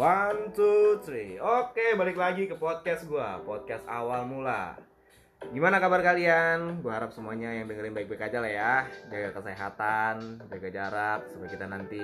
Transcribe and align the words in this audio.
One, 0.00 0.48
two, 0.56 0.96
three. 1.04 1.36
Oke, 1.36 1.92
balik 1.92 2.16
lagi 2.16 2.48
ke 2.48 2.56
podcast 2.56 3.04
gua, 3.04 3.36
podcast 3.44 3.84
awal 3.84 4.24
mula. 4.24 4.72
Gimana 5.52 5.76
kabar 5.76 6.00
kalian? 6.00 6.80
Gua 6.80 6.96
harap 6.96 7.12
semuanya 7.12 7.52
yang 7.52 7.68
dengerin 7.68 7.92
baik-baik 7.92 8.32
aja 8.32 8.40
lah 8.40 8.48
ya. 8.48 8.74
Jaga 9.12 9.36
kesehatan, 9.36 10.40
jaga 10.48 10.68
jarak, 10.72 11.20
supaya 11.28 11.52
kita 11.52 11.68
nanti 11.68 12.00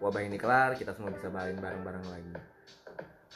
wabah 0.00 0.24
ini 0.24 0.40
kelar, 0.40 0.80
kita 0.80 0.96
semua 0.96 1.12
bisa 1.12 1.28
balik 1.28 1.60
bareng-bareng 1.60 2.08
lagi. 2.08 2.34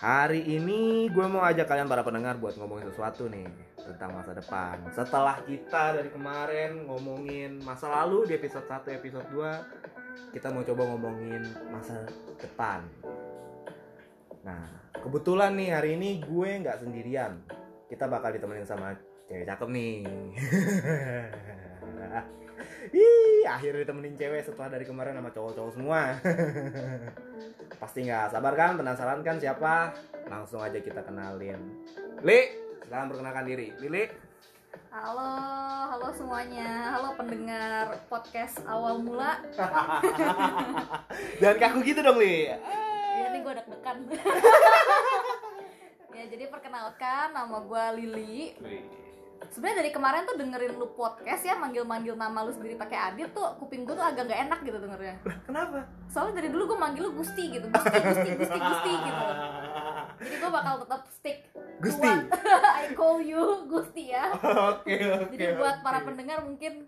Hari 0.00 0.48
ini 0.48 1.12
gue 1.12 1.26
mau 1.28 1.44
ajak 1.44 1.68
kalian 1.68 1.84
para 1.84 2.00
pendengar 2.00 2.40
buat 2.40 2.56
ngomongin 2.56 2.88
sesuatu 2.88 3.28
nih 3.28 3.52
tentang 3.84 4.16
masa 4.16 4.32
depan. 4.32 4.80
Setelah 4.96 5.44
kita 5.44 6.00
dari 6.00 6.08
kemarin 6.08 6.88
ngomongin 6.88 7.60
masa 7.60 7.92
lalu 7.92 8.32
di 8.32 8.40
episode 8.40 8.64
1, 8.64 8.96
episode 8.96 9.28
2, 9.28 10.32
kita 10.32 10.48
mau 10.56 10.64
coba 10.64 10.88
ngomongin 10.88 11.44
masa 11.68 12.08
depan. 12.40 12.80
Nah, 14.40 14.64
kebetulan 14.96 15.52
nih 15.52 15.68
hari 15.76 16.00
ini 16.00 16.24
gue 16.24 16.48
nggak 16.64 16.80
sendirian. 16.80 17.44
Kita 17.92 18.08
bakal 18.08 18.32
ditemenin 18.32 18.64
sama 18.64 18.96
cewek 19.28 19.44
cakep 19.44 19.68
nih. 19.68 19.94
Ih, 22.90 23.44
akhirnya 23.44 23.84
ditemenin 23.84 24.16
cewek 24.16 24.40
setelah 24.44 24.72
dari 24.72 24.88
kemarin 24.88 25.16
sama 25.20 25.30
cowok-cowok 25.32 25.72
semua. 25.76 26.16
Pasti 27.80 28.08
nggak 28.08 28.32
sabar 28.32 28.56
kan? 28.56 28.80
Penasaran 28.80 29.20
kan 29.20 29.36
siapa? 29.36 29.92
Langsung 30.28 30.64
aja 30.64 30.80
kita 30.80 31.04
kenalin. 31.04 31.60
Li, 32.24 32.40
silakan 32.88 33.08
perkenalkan 33.12 33.44
diri. 33.44 33.76
Lili. 33.76 34.04
Halo, 34.90 35.30
halo 35.92 36.08
semuanya. 36.16 36.96
Halo 36.96 37.12
pendengar 37.14 38.00
podcast 38.08 38.58
awal 38.64 39.04
mula. 39.04 39.38
Jangan 41.42 41.58
kaku 41.60 41.78
gitu 41.84 42.00
dong, 42.00 42.18
Li. 42.18 42.50
Gue 43.40 43.52
deg-degan. 43.56 43.96
ya 46.16 46.24
jadi 46.28 46.44
perkenalkan 46.52 47.32
nama 47.32 47.64
gue 47.64 47.84
Lili. 48.00 48.40
Sebenarnya 49.50 49.76
dari 49.80 49.90
kemarin 49.90 50.28
tuh 50.28 50.36
dengerin 50.36 50.76
lu 50.76 50.92
podcast 50.92 51.48
ya 51.48 51.56
manggil-manggil 51.56 52.12
nama 52.12 52.44
lu 52.44 52.52
sendiri 52.52 52.76
pakai 52.76 52.98
Adit 53.08 53.32
tuh 53.32 53.56
kuping 53.56 53.88
gue 53.88 53.96
tuh 53.96 54.04
agak 54.04 54.28
gak 54.28 54.40
enak 54.46 54.60
gitu 54.62 54.76
dengernya. 54.76 55.16
Kenapa? 55.48 55.88
Soalnya 56.12 56.44
dari 56.44 56.48
dulu 56.52 56.76
gue 56.76 56.78
manggil 56.78 57.08
lu 57.08 57.16
Gusti 57.16 57.56
gitu, 57.56 57.66
Gusti, 57.72 57.98
Gusti, 58.04 58.30
Gusti, 58.36 58.58
Gusti 58.60 58.92
gitu. 58.92 59.24
Jadi 60.20 60.34
gue 60.36 60.50
bakal 60.52 60.74
tetap 60.84 61.02
stick. 61.08 61.38
Gusti. 61.80 62.08
I 62.84 62.92
call 62.92 63.24
you 63.24 63.64
Gusti 63.64 64.12
ya. 64.12 64.28
Oke, 64.36 64.92
oke. 65.08 65.32
Jadi 65.32 65.56
buat 65.56 65.80
para 65.80 66.04
oke. 66.04 66.12
pendengar 66.12 66.44
mungkin 66.44 66.84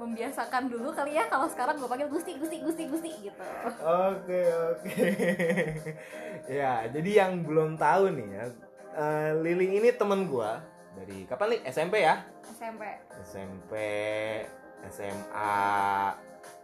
membiasakan 0.00 0.66
dulu 0.66 0.90
kali 0.90 1.14
ya 1.14 1.28
kalau 1.30 1.46
sekarang 1.46 1.78
gue 1.78 1.86
panggil 1.86 2.08
Gusti, 2.10 2.34
Gusti, 2.34 2.58
Gusti, 2.64 2.84
Gusti 2.90 3.10
gitu. 3.30 3.44
Oke 3.82 4.40
oke. 4.50 5.06
ya 6.58 6.86
jadi 6.90 7.10
yang 7.24 7.46
belum 7.46 7.78
tahu 7.78 8.10
nih 8.16 8.28
ya, 8.34 8.44
eh, 8.98 9.30
Lili 9.38 9.78
ini 9.78 9.94
temen 9.94 10.26
gua 10.26 10.62
dari 10.98 11.24
kapan 11.24 11.56
nih 11.56 11.60
SMP 11.70 11.94
ya? 12.04 12.24
SMP. 12.52 12.82
SMP, 13.24 13.72
SMA. 14.92 15.56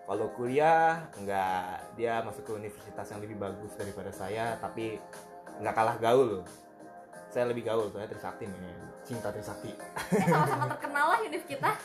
Kalau 0.08 0.32
kuliah 0.32 1.04
enggak 1.20 1.84
dia 1.92 2.24
masuk 2.24 2.48
ke 2.48 2.52
universitas 2.56 3.06
yang 3.12 3.20
lebih 3.20 3.36
bagus 3.36 3.76
daripada 3.76 4.08
saya, 4.08 4.56
tapi 4.56 4.96
nggak 5.60 5.74
kalah 5.76 5.96
gaul. 6.00 6.44
Saya 7.28 7.44
lebih 7.52 7.68
gaul, 7.68 7.92
saya 7.92 8.08
Trisakti 8.08 8.48
men. 8.48 8.88
Cinta 9.04 9.28
Trisakti. 9.28 9.72
Eh 10.16 10.26
sama-sama 10.28 10.64
terkenal 10.72 11.12
lah 11.12 11.20
univ 11.24 11.44
kita. 11.44 11.76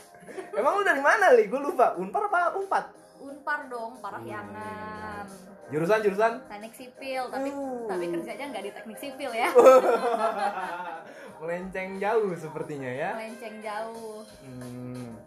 Emang 0.54 0.80
lu 0.80 0.84
dari 0.86 1.02
mana, 1.02 1.34
Li? 1.34 1.48
Gue 1.48 1.60
lupa. 1.60 1.98
Unpar 1.98 2.30
apa 2.30 2.56
Unpad? 2.56 2.86
Unpar 3.20 3.68
dong, 3.68 3.98
Parahyangan. 4.00 5.26
Jurusan 5.72 6.04
jurusan? 6.04 6.34
Teknik 6.46 6.74
sipil, 6.76 7.24
tapi 7.32 7.50
Uh. 7.50 7.88
tapi 7.88 8.06
kerjanya 8.12 8.46
nggak 8.52 8.64
di 8.68 8.72
teknik 8.76 9.00
sipil 9.00 9.32
ya. 9.32 9.50
Melenceng 11.42 11.98
jauh 11.98 12.30
sepertinya 12.36 12.92
ya. 12.92 13.16
Melenceng 13.18 13.58
jauh. 13.64 14.22
Hmm, 14.44 15.18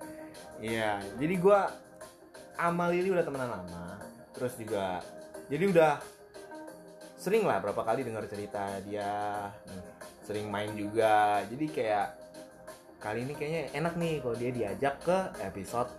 iya, 0.60 1.00
jadi 1.18 1.34
gua 1.40 1.72
sama 2.54 2.88
Lili 2.92 3.10
udah 3.10 3.24
temenan 3.24 3.48
lama. 3.48 3.98
Terus 4.36 4.54
juga, 4.60 5.00
jadi 5.48 5.64
udah 5.72 5.92
sering 7.16 7.42
lah 7.48 7.58
berapa 7.58 7.80
kali 7.82 8.04
dengar 8.04 8.28
cerita 8.28 8.76
dia, 8.84 9.50
Hmm, 9.66 9.82
sering 10.22 10.46
main 10.52 10.72
juga. 10.76 11.42
Jadi 11.48 11.64
kayak 11.72 12.15
kali 13.06 13.22
ini 13.22 13.32
kayaknya 13.38 13.62
enak 13.78 13.94
nih 13.94 14.14
kalau 14.18 14.34
dia 14.34 14.50
diajak 14.50 14.94
ke 15.06 15.18
episode 15.46 15.90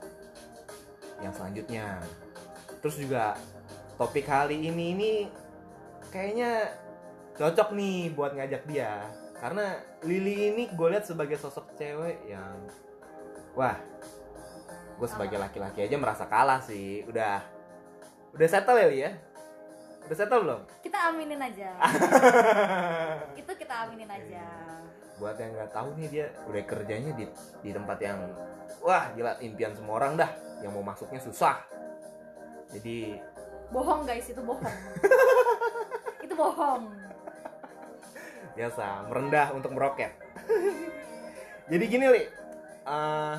yang 1.23 1.31
selanjutnya. 1.31 2.03
Terus 2.83 2.99
juga 2.99 3.39
topik 3.95 4.27
kali 4.27 4.67
ini 4.67 4.85
ini 4.91 5.11
kayaknya 6.11 6.75
cocok 7.39 7.71
nih 7.71 8.11
buat 8.11 8.35
ngajak 8.35 8.67
dia 8.67 9.07
karena 9.39 9.79
Lili 10.03 10.51
ini 10.51 10.63
gue 10.67 10.87
lihat 10.89 11.05
sebagai 11.05 11.37
sosok 11.37 11.77
cewek 11.77 12.25
yang 12.27 12.57
wah 13.53 13.77
gue 14.97 15.09
sebagai 15.09 15.37
laki-laki 15.37 15.85
aja 15.85 15.93
merasa 15.97 16.25
kalah 16.25 16.57
sih 16.61 17.05
udah 17.05 17.41
udah 18.33 18.47
settle 18.49 18.81
ya 18.81 18.87
Li 18.89 18.99
ya 19.05 19.11
udah 20.09 20.17
settle 20.17 20.41
belum 20.41 20.61
Kita 20.81 20.97
aminin 21.13 21.41
aja. 21.41 21.69
Itu 23.41 23.51
kita 23.53 23.85
aminin 23.85 24.09
aja. 24.09 24.45
Buat 25.17 25.35
yang 25.35 25.53
nggak 25.53 25.71
tahu 25.73 25.89
nih 25.97 26.07
dia 26.09 26.25
udah 26.45 26.63
kerjanya 26.63 27.11
di 27.17 27.25
di 27.61 27.69
tempat 27.73 27.97
yang 27.99 28.19
wah 28.81 29.09
gila 29.13 29.37
impian 29.41 29.73
semua 29.73 29.97
orang 29.97 30.13
dah 30.15 30.29
yang 30.61 30.73
mau 30.73 30.85
masuknya 30.85 31.21
susah 31.21 31.57
jadi 32.69 33.17
Bohong 33.67 34.07
guys, 34.07 34.23
itu 34.23 34.39
bohong. 34.39 34.63
itu 36.23 36.31
bohong. 36.31 36.87
biasa 38.55 39.11
merendah 39.11 39.51
untuk 39.51 39.75
meroket 39.75 40.15
jadi 41.71 41.83
gini 41.83 42.05
li 42.07 42.23
Eh, 42.87 43.35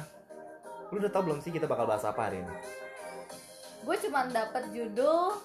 lu 0.93 1.01
udah 1.01 1.09
tau 1.09 1.25
belum 1.25 1.41
sih 1.41 1.49
kita 1.49 1.65
bakal 1.65 1.89
bahas 1.89 2.05
apa 2.05 2.29
hari 2.29 2.45
ini 2.45 2.53
Gue 3.81 3.97
cuma 4.05 4.29
dapat 4.29 4.69
judul 4.77 5.41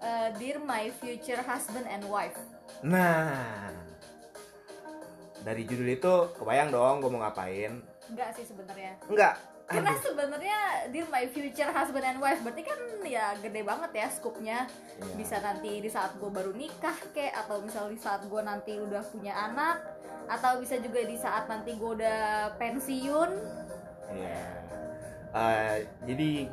eh, 0.00 0.32
Dear 0.40 0.64
My 0.64 0.88
Future 0.88 1.44
Husband 1.44 1.84
and 1.84 2.08
Wife. 2.08 2.40
nah 2.80 3.68
dari 5.44 5.62
judul 5.64 5.88
itu 5.88 6.14
kebayang 6.36 6.70
dong 6.72 7.00
gue 7.00 7.10
mau 7.10 7.20
ngapain 7.24 7.80
Enggak 8.10 8.34
sih 8.34 8.42
sebenarnya. 8.42 8.98
enggak 9.06 9.34
Karena 9.70 9.94
sebenarnya 10.02 10.58
Dear 10.90 11.06
My 11.14 11.30
Future 11.30 11.70
Husband 11.70 12.02
and 12.02 12.18
Wife 12.18 12.42
berarti 12.42 12.66
kan 12.66 12.80
ya 13.06 13.38
gede 13.38 13.62
banget 13.62 14.02
ya 14.02 14.10
skupnya. 14.10 14.66
Iya. 14.98 15.14
Bisa 15.14 15.38
nanti 15.38 15.78
di 15.78 15.86
saat 15.86 16.18
gue 16.18 16.26
baru 16.26 16.50
nikah 16.50 16.98
kek 17.14 17.30
atau 17.30 17.62
misal 17.62 17.86
di 17.86 17.94
saat 17.94 18.26
gue 18.26 18.42
nanti 18.42 18.74
udah 18.82 18.98
punya 19.14 19.30
anak 19.30 19.78
atau 20.26 20.58
bisa 20.58 20.74
juga 20.82 21.06
di 21.06 21.14
saat 21.14 21.46
nanti 21.46 21.78
gue 21.78 22.02
udah 22.02 22.50
pensiun. 22.58 23.30
Iya. 24.10 24.42
Eh, 25.38 25.76
jadi 26.02 26.50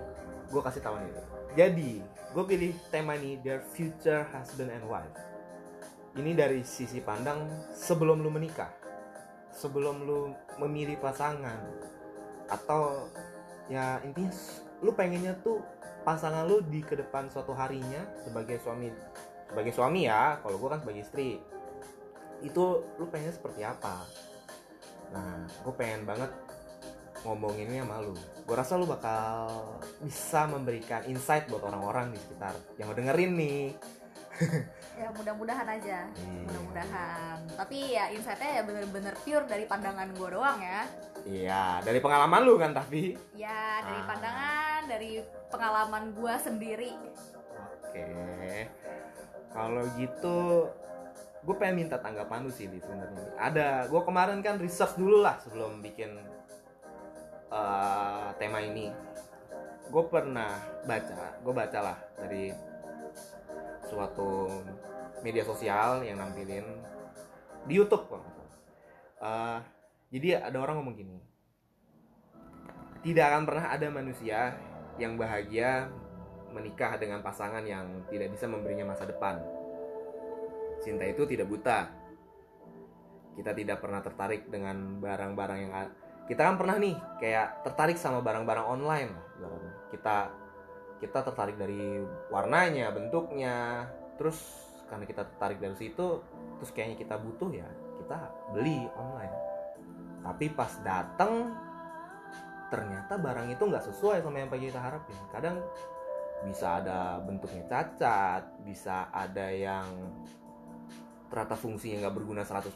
gue 0.53 0.61
kasih 0.61 0.85
tahu 0.85 1.01
nih. 1.01 1.13
Jadi 1.57 1.91
gue 2.05 2.43
pilih 2.45 2.71
tema 2.93 3.17
ini 3.17 3.41
their 3.41 3.65
future 3.73 4.29
husband 4.29 4.69
and 4.69 4.85
wife. 4.85 5.17
Ini 6.17 6.33
dari 6.33 6.65
sisi 6.65 6.97
pandang 6.97 7.69
sebelum 7.69 8.25
lu 8.25 8.33
menikah, 8.33 8.73
sebelum 9.53 10.01
lu 10.01 10.33
memilih 10.57 10.97
pasangan, 10.97 11.61
atau 12.49 13.05
ya 13.69 14.01
intinya 14.01 14.31
lu 14.81 14.91
pengennya 14.97 15.37
tuh 15.43 15.61
pasangan 16.07 16.47
lu 16.47 16.63
di 16.63 16.79
ke 16.79 16.95
depan 16.95 17.27
suatu 17.27 17.51
harinya 17.51 17.99
sebagai 18.23 18.63
suami 18.63 18.87
sebagai 19.47 19.75
suami 19.75 20.07
ya 20.07 20.39
kalau 20.39 20.55
gue 20.55 20.69
kan 20.71 20.79
sebagai 20.79 21.03
istri 21.03 21.39
itu 22.39 22.65
lu 22.97 23.05
pengennya 23.09 23.33
seperti 23.35 23.61
apa? 23.65 24.05
Nah 25.11 25.45
gue 25.49 25.73
pengen 25.75 26.05
banget 26.07 26.31
ngomonginnya 27.25 27.83
sama 27.83 27.97
lu. 27.99 28.15
Gue 28.45 28.55
rasa 28.55 28.77
lu 28.79 28.85
bakal 28.85 29.49
bisa 29.99 30.45
memberikan 30.47 31.03
insight 31.09 31.49
buat 31.49 31.65
orang-orang 31.65 32.13
di 32.13 32.19
sekitar 32.21 32.53
yang 32.77 32.93
dengerin 32.93 33.31
nih 33.35 33.61
Ya 34.97 35.13
mudah-mudahan 35.13 35.67
aja. 35.69 36.09
Iya. 36.09 36.41
Mudah-mudahan. 36.43 37.37
Tapi 37.53 37.77
ya 37.93 38.09
insightnya 38.09 38.49
ya 38.51 38.63
bener-bener 38.63 39.13
pure 39.17 39.45
dari 39.45 39.63
pandangan 39.63 40.09
gue 40.11 40.29
doang 40.29 40.59
ya. 40.59 40.81
iya 41.27 41.83
dari 41.83 41.99
pengalaman 41.99 42.39
lu 42.41 42.55
kan 42.55 42.71
tapi 42.71 43.11
Ya 43.35 43.83
dari 43.83 43.99
Ah. 43.99 44.07
pandangan, 44.07 44.79
dari 44.87 45.11
pengalaman 45.47 46.03
gue 46.13 46.33
sendiri. 46.39 46.91
oke 47.83 48.07
kalau 49.49 49.83
gitu 49.95 50.37
gue 51.41 51.55
pengen 51.57 51.75
minta 51.77 51.97
tanggapan 51.97 52.43
lu 52.43 52.51
sih 52.53 52.67
sebenarnya 52.69 53.27
ada 53.35 53.67
gue 53.85 54.01
kemarin 54.01 54.39
kan 54.39 54.55
research 54.55 54.95
dulu 54.95 55.19
lah 55.19 55.35
sebelum 55.37 55.79
bikin 55.81 56.15
eh, 57.49 58.27
tema 58.37 58.59
ini 58.61 58.87
gue 59.85 60.03
pernah 60.05 60.51
baca 60.83 61.35
gue 61.37 61.53
baca 61.53 61.79
lah 61.81 61.97
dari 62.15 62.51
suatu 63.87 64.51
media 65.23 65.41
sosial 65.41 66.03
yang 66.03 66.19
nampilin 66.19 66.67
di 67.65 67.73
YouTube 67.79 68.05
kok 68.05 68.21
salah. 68.21 68.51
Eh, 69.17 69.59
jadi 70.13 70.43
ada 70.51 70.57
orang 70.61 70.83
ngomong 70.83 70.95
gini 70.95 71.17
tidak 73.01 73.25
akan 73.31 73.43
pernah 73.47 73.65
ada 73.71 73.87
manusia 73.87 74.39
yang 74.99 75.15
bahagia 75.15 75.87
menikah 76.51 76.99
dengan 76.99 77.23
pasangan 77.23 77.63
yang 77.63 78.03
tidak 78.11 78.33
bisa 78.33 78.49
memberinya 78.49 78.91
masa 78.91 79.05
depan. 79.05 79.39
Cinta 80.81 81.05
itu 81.05 81.23
tidak 81.29 81.47
buta. 81.47 81.87
Kita 83.37 83.53
tidak 83.53 83.77
pernah 83.79 84.01
tertarik 84.01 84.49
dengan 84.49 84.97
barang-barang 84.97 85.59
yang 85.61 85.71
kita 86.27 86.41
kan 86.43 86.59
pernah 86.59 86.75
nih 86.75 86.95
kayak 87.23 87.63
tertarik 87.63 87.95
sama 87.95 88.19
barang-barang 88.19 88.67
online 88.67 89.11
kita 89.95 90.27
kita 90.97 91.21
tertarik 91.25 91.57
dari 91.57 92.01
warnanya 92.33 92.89
bentuknya. 92.93 93.87
Terus 94.17 94.37
karena 94.87 95.05
kita 95.05 95.27
tertarik 95.27 95.59
dari 95.59 95.75
situ 95.75 96.23
terus 96.57 96.71
kayaknya 96.73 96.97
kita 96.97 97.15
butuh 97.21 97.49
ya 97.53 97.67
kita 98.01 98.17
beli 98.55 98.89
online. 98.97 99.35
Tapi 100.25 100.45
pas 100.51 100.73
datang 100.81 101.53
ternyata 102.67 103.15
barang 103.15 103.47
itu 103.53 103.63
nggak 103.63 103.85
sesuai 103.93 104.25
sama 104.25 104.41
yang 104.43 104.49
kita 104.51 104.81
harapin. 104.81 105.15
Kadang 105.29 105.61
bisa 106.45 106.77
ada 106.77 107.17
bentuknya 107.25 107.65
cacat 107.65 108.45
bisa 108.61 109.09
ada 109.09 109.49
yang 109.49 109.89
ternyata 111.33 111.57
fungsinya 111.57 112.07
nggak 112.07 112.15
berguna 112.15 112.45
100% 112.45 112.71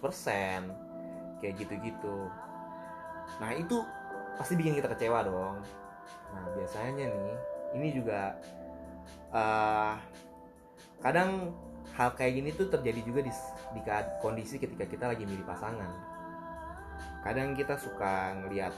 kayak 1.39 1.56
gitu-gitu. 1.62 2.27
Nah 3.39 3.53
itu 3.53 3.85
pasti 4.35 4.57
bikin 4.57 4.75
kita 4.77 4.89
kecewa 4.91 5.23
dong. 5.23 5.62
Nah 6.33 6.45
biasanya 6.57 7.06
nih 7.06 7.50
ini 7.77 7.88
juga 7.95 8.35
eh 9.31 9.95
kadang 11.01 11.56
hal 11.95 12.13
kayak 12.15 12.33
gini 12.39 12.50
tuh 12.53 12.68
terjadi 12.71 13.01
juga 13.03 13.21
di, 13.25 13.33
di 13.75 13.81
kondisi 14.21 14.59
ketika 14.62 14.85
kita 14.88 15.12
lagi 15.12 15.23
milih 15.23 15.44
pasangan. 15.47 15.91
Kadang 17.21 17.53
kita 17.53 17.77
suka 17.77 18.38
ngelihat 18.44 18.73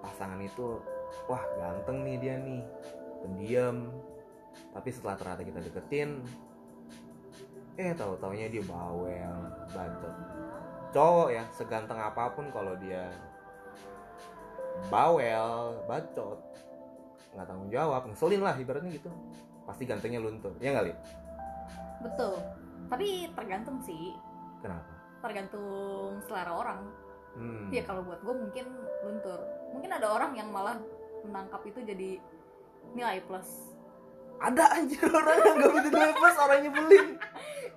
pasangan 0.00 0.40
itu 0.40 0.80
wah 1.26 1.42
ganteng 1.58 2.06
nih 2.06 2.16
dia 2.18 2.34
nih 2.40 2.62
pendiam. 3.22 3.76
Tapi 4.70 4.88
setelah 4.92 5.16
ternyata 5.18 5.42
kita 5.46 5.60
deketin 5.62 6.10
eh 7.80 7.96
tahu 7.96 8.12
taunya 8.20 8.44
dia 8.52 8.60
bawel 8.68 9.40
bacot 9.72 10.14
cowok 10.92 11.28
ya 11.32 11.44
seganteng 11.54 11.96
apa 11.96 12.28
pun 12.36 12.52
kalau 12.52 12.76
dia 12.76 13.08
bawel 14.92 15.80
bacot 15.88 16.36
nggak 17.34 17.46
tanggung 17.46 17.70
jawab 17.70 18.02
ngeselin 18.10 18.42
lah 18.42 18.54
ibaratnya 18.58 18.90
gitu. 18.94 19.10
Pasti 19.64 19.86
gantengnya 19.86 20.18
luntur 20.18 20.54
ya 20.58 20.74
nggak 20.74 20.96
betul. 22.00 22.34
Tapi 22.88 23.30
tergantung 23.36 23.78
sih. 23.84 24.16
Kenapa? 24.60 24.92
Tergantung 25.20 26.18
selera 26.24 26.52
orang. 26.56 26.82
Hmm. 27.30 27.70
ya 27.70 27.86
kalau 27.86 28.02
buat 28.02 28.18
gue 28.26 28.34
mungkin 28.34 28.66
luntur. 29.06 29.38
Mungkin 29.70 29.90
ada 29.94 30.10
orang 30.10 30.34
yang 30.34 30.50
malah 30.50 30.74
menangkap 31.22 31.62
itu 31.62 31.78
jadi 31.86 32.18
nilai 32.96 33.22
plus. 33.22 33.70
Ada 34.40 34.80
anjir 34.80 35.04
orang 35.06 35.38
yang 35.38 35.54
nggak 35.62 35.70
butuh 35.70 35.90
nilai 35.94 36.12
plus 36.16 36.36
orang 36.40 36.60
nyebelin. 36.66 37.08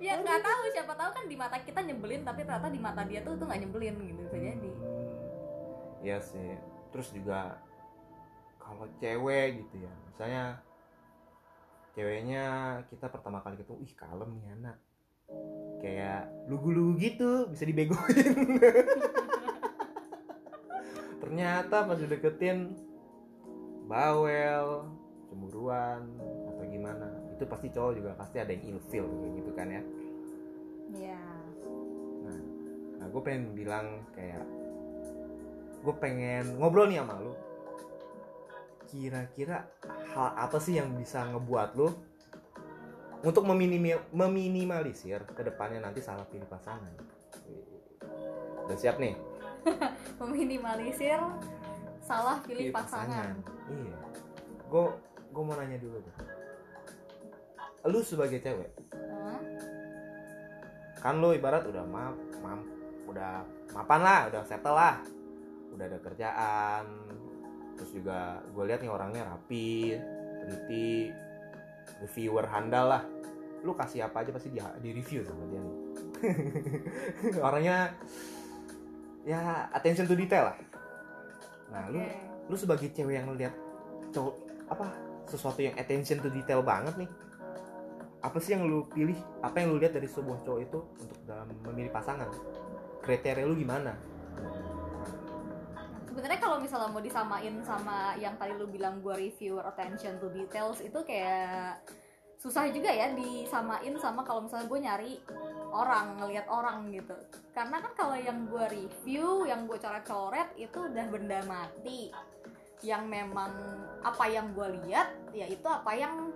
Ya 0.02 0.18
nggak 0.20 0.42
tahu 0.42 0.68
siapa 0.74 0.92
tahu 0.98 1.10
kan 1.16 1.24
di 1.30 1.38
mata 1.38 1.56
kita 1.62 1.80
nyebelin 1.80 2.26
tapi 2.26 2.42
ternyata 2.42 2.66
di 2.66 2.82
mata 2.82 3.06
dia 3.06 3.22
tuh 3.22 3.38
tuh 3.38 3.46
nggak 3.46 3.62
nyebelin 3.62 3.94
gitu 4.04 4.20
bisa 4.26 4.36
jadi. 4.36 4.70
Hmm, 4.74 6.02
Iya 6.02 6.18
sih. 6.20 6.50
Terus 6.90 7.08
juga 7.14 7.56
kalau 8.64 8.88
cewek 8.96 9.60
gitu 9.60 9.84
ya, 9.84 9.92
misalnya 10.08 10.44
ceweknya 11.92 12.44
kita 12.88 13.12
pertama 13.12 13.44
kali 13.44 13.60
ketemu, 13.60 13.78
ih 13.84 13.94
kalem 13.94 14.30
nih 14.40 14.48
anak. 14.56 14.76
Kayak 15.84 16.32
lugu-lugu 16.48 16.96
gitu, 16.96 17.30
bisa 17.52 17.68
dibegoin. 17.68 18.48
Ternyata 21.22 21.76
pas 21.84 21.98
dideketin 22.00 22.72
bawel, 23.84 24.88
cemburuan 25.28 26.08
atau 26.48 26.64
gimana. 26.64 27.08
Itu 27.36 27.44
pasti 27.44 27.68
cowok 27.68 27.92
juga 28.00 28.10
pasti 28.16 28.40
ada 28.40 28.52
yang 28.52 28.76
ilfil 28.76 29.04
kayak 29.04 29.32
gitu 29.44 29.50
kan 29.52 29.68
ya. 29.68 29.82
Iya. 30.94 31.24
Nah, 32.24 32.40
nah 33.00 33.06
gue 33.08 33.22
pengen 33.24 33.52
bilang 33.52 34.04
kayak 34.16 34.44
gue 35.84 35.94
pengen 36.00 36.56
ngobrol 36.56 36.88
nih 36.88 37.04
sama 37.04 37.20
lu. 37.20 37.36
Kira-kira 38.94 39.66
hal 40.14 40.38
apa 40.38 40.62
sih 40.62 40.78
yang 40.78 40.94
bisa 40.94 41.26
ngebuat 41.26 41.74
lu 41.74 41.90
untuk 43.26 43.42
meminimi- 43.42 43.98
meminimalisir 44.14 45.26
ke 45.34 45.42
depannya 45.42 45.82
nanti 45.82 45.98
salah 45.98 46.22
pilih 46.30 46.46
pasangan? 46.46 46.94
Udah 48.62 48.78
siap 48.78 49.02
nih? 49.02 49.18
meminimalisir 50.22 51.18
salah 52.06 52.38
pilih 52.46 52.70
pasangan. 52.70 53.34
Iya. 53.66 53.98
Gue 54.70 54.94
gue 55.34 55.42
mau 55.42 55.58
nanya 55.58 55.82
dulu 55.82 55.98
deh. 55.98 56.16
Lu 57.90 57.98
sebagai 57.98 58.38
cewek, 58.38 58.70
Hah? 58.94 59.42
kan 61.02 61.18
lu 61.18 61.34
ibarat 61.34 61.66
udah 61.66 61.82
map, 61.82 62.16
mam, 62.40 62.62
udah 63.10 63.42
mapan 63.74 64.00
lah, 64.00 64.20
udah 64.32 64.40
settle 64.46 64.72
lah, 64.72 65.02
udah 65.74 65.84
ada 65.84 65.98
kerjaan, 66.00 66.84
terus 67.74 67.90
juga 67.92 68.40
gue 68.50 68.64
lihat 68.66 68.80
nih 68.82 68.92
orangnya 68.92 69.22
rapi, 69.28 69.98
teliti, 70.44 71.10
reviewer 72.02 72.46
handal 72.48 72.86
lah. 72.90 73.02
Lu 73.64 73.72
kasih 73.72 74.06
apa 74.06 74.22
aja 74.22 74.30
pasti 74.30 74.52
di, 74.52 74.60
di 74.80 74.90
review 74.92 75.24
sama 75.24 75.44
dia 75.48 75.60
nih. 75.60 75.76
orangnya 77.48 77.92
ya 79.24 79.68
attention 79.72 80.06
to 80.06 80.16
detail 80.16 80.52
lah. 80.52 80.56
Nah, 81.72 81.90
lu 81.90 82.00
lu 82.48 82.56
sebagai 82.60 82.92
cewek 82.92 83.16
yang 83.18 83.26
ngeliat 83.32 83.54
cowok 84.12 84.34
apa 84.68 84.86
sesuatu 85.28 85.60
yang 85.64 85.74
attention 85.80 86.20
to 86.20 86.28
detail 86.28 86.60
banget 86.60 86.94
nih 87.00 87.10
apa 88.24 88.40
sih 88.40 88.56
yang 88.56 88.64
lu 88.64 88.88
pilih 88.88 89.16
apa 89.44 89.60
yang 89.60 89.76
lu 89.76 89.76
lihat 89.76 89.92
dari 89.92 90.08
sebuah 90.08 90.40
cowok 90.48 90.60
itu 90.64 90.78
untuk 90.80 91.18
dalam 91.28 91.44
memilih 91.68 91.92
pasangan 91.92 92.28
kriteria 93.04 93.44
lu 93.44 93.52
gimana 93.52 93.92
sebenarnya 96.14 96.38
kalau 96.38 96.62
misalnya 96.62 96.94
mau 96.94 97.02
disamain 97.02 97.58
sama 97.66 98.14
yang 98.22 98.38
tadi 98.38 98.54
lu 98.54 98.70
bilang 98.70 99.02
gua 99.02 99.18
review 99.18 99.58
attention 99.58 100.14
to 100.22 100.30
details 100.30 100.78
itu 100.78 101.02
kayak 101.02 101.82
susah 102.38 102.70
juga 102.70 102.92
ya 102.92 103.10
disamain 103.16 103.96
sama 103.98 104.20
kalau 104.20 104.44
misalnya 104.44 104.68
gue 104.68 104.80
nyari 104.84 105.12
orang 105.72 106.20
ngelihat 106.20 106.44
orang 106.52 106.92
gitu. 106.92 107.16
Karena 107.56 107.80
kan 107.80 107.92
kalau 107.96 108.20
yang 108.20 108.44
gue 108.44 108.64
review 108.68 109.48
yang 109.48 109.64
gue 109.64 109.80
coret-coret 109.80 110.52
itu 110.60 110.76
udah 110.76 111.08
benda 111.08 111.40
mati. 111.48 112.12
Yang 112.84 113.02
memang 113.08 113.48
apa 114.04 114.28
yang 114.28 114.52
gue 114.52 114.76
lihat 114.84 115.08
ya 115.32 115.48
itu 115.48 115.64
apa 115.64 115.88
yang 115.96 116.28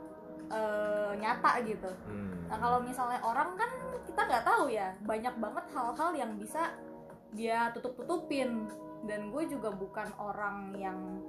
eh, 0.48 1.12
nyata 1.20 1.60
gitu. 1.68 1.92
Hmm. 2.08 2.48
Nah 2.48 2.56
kalau 2.56 2.80
misalnya 2.80 3.20
orang 3.20 3.52
kan 3.60 3.68
kita 4.08 4.20
nggak 4.24 4.44
tahu 4.48 4.72
ya 4.72 4.96
banyak 5.04 5.34
banget 5.36 5.64
hal-hal 5.76 6.10
yang 6.16 6.32
bisa 6.40 6.72
dia 7.36 7.68
tutup-tutupin 7.76 8.64
dan 9.08 9.32
gue 9.32 9.48
juga 9.48 9.72
bukan 9.72 10.12
orang 10.20 10.76
yang 10.76 11.24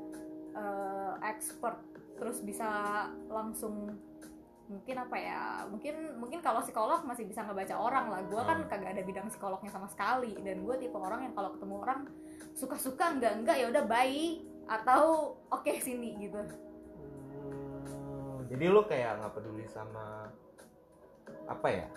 eh, 0.54 1.14
expert. 1.24 1.80
Terus 2.20 2.44
bisa 2.44 2.68
langsung 3.32 3.96
mungkin 4.70 5.02
apa 5.02 5.18
ya 5.18 5.66
mungkin 5.66 6.20
mungkin 6.22 6.46
kalau 6.46 6.62
psikolog 6.62 7.02
masih 7.02 7.26
bisa 7.26 7.42
ngebaca 7.42 7.74
orang 7.80 8.12
lah. 8.12 8.22
Gue 8.28 8.44
kan 8.44 8.62
Hmm. 8.62 8.70
kagak 8.70 9.00
ada 9.00 9.04
bidang 9.08 9.32
psikolognya 9.32 9.72
sama 9.72 9.88
sekali. 9.88 10.36
Dan 10.44 10.68
gue 10.68 10.76
tipe 10.78 11.00
orang 11.00 11.26
yang 11.26 11.34
kalau 11.34 11.56
ketemu 11.56 11.76
orang 11.80 12.00
suka-suka 12.54 13.16
enggak 13.16 13.34
enggak 13.40 13.56
ya 13.58 13.66
udah 13.72 13.84
bye. 13.88 14.44
Atau 14.70 15.34
oke 15.50 15.74
sini 15.82 16.20
gitu. 16.22 16.38
Hmm, 17.90 18.46
jadi 18.52 18.70
lu 18.70 18.86
kayak 18.86 19.24
nggak 19.24 19.34
peduli 19.34 19.66
sama 19.66 20.30
apa 21.50 21.68
ya 21.72 21.88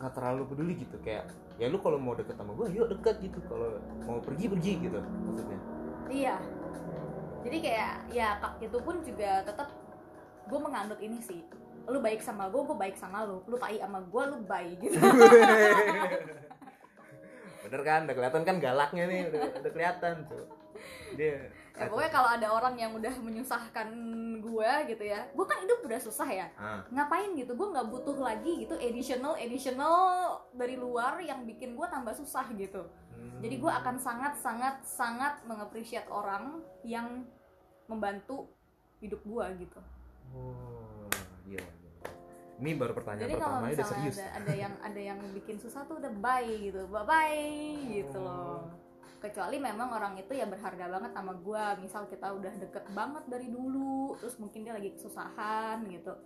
nggak 0.00 0.12
terlalu 0.16 0.42
peduli 0.48 0.74
gitu 0.80 0.96
kayak 1.04 1.28
ya 1.60 1.68
lu 1.68 1.76
kalau 1.76 2.00
mau 2.00 2.16
deket 2.16 2.40
sama 2.40 2.56
gue 2.56 2.72
yuk 2.72 2.88
deket 2.88 3.20
gitu 3.20 3.38
kalau 3.44 3.76
mau 4.08 4.16
pergi 4.24 4.48
pergi 4.48 4.72
gitu 4.80 4.98
maksudnya 5.28 5.60
Iya. 6.10 6.36
Jadi 7.46 7.58
kayak 7.62 7.94
ya 8.10 8.36
kak 8.42 8.58
itu 8.58 8.76
pun 8.82 8.98
juga 9.06 9.46
tetap 9.46 9.70
gue 10.50 10.58
menganut 10.58 10.98
ini 10.98 11.22
sih. 11.22 11.40
Lu 11.86 12.02
baik 12.02 12.20
sama 12.20 12.50
gue, 12.50 12.60
gue 12.60 12.76
baik 12.76 12.98
sama 12.98 13.24
lu. 13.24 13.40
Lu 13.46 13.56
tai 13.56 13.78
sama 13.78 14.02
gue, 14.02 14.22
lu 14.26 14.42
baik 14.44 14.76
gitu. 14.82 14.98
bener 17.70 17.86
kan 17.86 18.02
udah 18.08 18.16
kelihatan 18.18 18.42
kan 18.42 18.56
galaknya 18.58 19.04
nih 19.06 19.20
udah, 19.30 19.42
udah 19.62 19.70
kelihatan 19.70 20.14
tuh 20.26 20.42
dia 21.14 21.52
ya 21.76 21.86
pokoknya 21.88 22.12
kalau 22.12 22.28
ada 22.34 22.48
orang 22.50 22.74
yang 22.76 22.92
udah 22.94 23.14
menyusahkan 23.22 23.88
gue 24.40 24.70
gitu 24.90 25.04
ya, 25.04 25.28
gue 25.30 25.46
kan 25.46 25.58
hidup 25.62 25.78
udah 25.84 26.00
susah 26.00 26.28
ya. 26.28 26.46
ah, 26.58 26.82
Ngapain 26.90 27.32
gitu? 27.36 27.52
Gue 27.54 27.68
nggak 27.70 27.88
butuh 27.88 28.16
lagi 28.18 28.66
gitu 28.66 28.74
additional 28.80 29.36
additional 29.36 29.96
dari 30.56 30.74
luar 30.74 31.20
yang 31.22 31.44
bikin 31.44 31.76
gue 31.76 31.86
tambah 31.86 32.12
susah 32.16 32.48
gitu. 32.56 32.82
hmm. 33.14 33.40
Jadi 33.40 33.54
gue 33.60 33.72
akan 33.72 33.96
sangat 34.00 34.32
sangat 34.40 34.80
sangat 34.82 35.40
mengapresiat 35.44 36.08
orang 36.10 36.64
yang 36.82 37.24
membantu 37.86 38.48
hidup 39.00 39.20
gue 39.24 39.46
gitu. 39.66 39.80
Oh, 40.30 41.08
gila, 41.48 41.64
gila. 41.66 42.08
Ini 42.60 42.70
baru 42.76 42.92
pertanyaan 42.92 43.24
Jadi 43.24 43.34
pertamanya 43.40 43.74
udah 43.74 43.88
serius. 43.88 44.16
ada, 44.20 44.26
ada 44.36 44.52
yang 44.52 44.74
ada 44.84 45.00
yang 45.00 45.18
bikin 45.32 45.56
susah 45.56 45.82
tuh 45.88 45.96
udah 45.96 46.12
bye 46.20 46.44
gitu, 46.60 46.84
bye 46.92 47.02
bye 47.08 47.48
gitu 47.88 48.18
loh. 48.20 48.68
Kecuali 49.20 49.60
memang 49.60 49.92
orang 49.92 50.16
itu 50.16 50.32
ya 50.32 50.48
berharga 50.48 50.88
banget 50.88 51.12
sama 51.12 51.32
gua. 51.36 51.76
Misal 51.76 52.08
kita 52.08 52.32
udah 52.32 52.52
deket 52.56 52.84
banget 52.96 53.24
dari 53.28 53.52
dulu, 53.52 54.16
terus 54.16 54.40
mungkin 54.40 54.64
dia 54.64 54.72
lagi 54.72 54.96
kesusahan 54.96 55.84
gitu. 55.86 56.16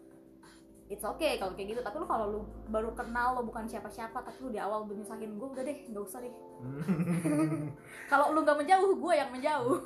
it's 0.84 1.00
okay 1.00 1.40
kalau 1.40 1.56
kayak 1.56 1.72
gitu 1.72 1.80
tapi 1.80 1.96
lu 1.96 2.04
kalau 2.04 2.26
lu 2.28 2.40
baru 2.68 2.92
kenal 2.92 3.40
lo 3.40 3.42
bukan 3.48 3.64
siapa-siapa 3.64 4.20
tapi 4.20 4.36
lu 4.44 4.52
di 4.52 4.60
awal 4.60 4.84
udah 4.84 4.92
nyusahin 4.92 5.40
gue 5.40 5.48
udah 5.48 5.64
deh 5.64 5.78
nggak 5.88 6.04
usah 6.04 6.20
deh 6.20 6.28
kalau 8.12 8.36
lu 8.36 8.44
nggak 8.44 8.58
menjauh 8.60 8.92
gue 8.92 9.14
yang 9.16 9.32
menjauh 9.32 9.80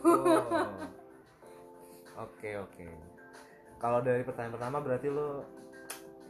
Oh. 2.18 2.26
Oke 2.26 2.58
oke. 2.58 2.88
Kalau 3.78 4.02
dari 4.02 4.26
pertanyaan 4.26 4.58
pertama 4.58 4.82
berarti 4.82 5.06
lo 5.06 5.46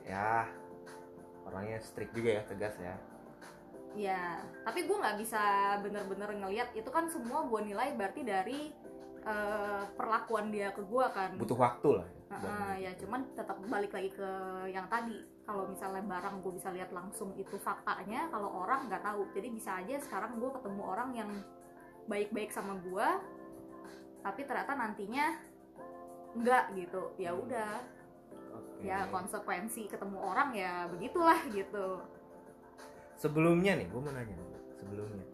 ya 0.05 0.45
orangnya 1.49 1.81
strict 1.81 2.13
juga 2.13 2.37
ya 2.37 2.43
tegas 2.45 2.77
ya. 2.77 2.93
Ya 3.97 4.45
tapi 4.67 4.85
gue 4.85 4.97
nggak 4.97 5.17
bisa 5.17 5.43
bener-bener 5.81 6.31
ngelihat 6.45 6.71
itu 6.77 6.89
kan 6.93 7.09
semua 7.09 7.47
gue 7.49 7.61
nilai 7.73 7.97
berarti 7.97 8.21
dari 8.21 8.69
eh, 9.29 9.85
perlakuan 9.95 10.49
dia 10.49 10.73
ke 10.73 10.83
gue 10.85 11.07
kan. 11.13 11.37
Butuh 11.37 11.59
waktu 11.59 11.89
lah. 12.01 12.09
ya. 12.09 12.37
Heeh, 12.39 12.73
ya 12.89 12.91
cuman 13.01 13.21
tetap 13.33 13.57
balik 13.67 13.93
lagi 13.93 14.11
ke 14.13 14.31
yang 14.71 14.87
tadi. 14.89 15.21
Kalau 15.49 15.65
misalnya 15.65 16.05
barang 16.05 16.45
gue 16.45 16.53
bisa 16.61 16.69
lihat 16.73 16.93
langsung 16.93 17.33
itu 17.41 17.57
faktanya 17.57 18.29
kalau 18.29 18.65
orang 18.65 18.89
nggak 18.89 19.05
tahu. 19.05 19.29
Jadi 19.33 19.49
bisa 19.49 19.81
aja 19.81 19.97
sekarang 20.01 20.37
gue 20.37 20.51
ketemu 20.53 20.83
orang 20.85 21.11
yang 21.17 21.31
baik-baik 22.09 22.49
sama 22.49 22.81
gue 22.81 23.09
tapi 24.19 24.43
ternyata 24.45 24.73
nantinya 24.75 25.27
enggak 26.37 26.65
gitu. 26.77 27.13
Ya 27.17 27.33
udah. 27.33 27.99
Oke. 28.49 28.89
ya 28.89 29.05
konsekuensi 29.13 29.93
ketemu 29.93 30.19
orang 30.19 30.57
ya 30.57 30.89
begitulah 30.89 31.37
gitu 31.53 32.01
Sebelumnya 33.19 33.75
nih, 33.75 33.87
gue 33.91 34.01
mau 34.01 34.15
nanya 34.15 34.37
sebelumnya. 34.79 35.27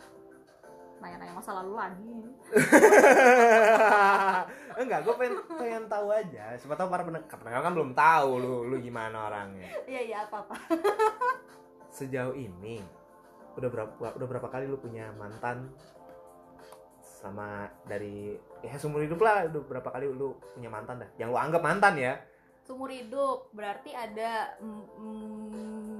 nanya-nanya 1.04 1.36
masa 1.36 1.52
lalu 1.60 1.76
lagi 1.76 2.16
Enggak, 4.80 5.04
gue 5.04 5.14
pengen, 5.20 5.36
pengen 5.60 5.84
tahu 5.84 6.08
aja. 6.08 6.56
Siapa 6.56 6.80
tahu 6.80 6.88
para 6.88 7.04
pendengar, 7.04 7.28
pendengar 7.28 7.60
kan 7.60 7.72
belum 7.76 7.92
tahu 7.92 8.30
lu 8.40 8.54
lu 8.72 8.76
gimana 8.80 9.28
orangnya. 9.28 9.68
iya 9.84 10.00
iya 10.00 10.16
apa 10.24 10.48
apa 10.48 10.56
Sejauh 11.92 12.32
ini 12.32 12.80
udah 13.54 13.70
berapa 13.70 13.92
udah 14.18 14.26
berapa 14.26 14.48
kali 14.50 14.66
lu 14.66 14.78
punya 14.82 15.14
mantan 15.14 15.70
sama 17.04 17.70
dari 17.86 18.34
ya 18.60 18.74
seumur 18.76 19.06
hidup 19.06 19.22
lah 19.22 19.46
udah 19.46 19.62
berapa 19.64 19.88
kali 19.88 20.10
lu 20.10 20.34
punya 20.52 20.68
mantan 20.68 21.06
dah 21.06 21.10
yang 21.16 21.30
lu 21.30 21.38
anggap 21.38 21.62
mantan 21.62 21.94
ya 21.96 22.18
seumur 22.66 22.90
hidup 22.90 23.48
berarti 23.54 23.94
ada 23.94 24.58
mm, 24.58 24.84
mm, 24.98 25.93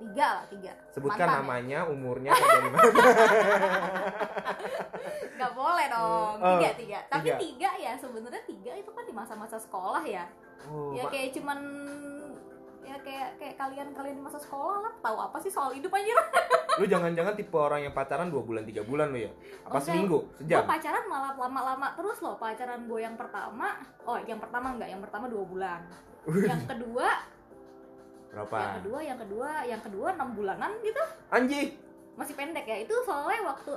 tiga 0.00 0.26
lah 0.40 0.44
tiga. 0.50 0.72
Sebutkan 0.90 1.26
Mantan. 1.26 1.34
ya? 1.34 1.40
namanya 1.40 1.78
umurnya 1.88 2.30
kerja 2.34 2.58
di 2.60 2.70
mana 2.70 2.88
nggak 5.34 5.52
boleh 5.54 5.86
dong. 5.90 6.34
Oh, 6.40 6.50
tiga 6.58 6.70
tiga. 6.78 6.98
Tapi 7.10 7.28
tiga. 7.30 7.38
tiga, 7.38 7.70
ya 7.78 7.92
sebenarnya 7.98 8.42
tiga 8.46 8.72
itu 8.74 8.90
kan 8.90 9.04
di 9.06 9.14
masa-masa 9.14 9.56
sekolah 9.58 10.02
ya. 10.06 10.24
Oh, 10.70 10.96
ya 10.96 11.04
kayak 11.12 11.36
cuman 11.36 11.58
ya 12.84 12.96
kayak 13.00 13.28
kayak 13.40 13.54
kalian 13.56 13.88
kalian 13.96 14.16
di 14.20 14.22
masa 14.22 14.36
sekolah 14.36 14.84
lah 14.84 14.92
tahu 15.00 15.16
apa 15.16 15.40
sih 15.40 15.48
soal 15.48 15.72
hidup 15.72 15.88
aja 15.88 16.12
lu 16.80 16.84
jangan-jangan 16.84 17.32
tipe 17.32 17.56
orang 17.56 17.80
yang 17.88 17.94
pacaran 17.96 18.28
dua 18.28 18.42
bulan 18.44 18.66
tiga 18.66 18.82
bulan 18.82 19.14
lu 19.14 19.24
ya? 19.24 19.30
Apa 19.64 19.78
Enggak. 19.78 19.84
seminggu? 19.86 20.18
Sejam? 20.36 20.66
pacaran 20.66 21.04
malah 21.06 21.32
lama-lama 21.38 21.86
terus 21.94 22.18
loh 22.20 22.34
pacaran 22.36 22.84
gue 22.90 23.00
yang 23.00 23.14
pertama. 23.14 23.78
Oh 24.04 24.18
yang 24.26 24.42
pertama 24.42 24.74
enggak 24.74 24.90
yang 24.90 24.98
pertama 24.98 25.24
dua 25.30 25.44
bulan. 25.46 25.80
Yang 26.26 26.62
kedua 26.66 27.08
berapa? 28.34 28.56
Yang 28.58 28.76
kedua 28.82 28.98
yang 29.00 29.18
kedua 29.18 29.48
yang 29.64 29.82
kedua 29.82 30.06
enam 30.18 30.28
bulanan 30.34 30.72
gitu. 30.82 31.02
Anjing 31.30 31.68
masih 32.18 32.34
pendek 32.34 32.66
ya. 32.66 32.76
Itu 32.82 32.94
soalnya 33.06 33.54
waktu 33.54 33.72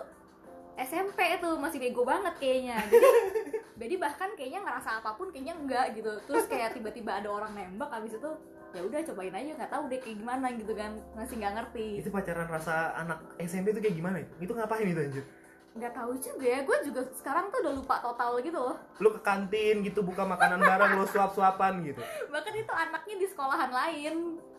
SMP 0.78 1.20
itu 1.38 1.50
masih 1.58 1.78
bego 1.82 2.02
banget 2.06 2.34
kayaknya. 2.38 2.78
Jadi 2.90 3.10
jadi 3.86 3.96
bahkan 4.02 4.30
kayaknya 4.38 4.62
ngerasa 4.66 5.02
apa 5.02 5.14
pun 5.18 5.30
kayaknya 5.30 5.56
enggak 5.58 5.86
gitu. 5.98 6.12
Terus 6.26 6.46
kayak 6.50 6.74
tiba-tiba 6.78 7.22
ada 7.22 7.30
orang 7.30 7.54
nembak 7.54 7.94
abis 7.94 8.18
itu 8.18 8.32
ya 8.76 8.84
udah 8.84 9.00
cobain 9.00 9.34
aja 9.34 9.52
nggak 9.58 9.72
tahu 9.74 9.84
deh 9.90 10.00
kayak 10.02 10.18
gimana 10.22 10.48
gitu 10.54 10.74
kan. 10.74 10.92
Masih 11.14 11.36
nggak 11.42 11.54
ngerti. 11.62 11.88
Itu 12.02 12.10
pacaran 12.14 12.50
rasa 12.50 12.94
anak 12.98 13.20
SMP 13.42 13.74
itu 13.74 13.82
kayak 13.82 13.96
gimana 13.98 14.18
itu 14.22 14.34
itu 14.42 14.52
ngapain 14.54 14.86
itu 14.86 15.02
anjir 15.02 15.26
nggak 15.78 15.94
tahu 15.94 16.12
juga 16.18 16.46
ya. 16.46 16.60
Gue 16.66 16.78
juga 16.84 17.02
sekarang 17.14 17.54
tuh 17.54 17.62
udah 17.64 17.74
lupa 17.78 17.96
total 18.02 18.42
gitu 18.42 18.60
loh. 18.60 18.78
Lu 18.98 19.10
ke 19.14 19.22
kantin 19.22 19.86
gitu 19.86 20.02
buka 20.02 20.26
makanan 20.26 20.60
bareng 20.60 20.98
lu 20.98 21.06
suap-suapan 21.06 21.86
gitu. 21.86 22.02
Bahkan 22.34 22.54
itu 22.58 22.74
anaknya 22.74 23.16
di 23.22 23.28
sekolahan 23.30 23.72
lain. 23.72 24.16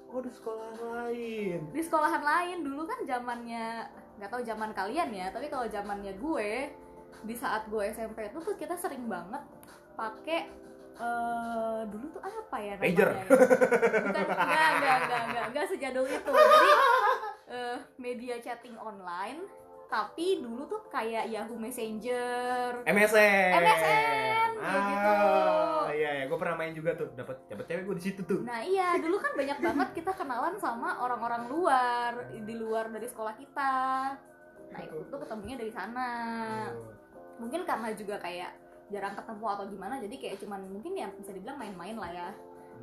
Oh 0.08 0.24
di 0.24 0.32
sekolah 0.32 0.72
lain. 0.80 1.60
Di 1.74 1.82
sekolahan 1.84 2.22
lain. 2.24 2.56
Dulu 2.64 2.82
kan 2.88 2.98
zamannya 3.04 3.66
nggak 4.18 4.30
tahu 4.34 4.42
zaman 4.42 4.74
kalian 4.74 5.14
ya 5.14 5.30
tapi 5.30 5.46
kalau 5.46 5.70
zamannya 5.70 6.10
gue 6.18 6.74
di 7.22 7.34
saat 7.38 7.70
gue 7.70 7.86
SMP 7.94 8.26
itu 8.26 8.38
tuh 8.42 8.54
kita 8.58 8.74
sering 8.74 9.06
banget 9.06 9.42
pakai 9.94 10.50
eh 10.98 11.80
dulu 11.86 12.10
tuh 12.10 12.22
apa 12.26 12.56
ya 12.58 12.74
namanya? 12.74 12.90
Pager. 12.90 13.10
ya? 13.14 13.24
bukan 14.10 14.26
enggak 14.34 14.68
enggak 14.74 14.96
enggak 14.98 15.20
enggak 15.22 15.44
enggak 15.46 15.64
sejadul 15.70 16.06
itu. 16.10 16.30
Jadi 16.34 16.70
eh, 17.54 17.76
media 18.02 18.36
chatting 18.42 18.74
online 18.74 19.46
tapi 19.88 20.44
dulu 20.44 20.68
tuh 20.68 20.84
kayak 20.92 21.32
Yahoo 21.32 21.56
Messenger. 21.56 22.84
MSN 22.84 23.52
MSN, 23.56 24.50
kayak 24.60 24.82
gitu. 24.84 25.12
ah, 25.16 25.88
iya 25.96 26.10
iya. 26.20 26.24
Gue 26.28 26.36
pernah 26.36 26.60
main 26.60 26.76
juga 26.76 26.92
tuh. 26.92 27.08
Dapat 27.16 27.48
dapat 27.48 27.64
cewek 27.64 27.82
gue 27.88 27.96
di 27.96 28.04
situ 28.04 28.20
tuh. 28.28 28.44
Nah 28.44 28.60
iya, 28.60 29.00
dulu 29.00 29.16
kan 29.16 29.32
banyak 29.32 29.58
banget 29.64 29.88
kita 29.96 30.12
kenalan 30.12 30.60
sama 30.60 31.00
orang-orang 31.00 31.48
luar 31.48 32.12
di 32.36 32.54
luar 32.54 32.92
dari 32.92 33.08
sekolah 33.08 33.34
kita. 33.40 33.74
Nah 34.76 34.80
itu 34.84 35.08
tuh 35.08 35.18
ketemunya 35.24 35.56
dari 35.56 35.72
sana. 35.72 36.10
Mungkin 37.40 37.64
karena 37.64 37.88
juga 37.96 38.20
kayak 38.20 38.52
jarang 38.92 39.16
ketemu 39.16 39.44
atau 39.48 39.64
gimana, 39.68 39.94
jadi 40.00 40.14
kayak 40.16 40.36
cuman 40.44 40.60
mungkin 40.68 40.96
ya 40.96 41.08
bisa 41.16 41.32
dibilang 41.32 41.56
main-main 41.56 41.96
lah 41.96 42.12
ya. 42.12 42.28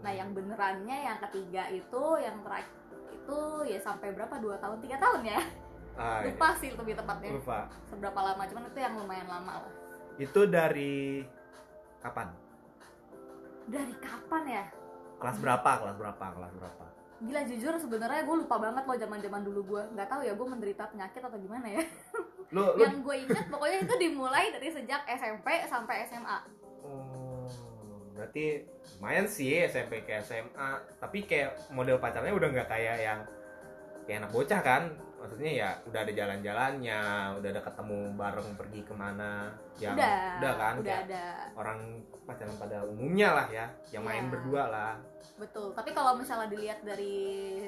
Nah 0.01 0.09
yang 0.13 0.33
benerannya 0.33 0.97
yang 1.05 1.17
ketiga 1.29 1.69
itu, 1.69 2.03
yang 2.17 2.41
terakhir 2.41 2.73
itu 3.13 3.41
ya 3.69 3.79
sampai 3.81 4.09
berapa? 4.13 4.41
Dua 4.41 4.57
tahun? 4.57 4.81
Tiga 4.81 4.97
tahun 4.97 5.21
ya 5.21 5.64
ah, 5.95 6.21
iya. 6.23 6.31
lupa 6.31 6.47
sih 6.59 6.69
lebih 6.71 6.93
tepatnya. 6.95 7.31
Lupa. 7.35 7.59
Seberapa 7.87 8.19
lama 8.19 8.43
cuman 8.47 8.63
itu 8.69 8.79
yang 8.79 8.93
lumayan 8.99 9.27
lama 9.27 9.53
lah. 9.65 9.73
Itu 10.15 10.47
dari 10.47 11.23
kapan? 11.99 12.27
Dari 13.65 13.95
kapan 13.99 14.43
ya? 14.47 14.65
Kelas 15.15 15.37
berapa 15.39 15.71
kelas 15.81 15.95
berapa 15.97 16.25
kelas 16.35 16.53
berapa? 16.59 16.85
Gila 17.25 17.41
jujur 17.47 17.73
sebenarnya 17.79 18.21
gue 18.27 18.35
lupa 18.43 18.55
banget 18.59 18.83
loh 18.83 18.97
zaman 18.99 19.19
zaman 19.23 19.41
dulu 19.47 19.61
gue. 19.75 19.83
Nggak 19.95 20.07
tahu 20.11 20.21
ya 20.27 20.33
gue 20.35 20.47
menderita 20.47 20.83
penyakit 20.91 21.21
atau 21.23 21.39
gimana 21.39 21.67
ya. 21.67 21.83
Lu 22.51 22.75
yang 22.83 23.01
gue 23.01 23.15
inget 23.25 23.45
pokoknya 23.47 23.77
itu 23.87 23.95
dimulai 23.97 24.51
dari 24.51 24.69
sejak 24.69 25.07
SMP 25.07 25.63
sampai 25.65 26.05
SMA 26.05 26.39
Oh, 26.85 27.49
berarti 28.13 28.61
lumayan 29.01 29.25
sih 29.25 29.65
SMP 29.65 30.05
ke 30.05 30.21
SMA 30.21 30.69
tapi 31.01 31.25
kayak 31.25 31.73
model 31.73 31.97
pacarnya 31.97 32.31
udah 32.31 32.49
nggak 32.53 32.69
kayak 32.69 32.97
yang 33.01 33.19
kayak 34.05 34.21
anak 34.21 34.31
bocah 34.31 34.61
kan 34.61 34.83
maksudnya 35.25 35.51
ya 35.57 35.69
udah 35.89 35.99
ada 36.05 36.13
jalan-jalannya 36.13 37.01
udah 37.41 37.49
ada 37.49 37.61
ketemu 37.65 37.99
bareng 38.13 38.49
pergi 38.53 38.81
ke 38.85 38.93
mana 38.93 39.49
yang 39.81 39.97
udah 39.97 40.21
udah 40.37 40.53
kan 40.53 40.73
udah 40.85 40.97
ada. 41.09 41.25
orang 41.57 41.79
pacaran 42.29 42.53
pada 42.61 42.77
umumnya 42.85 43.33
lah 43.33 43.47
ya 43.49 43.65
yang 43.89 44.05
main 44.05 44.29
Iya. 44.29 44.31
berdua 44.37 44.63
lah. 44.69 44.93
Betul 45.41 45.73
tapi 45.73 45.89
kalau 45.97 46.13
misalnya 46.13 46.53
dilihat 46.53 46.85
dari 46.85 47.17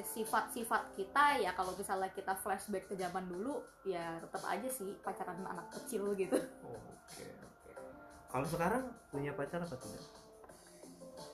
sifat-sifat 0.06 0.94
kita 0.94 1.42
ya 1.42 1.50
kalau 1.58 1.74
misalnya 1.74 2.08
kita 2.14 2.38
flashback 2.38 2.86
ke 2.86 2.94
zaman 2.94 3.26
dulu 3.26 3.58
ya 3.82 4.22
tetap 4.22 4.46
aja 4.46 4.68
sih 4.70 4.94
pacaran 5.02 5.42
anak 5.42 5.66
kecil 5.74 6.14
gitu. 6.14 6.38
Oke 6.62 7.26
oke. 7.42 7.72
Kalau 8.30 8.46
sekarang 8.46 8.86
punya 9.10 9.34
pacar 9.34 9.58
apa 9.58 9.74
tidak 9.74 10.06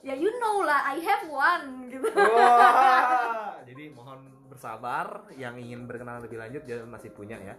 ya 0.04 0.12
you 0.12 0.28
know 0.36 0.60
lah 0.60 0.84
I 0.84 1.00
have 1.00 1.24
one 1.32 1.88
gitu 1.88 2.04
Wah, 2.12 3.56
jadi 3.68 3.88
mohon 3.96 4.28
bersabar 4.52 5.24
yang 5.34 5.56
ingin 5.56 5.88
berkenalan 5.88 6.20
lebih 6.20 6.36
lanjut 6.36 6.62
dia 6.68 6.84
masih 6.84 7.10
punya 7.10 7.40
ya. 7.40 7.56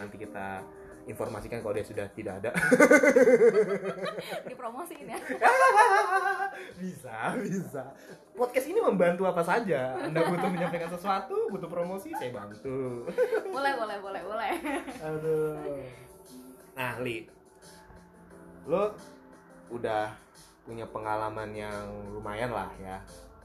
Nanti 0.00 0.16
kita 0.16 0.64
informasikan 1.04 1.60
kalau 1.60 1.76
dia 1.76 1.84
sudah 1.84 2.08
tidak 2.16 2.40
ada. 2.40 2.50
dipromosiin 4.48 5.12
ya 5.12 5.18
bisa, 6.80 7.36
bisa. 7.36 7.84
Podcast 8.32 8.66
ini 8.72 8.80
membantu 8.80 9.28
apa 9.28 9.44
saja. 9.44 10.00
Anda 10.00 10.24
butuh 10.24 10.48
menyampaikan 10.48 10.88
sesuatu, 10.88 11.52
butuh 11.52 11.68
promosi, 11.68 12.16
saya 12.16 12.32
bantu. 12.32 13.04
boleh 13.52 13.72
boleh 13.76 13.98
boleh 14.00 14.22
boleh 14.24 14.50
Aduh. 15.04 15.60
Nah, 16.72 16.96
Li. 17.04 17.28
Lo 18.64 18.96
udah 19.68 20.21
punya 20.62 20.86
pengalaman 20.88 21.50
yang 21.54 21.86
lumayan 22.14 22.50
lah 22.54 22.70
ya. 22.78 22.98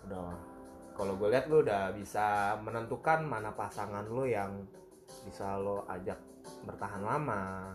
Udah 0.06 0.34
kalau 0.98 1.14
gue 1.18 1.30
lihat 1.30 1.46
lo 1.50 1.62
udah 1.62 1.94
bisa 1.94 2.58
menentukan 2.62 3.22
mana 3.26 3.54
pasangan 3.54 4.06
lo 4.10 4.26
yang 4.26 4.66
bisa 5.26 5.58
lo 5.58 5.86
ajak 5.90 6.18
bertahan 6.66 7.02
lama. 7.02 7.74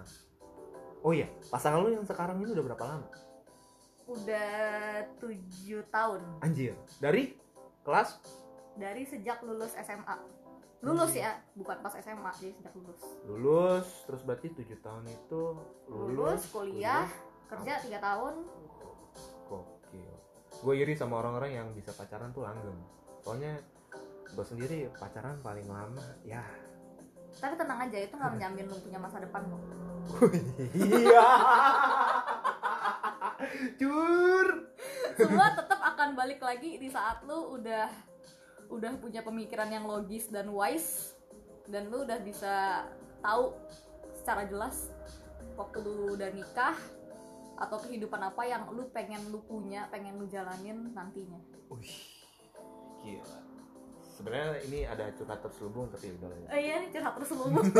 Oh 1.03 1.11
iya, 1.11 1.27
pasangan 1.51 1.83
lo 1.83 1.91
yang 1.91 2.07
sekarang 2.07 2.39
ini 2.43 2.55
udah 2.55 2.65
berapa 2.67 2.85
lama? 2.87 3.09
udah 4.13 5.07
tujuh 5.23 5.81
tahun 5.89 6.21
Anjir, 6.43 6.75
dari 7.01 7.39
kelas 7.87 8.21
dari 8.77 9.07
sejak 9.07 9.41
lulus 9.47 9.73
SMA 9.79 10.17
lulus 10.83 11.15
ya 11.15 11.39
bukan 11.55 11.79
pas 11.79 11.95
SMA 12.03 12.31
jadi 12.43 12.53
sejak 12.59 12.75
lulus 12.75 13.03
lulus, 13.25 13.89
terus 14.05 14.23
berarti 14.27 14.51
tujuh 14.53 14.79
tahun 14.83 15.07
itu 15.07 15.43
lulus, 15.87 16.11
Lulus, 16.19 16.43
kuliah. 16.51 17.07
kerja 17.47 17.85
tiga 17.85 18.01
tahun. 18.01 18.49
Gue 20.63 20.75
iri 20.79 20.95
sama 20.95 21.19
orang-orang 21.19 21.59
yang 21.59 21.69
bisa 21.75 21.91
pacaran 21.91 22.31
tuh 22.31 22.47
langgeng. 22.47 22.79
Soalnya 23.27 23.59
gue 24.33 24.45
sendiri 24.47 24.87
pacaran 24.95 25.43
paling 25.43 25.67
lama 25.67 26.07
ya. 26.23 26.47
Tapi 27.43 27.59
tenang 27.59 27.81
aja 27.83 27.99
itu 27.99 28.15
nggak 28.15 28.33
menjamin 28.39 28.67
lu 28.71 28.77
punya 28.79 28.99
masa 29.03 29.19
depan 29.19 29.43
kok. 29.43 29.63
Iya. 30.79 31.29
Cur 33.79 34.49
semua 35.17 35.47
tetap 35.53 35.81
akan 35.83 36.15
balik 36.17 36.41
lagi 36.41 36.81
di 36.81 36.89
saat 36.89 37.21
lu 37.27 37.59
udah 37.59 37.91
udah 38.73 38.93
punya 38.97 39.21
pemikiran 39.21 39.69
yang 39.69 39.85
logis 39.85 40.33
dan 40.33 40.49
wise 40.49 41.13
dan 41.69 41.93
lu 41.93 42.09
udah 42.09 42.19
bisa 42.25 42.87
tahu 43.21 43.53
secara 44.17 44.49
jelas 44.49 44.89
waktu 45.55 45.79
lu 45.85 46.17
udah 46.17 46.33
nikah 46.33 46.77
atau 47.55 47.77
kehidupan 47.79 48.21
apa 48.21 48.43
yang 48.43 48.67
lu 48.71 48.89
pengen 48.91 49.23
lu 49.29 49.41
punya 49.43 49.87
pengen 49.89 50.17
lu 50.17 50.27
jalanin 50.27 50.91
nantinya? 50.91 51.39
Wih, 51.69 51.99
gila. 53.01 53.39
Sebenarnya 54.13 54.61
ini 54.67 54.85
ada 54.85 55.09
curhat 55.13 55.41
terselubung 55.41 55.89
tapi 55.89 56.13
udah 56.13 56.29
lah 56.29 56.39
ya. 56.39 56.49
oh 56.53 56.61
iya 56.61 56.75
ini 56.81 56.89
curhat 56.91 57.15
terselubung. 57.17 57.67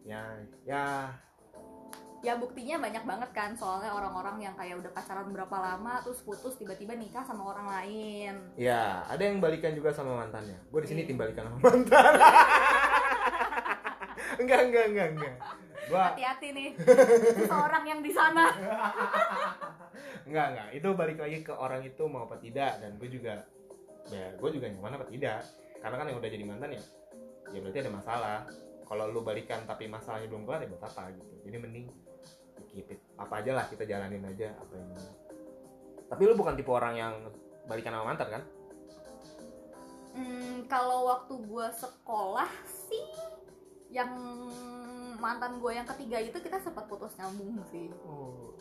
Ya 0.00 0.26
ya. 0.66 0.86
Ya 2.20 2.36
buktinya 2.36 2.76
banyak 2.76 3.04
banget 3.06 3.30
kan 3.32 3.56
soalnya 3.56 3.94
orang-orang 3.94 4.44
yang 4.44 4.52
kayak 4.52 4.76
udah 4.76 4.92
pacaran 4.92 5.32
berapa 5.32 5.56
lama 5.56 6.04
terus 6.04 6.20
putus 6.20 6.52
tiba-tiba 6.58 6.92
nikah 6.92 7.24
sama 7.24 7.48
orang 7.48 7.64
lain. 7.70 8.34
Ya 8.60 9.06
ada 9.06 9.22
yang 9.22 9.40
balikan 9.40 9.72
juga 9.72 9.94
sama 9.94 10.18
mantannya. 10.18 10.58
Gue 10.68 10.84
di 10.84 10.88
sini 10.90 11.00
Iya. 11.04 11.08
tim 11.08 11.16
balikan 11.16 11.48
sama 11.48 11.58
mantan 11.62 12.12
enggak 14.40 14.60
enggak 14.68 14.84
enggak 14.92 15.08
enggak. 15.16 15.34
Gua 15.88 16.02
hati-hati 16.12 16.48
nih. 16.52 16.68
Seseorang 17.34 17.84
yang 17.88 18.00
di 18.04 18.12
sana. 18.12 18.44
Enggak 20.28 20.46
enggak. 20.54 20.68
Itu 20.76 20.88
balik 20.94 21.18
lagi 21.18 21.38
ke 21.42 21.50
orang 21.50 21.82
itu 21.82 22.02
mau 22.06 22.28
apa 22.28 22.38
tidak 22.38 22.78
dan 22.78 22.94
gue 23.00 23.08
juga 23.10 23.42
ya 24.12 24.30
gue 24.38 24.50
juga 24.52 24.66
nyaman 24.70 25.00
apa 25.00 25.06
tidak. 25.10 25.42
Karena 25.80 25.96
kan 25.96 26.06
yang 26.06 26.18
udah 26.20 26.30
jadi 26.30 26.44
mantan 26.44 26.70
ya 26.76 26.82
ya 27.50 27.58
berarti 27.58 27.78
ada 27.82 27.92
masalah. 27.92 28.38
Kalau 28.86 29.04
lu 29.10 29.22
balikan 29.22 29.66
tapi 29.66 29.86
masalahnya 29.86 30.30
belum 30.30 30.46
kelar 30.46 30.62
ya 30.62 30.68
buat 30.70 30.84
apa 30.86 31.10
gitu. 31.14 31.34
Jadi 31.46 31.56
mending 31.58 31.86
keep 32.70 32.86
it. 32.86 33.00
apa 33.18 33.42
aja 33.42 33.50
lah 33.58 33.64
kita 33.66 33.82
jalanin 33.82 34.22
aja 34.22 34.54
apa 34.54 34.72
yang 34.78 34.90
tapi 36.10 36.22
lu 36.26 36.34
bukan 36.34 36.54
tipe 36.58 36.70
orang 36.70 36.94
yang 36.98 37.14
balikan 37.70 37.94
sama 37.94 38.10
mantan 38.10 38.28
kan? 38.34 38.42
Hmm, 40.10 40.66
kalau 40.66 41.06
waktu 41.06 41.38
gue 41.38 41.68
sekolah 41.70 42.50
sih 42.66 43.06
yang 43.90 44.10
mantan 45.20 45.60
gue 45.60 45.72
yang 45.76 45.84
ketiga 45.84 46.16
itu 46.22 46.38
kita 46.40 46.56
sempat 46.62 46.88
putus 46.88 47.12
nyambung 47.20 47.60
sih. 47.68 47.92
Oh 48.06 48.56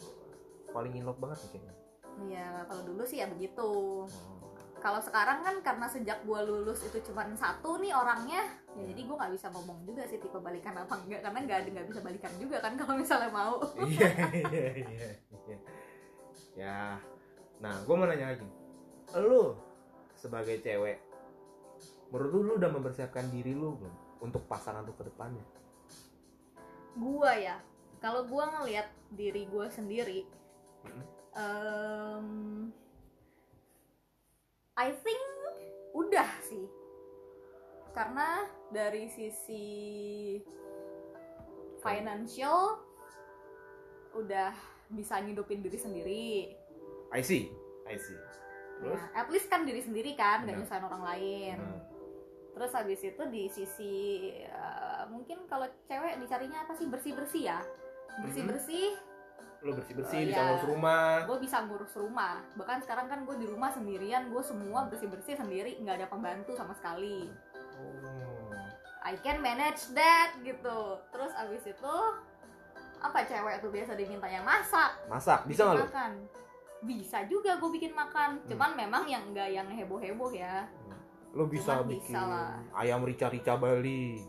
paling 0.71 0.93
in 0.95 1.03
love 1.05 1.19
banget 1.19 1.37
nih 1.45 1.49
kayaknya. 1.57 1.73
Iya 2.19 2.47
kalau 2.67 2.81
dulu 2.85 3.03
sih 3.05 3.17
ya 3.21 3.27
begitu. 3.29 3.69
Oh. 4.05 4.37
kalau 4.79 5.03
sekarang 5.03 5.43
kan 5.43 5.59
karena 5.59 5.91
sejak 5.91 6.23
gue 6.23 6.39
lulus 6.47 6.87
itu 6.87 7.11
cuma 7.11 7.27
satu 7.35 7.83
nih 7.83 7.91
orangnya 7.91 8.47
ya 8.79 8.87
jadi 8.87 9.11
gue 9.11 9.11
nggak 9.11 9.35
bisa 9.35 9.51
ngomong 9.51 9.83
juga 9.83 10.07
sih 10.07 10.23
tipe 10.23 10.39
balikan 10.39 10.71
apa 10.71 10.95
enggak 11.03 11.19
karena 11.19 11.39
nggak 11.43 11.57
ada 11.59 11.69
nggak 11.75 11.87
bisa 11.91 11.99
balikan 11.99 12.31
juga 12.39 12.63
kan 12.63 12.79
kalau 12.79 12.95
misalnya 12.95 13.27
mau. 13.27 13.59
Iya 13.91 14.07
iya 14.39 14.67
iya 14.79 15.09
iya. 15.51 15.57
ya 16.55 16.79
nah 17.59 17.75
gue 17.83 17.91
mau 17.91 18.07
nanya 18.07 18.31
lagi. 18.31 18.47
Lu 19.19 19.59
sebagai 20.15 20.63
cewek 20.63 21.03
menurut 22.15 22.31
lu 22.31 22.39
lu 22.47 22.53
udah 22.55 22.71
mempersiapkan 22.71 23.27
diri 23.35 23.51
lu 23.51 23.75
belum 23.75 23.95
untuk 24.19 24.43
pasangan 24.45 24.83
tuh 24.83 24.95
ke 24.95 25.03
depannya? 25.07 25.43
Gue 26.95 27.31
ya. 27.39 27.57
Kalau 27.99 28.23
gue 28.23 28.43
ngelihat 28.43 28.87
diri 29.11 29.43
gue 29.47 29.67
sendiri 29.67 30.23
Mm-mm. 30.87 31.03
em, 31.35 32.27
I 34.79 34.95
think 35.03 35.23
udah 35.91 36.29
sih. 36.47 36.65
Karena 37.91 38.47
dari 38.71 39.11
sisi 39.11 39.67
financial 41.83 42.79
udah 44.15 44.55
bisa 44.89 45.19
ngidupin 45.19 45.59
diri 45.59 45.77
sendiri. 45.79 46.27
I 47.11 47.21
see. 47.21 47.51
I 47.89 47.97
see. 47.99 48.15
Terus? 48.79 48.95
Ya, 48.95 49.11
at 49.11 49.27
least 49.27 49.51
kan 49.51 49.67
diri 49.67 49.83
sendiri 49.83 50.15
kan 50.15 50.47
nggak 50.47 50.55
Benar. 50.55 50.63
nyusahin 50.63 50.87
orang 50.87 51.03
lain. 51.03 51.57
Nah, 51.59 51.78
terus 52.59 52.75
habis 52.75 52.99
itu 52.99 53.23
di 53.31 53.47
sisi 53.47 53.95
eh, 54.43 55.03
mungkin 55.07 55.47
kalau 55.47 55.63
cewek 55.87 56.19
dicarinya 56.19 56.67
apa 56.67 56.75
sih? 56.75 56.91
Bersih 56.91 57.15
bersih 57.15 57.43
ya? 57.47 57.59
Bersih 58.19 58.43
bersih 58.43 58.99
lu 59.59 59.75
bersih 59.75 59.91
bersih 59.91 60.19
Oh, 60.19 60.23
bisa 60.23 60.39
iya. 60.39 60.47
ngurus 60.47 60.65
rumah. 60.71 61.11
Gue 61.27 61.37
bisa 61.43 61.57
ngurus 61.67 61.93
rumah. 61.99 62.35
Bahkan 62.55 62.79
sekarang 62.83 63.11
kan 63.11 63.19
gue 63.27 63.35
di 63.43 63.47
rumah 63.47 63.71
sendirian. 63.71 64.31
Gue 64.31 64.43
semua 64.43 64.87
bersih 64.87 65.11
bersih 65.11 65.35
sendiri. 65.35 65.79
Nggak 65.83 66.03
ada 66.03 66.07
pembantu 66.07 66.55
sama 66.55 66.71
sekali. 66.75 67.27
Oh. 67.79 68.55
I 69.03 69.19
can 69.19 69.43
manage 69.43 69.91
that 69.95 70.35
gitu. 70.43 70.99
Terus 71.11 71.31
abis 71.35 71.63
itu 71.75 71.95
apa 72.99 73.23
cewek 73.23 73.63
tuh 73.63 73.71
biasa 73.71 73.99
diminta 73.99 74.27
yang 74.31 74.47
masak. 74.47 74.95
Masak. 75.11 75.43
Bisa 75.43 75.67
nggak 75.67 75.91
makan. 75.91 76.11
Bisa 76.79 77.27
juga 77.27 77.59
gue 77.59 77.71
bikin 77.75 77.91
makan. 77.91 78.39
Cuman 78.47 78.79
memang 78.79 79.03
yang 79.11 79.27
enggak 79.27 79.51
yang 79.51 79.67
heboh 79.67 79.99
heboh 79.99 80.31
ya 80.31 80.71
lu 81.31 81.45
bisa 81.45 81.79
Cuman 81.79 81.89
bikin 81.93 82.13
bisa 82.13 82.21
lah. 82.25 82.51
ayam 82.73 83.01
rica-rica 83.05 83.53
Bali. 83.55 84.23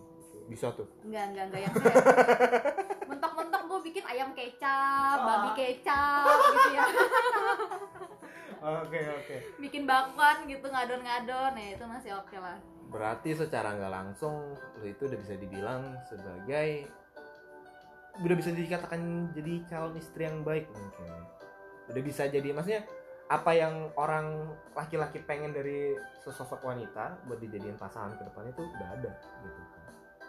Bisa 0.46 0.74
tuh. 0.74 0.84
Enggak 1.06 1.24
enggak 1.30 1.44
enggak 1.46 1.60
yang 1.62 1.72
kayak 1.72 2.04
mentok-mentok 3.10 3.62
gue 3.64 3.78
bikin 3.86 4.04
ayam 4.04 4.30
kecap 4.34 5.18
babi 5.18 5.50
kecap 5.56 6.26
gitu 6.26 6.70
ya. 6.74 6.84
Oke 8.60 9.00
oke. 9.00 9.36
Bikin 9.56 9.88
bakwan 9.88 10.44
gitu 10.44 10.68
ngadon-ngadon. 10.68 11.56
Ya 11.56 11.68
itu 11.72 11.84
masih 11.88 12.12
oke 12.12 12.36
lah. 12.36 12.60
Berarti 12.92 13.32
secara 13.32 13.72
nggak 13.72 13.88
langsung 13.88 14.52
lu 14.76 14.84
itu 14.84 15.08
udah 15.08 15.16
bisa 15.16 15.34
dibilang 15.40 15.96
sebagai 16.04 16.84
udah 18.20 18.36
bisa 18.36 18.52
dikatakan 18.52 19.32
jadi 19.32 19.64
calon 19.64 19.96
istri 19.96 20.28
yang 20.28 20.44
baik 20.44 20.68
mungkin. 20.76 21.08
Udah 21.88 22.02
bisa 22.04 22.28
jadi 22.28 22.52
maksudnya 22.52 22.84
apa 23.30 23.50
yang 23.54 23.74
orang 23.94 24.50
laki-laki 24.74 25.22
pengen 25.22 25.54
dari 25.54 25.94
sesosok 26.18 26.66
wanita 26.66 27.14
buat 27.24 27.38
dijadiin 27.38 27.78
pasangan 27.78 28.18
ke 28.18 28.26
depannya 28.26 28.50
itu 28.50 28.62
udah 28.66 28.88
ada 28.90 29.10
gitu 29.40 29.60
kan. 29.70 29.82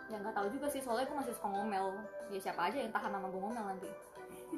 ya 0.06 0.18
nggak 0.22 0.36
tahu 0.38 0.48
juga 0.54 0.68
sih 0.70 0.80
soalnya 0.80 1.10
gue 1.10 1.18
masih 1.18 1.34
suka 1.34 1.50
ngomel 1.50 1.86
ya 2.30 2.40
siapa 2.40 2.70
aja 2.70 2.78
yang 2.78 2.94
tahan 2.94 3.10
sama 3.10 3.28
gue 3.28 3.42
ngomel 3.42 3.66
nanti 3.68 3.90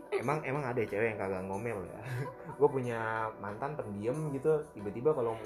Emang 0.09 0.41
emang 0.41 0.65
ada 0.65 0.81
cewek 0.81 1.13
yang 1.13 1.21
kagak 1.21 1.45
ngomel 1.45 1.85
ya. 1.85 2.01
Gue 2.57 2.65
punya 2.65 3.29
mantan 3.37 3.77
pendiam 3.77 4.33
gitu, 4.33 4.65
tiba-tiba 4.73 5.13
kalau 5.13 5.37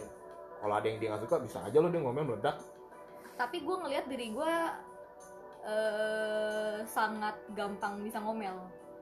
kalau 0.59 0.71
ada 0.71 0.87
yang 0.87 0.99
dia 0.99 1.11
nggak 1.11 1.23
suka 1.27 1.43
bisa 1.43 1.59
aja 1.63 1.77
lo 1.77 1.91
dia 1.91 1.99
ngomel 1.99 2.23
meledak. 2.23 2.55
tapi 3.35 3.59
gue 3.59 3.75
ngelihat 3.75 4.07
diri 4.07 4.31
gue 4.31 4.53
eh 5.67 6.77
sangat 6.87 7.35
gampang 7.53 7.99
bisa 8.01 8.23
ngomel 8.23 8.55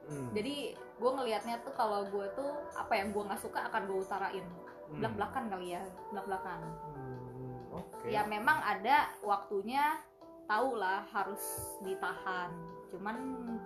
Hmm. 0.06 0.30
jadi 0.30 0.70
gue 0.96 1.10
ngelihatnya 1.12 1.60
tuh 1.60 1.72
kalau 1.72 2.08
gue 2.08 2.26
tuh 2.32 2.50
apa 2.72 2.92
yang 2.96 3.12
gue 3.12 3.22
nggak 3.22 3.38
suka 3.38 3.68
akan 3.68 3.82
gue 3.84 3.98
utarain 4.00 4.46
Hmm. 4.86 5.02
belak 5.02 5.18
belakan 5.18 5.44
kali 5.50 5.74
ya 5.74 5.82
belak 6.14 6.26
belakan 6.30 6.60
Hmm, 6.62 7.58
Oke. 7.74 8.06
ya 8.06 8.22
memang 8.22 8.54
ada 8.62 9.10
waktunya 9.18 9.98
tahu 10.46 10.78
lah 10.78 11.02
harus 11.10 11.42
ditahan 11.82 12.54
cuman 12.86 13.18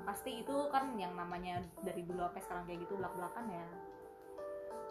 pasti 0.08 0.40
itu 0.40 0.56
kan 0.72 0.96
yang 0.96 1.12
namanya 1.12 1.60
dari 1.84 2.08
dulu 2.08 2.24
sampai 2.24 2.40
sekarang 2.40 2.64
kayak 2.64 2.88
gitu 2.88 2.96
belak 2.96 3.12
belakan 3.12 3.52
ya 3.52 3.66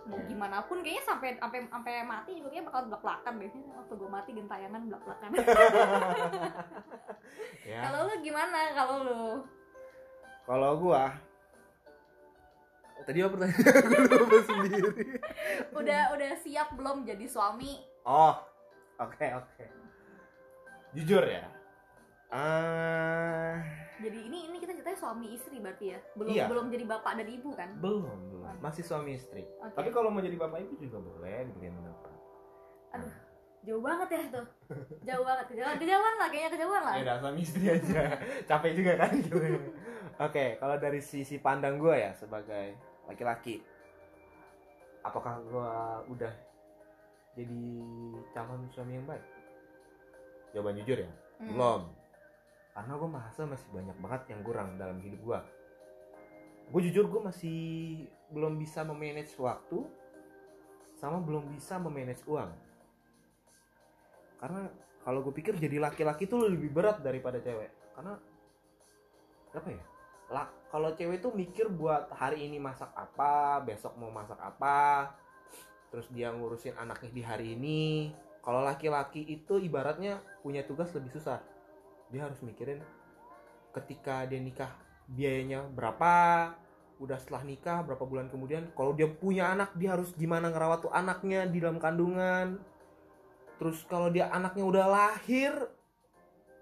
mau 0.06 0.22
Iya. 0.22 0.26
gimana 0.30 0.58
pun 0.70 0.86
kayaknya 0.86 1.02
sampai 1.02 1.30
sampai 1.42 1.60
sampai 1.66 1.94
mati 2.06 2.32
juga 2.38 2.54
kayaknya 2.54 2.66
bakal 2.70 2.82
belak 2.86 3.02
belakan 3.02 3.34
deh 3.42 3.50
waktu 3.74 3.94
gue 3.98 4.10
mati 4.14 4.30
gentayangan 4.38 4.82
belak 4.86 5.02
belakan 5.02 5.30
ya. 7.74 7.80
kalau 7.90 8.00
lu 8.06 8.16
gimana 8.22 8.58
kalau 8.78 8.96
lu 9.02 9.24
Kalau 10.46 10.72
gua 10.78 11.10
tadi 13.02 13.20
apa 13.20 13.30
pertanyaan 13.32 13.64
gue 13.90 14.18
lupa 14.18 14.38
sendiri. 14.44 15.04
udah 15.72 16.02
udah 16.14 16.32
siap 16.38 16.68
belum 16.74 17.04
jadi 17.04 17.26
suami 17.26 17.80
Oh, 18.02 18.36
oke 18.98 19.28
oke. 19.36 19.66
Jujur 20.92 21.22
ya. 21.22 21.46
Ah, 22.30 23.58
jadi 23.98 24.20
ini 24.22 24.48
ini 24.48 24.58
kita 24.58 24.72
ceritanya 24.72 24.98
suami 24.98 25.34
istri 25.34 25.58
berarti 25.58 25.86
ya 25.92 26.00
belum 26.14 26.30
Iya. 26.32 26.46
belum 26.46 26.66
jadi 26.70 26.86
bapak 26.88 27.14
dan 27.18 27.28
ibu 27.28 27.50
kan 27.54 27.70
belum 27.78 28.06
belum. 28.30 28.56
Masih 28.60 28.82
suami 28.82 29.14
istri. 29.14 29.44
Oke. 29.60 29.74
Tapi 29.74 29.90
kalau 29.90 30.10
mau 30.10 30.20
jadi 30.20 30.34
bapak 30.34 30.62
ibu 30.62 30.78
juga 30.78 30.98
boleh 31.00 31.46
diberikan 31.46 31.76
pendapat. 31.76 32.14
Aduh. 32.94 33.14
Jauh 33.60 33.84
banget 33.84 34.08
ya 34.08 34.22
tuh 34.32 34.46
jauh 35.04 35.24
banget 35.28 35.46
kejauhan 35.52 35.76
kejauhan 35.76 36.16
lah 36.16 36.28
kayaknya 36.32 36.52
kejauhan 36.56 36.84
lah 36.84 36.94
Ya 36.96 37.04
udah 37.04 37.18
suami 37.20 37.42
istri 37.44 37.66
aja. 37.68 38.02
Capek 38.50 38.72
juga 38.72 38.92
kan 38.96 39.10
gitu. 39.20 39.36
Oke, 40.20 40.46
kalau 40.60 40.76
dari 40.80 41.00
sisi 41.04 41.40
pandang 41.40 41.80
gua 41.80 41.96
ya 41.96 42.12
sebagai 42.16 42.76
laki-laki, 43.08 43.64
apakah 45.04 45.44
gua 45.48 46.04
udah 46.08 46.32
jadi 47.36 47.64
calon 48.36 48.68
suami 48.72 49.00
yang 49.00 49.08
baik? 49.08 49.24
Jawaban 50.56 50.80
jujur 50.80 51.04
ya. 51.04 51.12
Hmm. 51.40 51.56
belum 51.56 51.82
karena 52.76 52.94
gue 53.00 53.10
merasa 53.10 53.42
masih 53.48 53.70
banyak 53.72 53.98
banget 54.04 54.22
yang 54.28 54.42
kurang 54.44 54.70
dalam 54.76 55.00
hidup 55.00 55.20
gue 55.24 55.40
gue 56.70 56.82
jujur 56.92 57.06
gue 57.08 57.22
masih 57.24 57.60
belum 58.30 58.60
bisa 58.60 58.84
memanage 58.84 59.32
waktu 59.40 59.88
sama 61.00 61.24
belum 61.24 61.48
bisa 61.56 61.80
memanage 61.80 62.20
uang 62.28 62.52
karena 64.40 64.72
kalau 65.04 65.20
gue 65.24 65.34
pikir 65.36 65.56
jadi 65.60 65.80
laki-laki 65.80 66.28
tuh 66.28 66.48
lebih 66.48 66.72
berat 66.72 67.04
daripada 67.04 67.40
cewek. 67.40 67.72
Karena 67.96 68.16
apa 69.56 69.70
ya? 69.72 69.84
Lah 70.32 70.48
kalau 70.72 70.96
cewek 70.96 71.20
tuh 71.20 71.36
mikir 71.36 71.68
buat 71.68 72.12
hari 72.16 72.48
ini 72.48 72.60
masak 72.60 72.92
apa 72.96 73.64
besok 73.64 73.98
mau 74.00 74.12
masak 74.14 74.38
apa 74.40 75.12
terus 75.90 76.06
dia 76.14 76.30
ngurusin 76.30 76.78
anaknya 76.80 77.12
di 77.12 77.24
hari 77.26 77.46
ini. 77.58 78.14
Kalau 78.40 78.64
laki-laki 78.64 79.26
itu 79.28 79.60
ibaratnya 79.60 80.24
punya 80.40 80.64
tugas 80.64 80.94
lebih 80.96 81.12
susah. 81.12 81.44
Dia 82.10 82.26
harus 82.30 82.40
mikirin 82.40 82.80
ketika 83.76 84.26
dia 84.26 84.40
nikah 84.42 84.72
biayanya 85.10 85.66
berapa 85.74 86.14
udah 87.00 87.18
setelah 87.18 87.48
nikah 87.48 87.80
berapa 87.82 88.04
bulan 88.04 88.28
kemudian 88.28 88.70
kalau 88.76 88.92
dia 88.92 89.08
punya 89.08 89.56
anak 89.56 89.72
dia 89.80 89.96
harus 89.96 90.12
gimana 90.20 90.52
ngerawat 90.52 90.84
tuh 90.84 90.92
anaknya 90.92 91.48
di 91.48 91.64
dalam 91.64 91.80
kandungan 91.80 92.60
terus 93.60 93.84
kalau 93.86 94.08
dia 94.08 94.32
anaknya 94.32 94.64
udah 94.64 94.86
lahir 94.88 95.52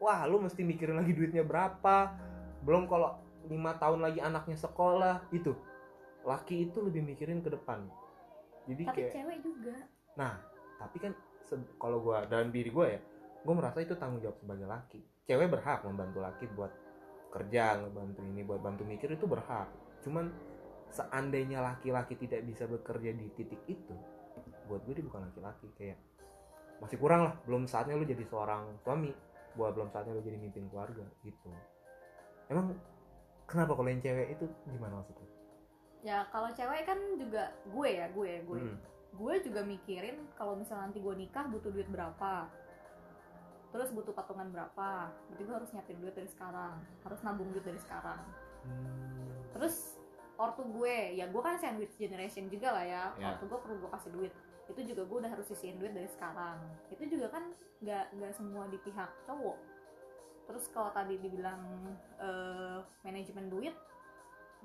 wah 0.01 0.25
lu 0.25 0.41
mesti 0.41 0.65
mikirin 0.65 0.97
lagi 0.97 1.13
duitnya 1.13 1.45
berapa 1.45 2.17
belum 2.65 2.89
kalau 2.89 3.21
lima 3.47 3.77
tahun 3.77 4.03
lagi 4.03 4.19
anaknya 4.19 4.57
sekolah 4.59 5.29
itu 5.31 5.55
laki 6.27 6.67
itu 6.67 6.83
lebih 6.83 7.05
mikirin 7.05 7.39
ke 7.39 7.53
depan 7.53 7.85
jadi 8.67 8.83
tapi 8.83 8.97
kayak 8.99 9.11
cewek 9.15 9.37
juga 9.45 9.77
Nah, 10.17 10.33
tapi 10.81 10.97
kan 10.97 11.13
kalau 11.77 12.01
gua 12.01 12.25
dalam 12.25 12.49
diri 12.49 12.73
gue 12.73 12.87
ya, 12.97 12.99
gue 13.45 13.53
merasa 13.53 13.79
itu 13.79 13.93
tanggung 13.95 14.19
jawab 14.19 14.35
sebagai 14.41 14.67
laki. 14.67 14.99
Cewek 15.29 15.47
berhak 15.53 15.85
membantu 15.85 16.19
laki 16.19 16.49
buat 16.57 16.73
kerja, 17.31 17.77
ngebantu 17.79 18.25
ini, 18.25 18.41
buat 18.41 18.59
bantu 18.59 18.83
mikir 18.83 19.13
itu 19.13 19.29
berhak. 19.29 19.69
Cuman 20.01 20.33
seandainya 20.89 21.61
laki-laki 21.61 22.17
tidak 22.17 22.43
bisa 22.49 22.65
bekerja 22.65 23.13
di 23.13 23.29
titik 23.37 23.61
itu, 23.69 23.95
buat 24.65 24.81
gue 24.83 24.99
dia 24.99 25.05
bukan 25.05 25.29
laki-laki 25.31 25.67
kayak 25.77 25.97
masih 26.77 26.97
kurang 26.97 27.21
lah. 27.23 27.33
Belum 27.43 27.63
saatnya 27.63 27.93
lu 27.93 28.03
jadi 28.03 28.21
seorang 28.23 28.77
suami, 28.79 29.11
buat 29.53 29.73
belum 29.73 29.89
saatnya 29.89 30.11
lu 30.11 30.21
jadi 30.21 30.37
mimpin 30.37 30.67
keluarga 30.67 31.03
gitu. 31.21 31.49
Emang 32.47 32.77
kenapa 33.43 33.73
kalau 33.73 33.87
yang 33.87 33.99
cewek 33.99 34.33
itu 34.33 34.45
gimana 34.65 34.99
maksudnya? 34.99 35.25
ya 35.99 36.23
kalau 36.29 36.47
cewek 36.53 36.85
kan 36.85 36.95
juga 37.17 37.51
gue 37.67 37.89
ya 37.89 38.05
gue 38.07 38.27
ya 38.29 38.39
gue 38.45 38.57
Hmm. 38.61 38.77
gue 39.11 39.33
juga 39.41 39.65
mikirin 39.65 40.29
kalau 40.37 40.53
misalnya 40.53 40.87
nanti 40.87 41.01
gue 41.01 41.09
nikah 41.11 41.49
butuh 41.49 41.73
duit 41.73 41.89
berapa 41.89 42.47
terus 43.73 43.89
butuh 43.91 44.13
patungan 44.13 44.47
berapa 44.47 45.09
berarti 45.09 45.41
gue 45.43 45.55
harus 45.57 45.69
nyiapin 45.73 45.97
duit 45.97 46.13
dari 46.13 46.29
sekarang 46.29 46.79
harus 47.01 47.19
nabung 47.25 47.49
duit 47.49 47.65
dari 47.65 47.81
sekarang 47.81 48.21
Hmm. 48.61 49.25
terus 49.51 49.97
ortu 50.37 50.69
gue 50.69 51.17
ya 51.17 51.25
gue 51.27 51.41
kan 51.41 51.57
sandwich 51.57 51.97
generation 51.97 52.45
juga 52.47 52.77
lah 52.77 52.85
ya 52.85 53.03
Ya. 53.17 53.33
ortu 53.33 53.49
gue 53.49 53.59
perlu 53.59 53.75
gue 53.81 53.91
kasih 53.91 54.11
duit 54.13 54.33
itu 54.67 54.93
juga 54.93 55.07
gue 55.07 55.17
udah 55.23 55.31
harus 55.31 55.47
sisihin 55.47 55.79
duit 55.79 55.95
dari 55.95 56.09
sekarang. 56.11 56.59
Itu 56.91 57.07
juga 57.07 57.31
kan 57.31 57.43
nggak 57.79 58.05
nggak 58.19 58.33
semua 58.35 58.67
di 58.67 58.77
pihak 58.83 59.09
cowok. 59.23 59.57
Terus 60.47 60.65
kalau 60.71 60.91
tadi 60.91 61.19
dibilang 61.19 61.61
eh, 62.19 62.79
manajemen 63.03 63.47
duit 63.51 63.75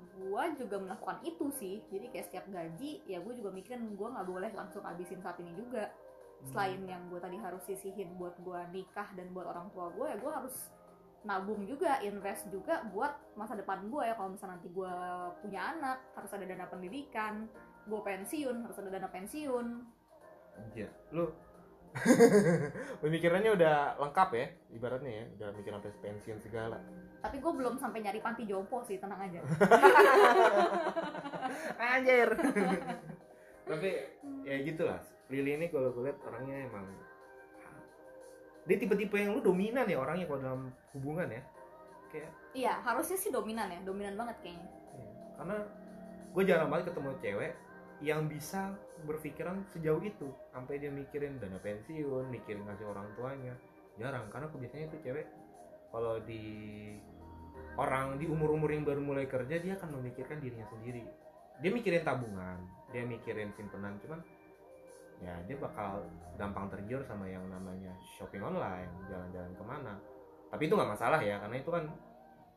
gue 0.03 0.43
juga 0.59 0.75
melakukan 0.83 1.23
itu 1.23 1.47
sih. 1.55 1.79
Jadi 1.87 2.11
kayak 2.11 2.25
setiap 2.27 2.45
gaji 2.51 3.03
ya 3.07 3.23
gue 3.23 3.33
juga 3.35 3.49
mikirin 3.55 3.95
gue 3.95 4.07
nggak 4.07 4.27
boleh 4.27 4.51
langsung 4.51 4.83
habisin 4.83 5.23
saat 5.23 5.39
ini 5.39 5.55
juga. 5.55 5.91
Selain 6.51 6.83
yang 6.83 7.07
gue 7.07 7.23
tadi 7.23 7.39
harus 7.39 7.63
sisihin 7.63 8.19
buat 8.19 8.35
gue 8.43 8.59
nikah 8.75 9.07
dan 9.15 9.31
buat 9.31 9.47
orang 9.47 9.71
tua 9.71 9.87
gue 9.95 10.05
ya 10.11 10.17
gue 10.19 10.31
harus 10.31 10.55
nabung 11.23 11.63
juga 11.63 12.03
invest 12.03 12.51
juga 12.51 12.83
buat 12.91 13.15
masa 13.39 13.55
depan 13.55 13.87
gue 13.87 14.03
ya. 14.03 14.19
Kalau 14.19 14.35
misalnya 14.35 14.59
nanti 14.59 14.67
gue 14.67 14.93
punya 15.39 15.61
anak 15.71 15.97
harus 16.19 16.31
ada 16.35 16.43
dana 16.43 16.67
pendidikan 16.67 17.47
gue 17.83 17.99
pensiun 17.99 18.63
harus 18.63 18.79
ada 18.79 18.89
dana 18.89 19.09
pensiun 19.11 19.67
Anjir, 20.53 20.89
lu 21.11 21.27
pemikirannya 23.05 23.53
udah 23.53 24.01
lengkap 24.01 24.29
ya, 24.33 24.45
ibaratnya 24.73 25.13
ya, 25.13 25.25
udah 25.37 25.47
mikir 25.53 25.69
sampai 25.77 25.93
pensiun 26.01 26.39
segala. 26.41 26.81
tapi 27.21 27.37
gue 27.37 27.53
belum 27.53 27.77
sampai 27.77 28.01
nyari 28.01 28.17
panti 28.17 28.49
jompo 28.49 28.81
sih 28.81 28.97
tenang 28.97 29.21
aja 29.21 29.39
Anjir. 31.93 32.29
Tapi 33.63 33.89
ya 34.43 34.55
gitulah. 34.65 34.99
Lili 35.29 35.55
ini 35.55 35.65
kalau 35.69 35.93
gue 35.93 36.09
lihat 36.09 36.19
orangnya 36.25 36.67
emang 36.67 36.85
dia 38.63 38.77
tipe-tipe 38.79 39.15
yang 39.19 39.37
lu 39.37 39.41
dominan 39.43 39.85
ya 39.85 39.97
orangnya 40.01 40.25
kalau 40.25 40.41
dalam 40.41 40.61
hubungan 40.97 41.29
ya. 41.29 41.41
Kayak 42.09 42.29
iya 42.53 42.73
harusnya 42.81 43.17
sih 43.17 43.33
dominan 43.33 43.69
ya 43.69 43.79
dominan 43.81 44.13
banget 44.13 44.37
kayaknya 44.45 44.69
ya, 44.69 45.09
karena 45.37 45.57
gue 46.33 46.43
jarang 46.45 46.69
banget 46.69 46.85
ketemu 46.93 47.09
cewek 47.21 47.51
yang 48.03 48.27
bisa 48.27 48.75
berpikiran 49.07 49.63
sejauh 49.71 50.03
itu 50.03 50.27
sampai 50.51 50.75
dia 50.75 50.91
mikirin 50.91 51.39
dana 51.39 51.55
pensiun, 51.63 52.27
mikirin 52.27 52.67
ngasih 52.67 52.83
orang 52.83 53.07
tuanya. 53.15 53.55
Jarang 53.95 54.27
karena 54.27 54.51
biasanya 54.51 54.91
itu 54.91 54.97
cewek 55.07 55.25
kalau 55.87 56.19
di 56.27 56.43
orang 57.79 58.19
di 58.19 58.27
umur-umur 58.27 58.67
yang 58.75 58.83
baru 58.83 58.99
mulai 58.99 59.25
kerja 59.25 59.55
dia 59.55 59.79
akan 59.79 60.03
memikirkan 60.03 60.43
dirinya 60.43 60.67
sendiri. 60.67 61.07
Dia 61.63 61.71
mikirin 61.71 62.03
tabungan, 62.03 62.59
dia 62.91 63.07
mikirin 63.07 63.55
simpenan, 63.55 63.95
cuman 64.03 64.19
ya 65.23 65.39
dia 65.47 65.55
bakal 65.55 66.03
gampang 66.35 66.67
tergiur 66.67 67.07
sama 67.07 67.29
yang 67.29 67.45
namanya 67.47 67.93
shopping 68.19 68.43
online, 68.43 68.91
jalan-jalan 69.07 69.53
ke 69.55 69.63
mana. 69.63 69.93
Tapi 70.51 70.67
itu 70.67 70.73
nggak 70.75 70.91
masalah 70.97 71.21
ya, 71.23 71.39
karena 71.39 71.55
itu 71.61 71.69
kan 71.71 71.87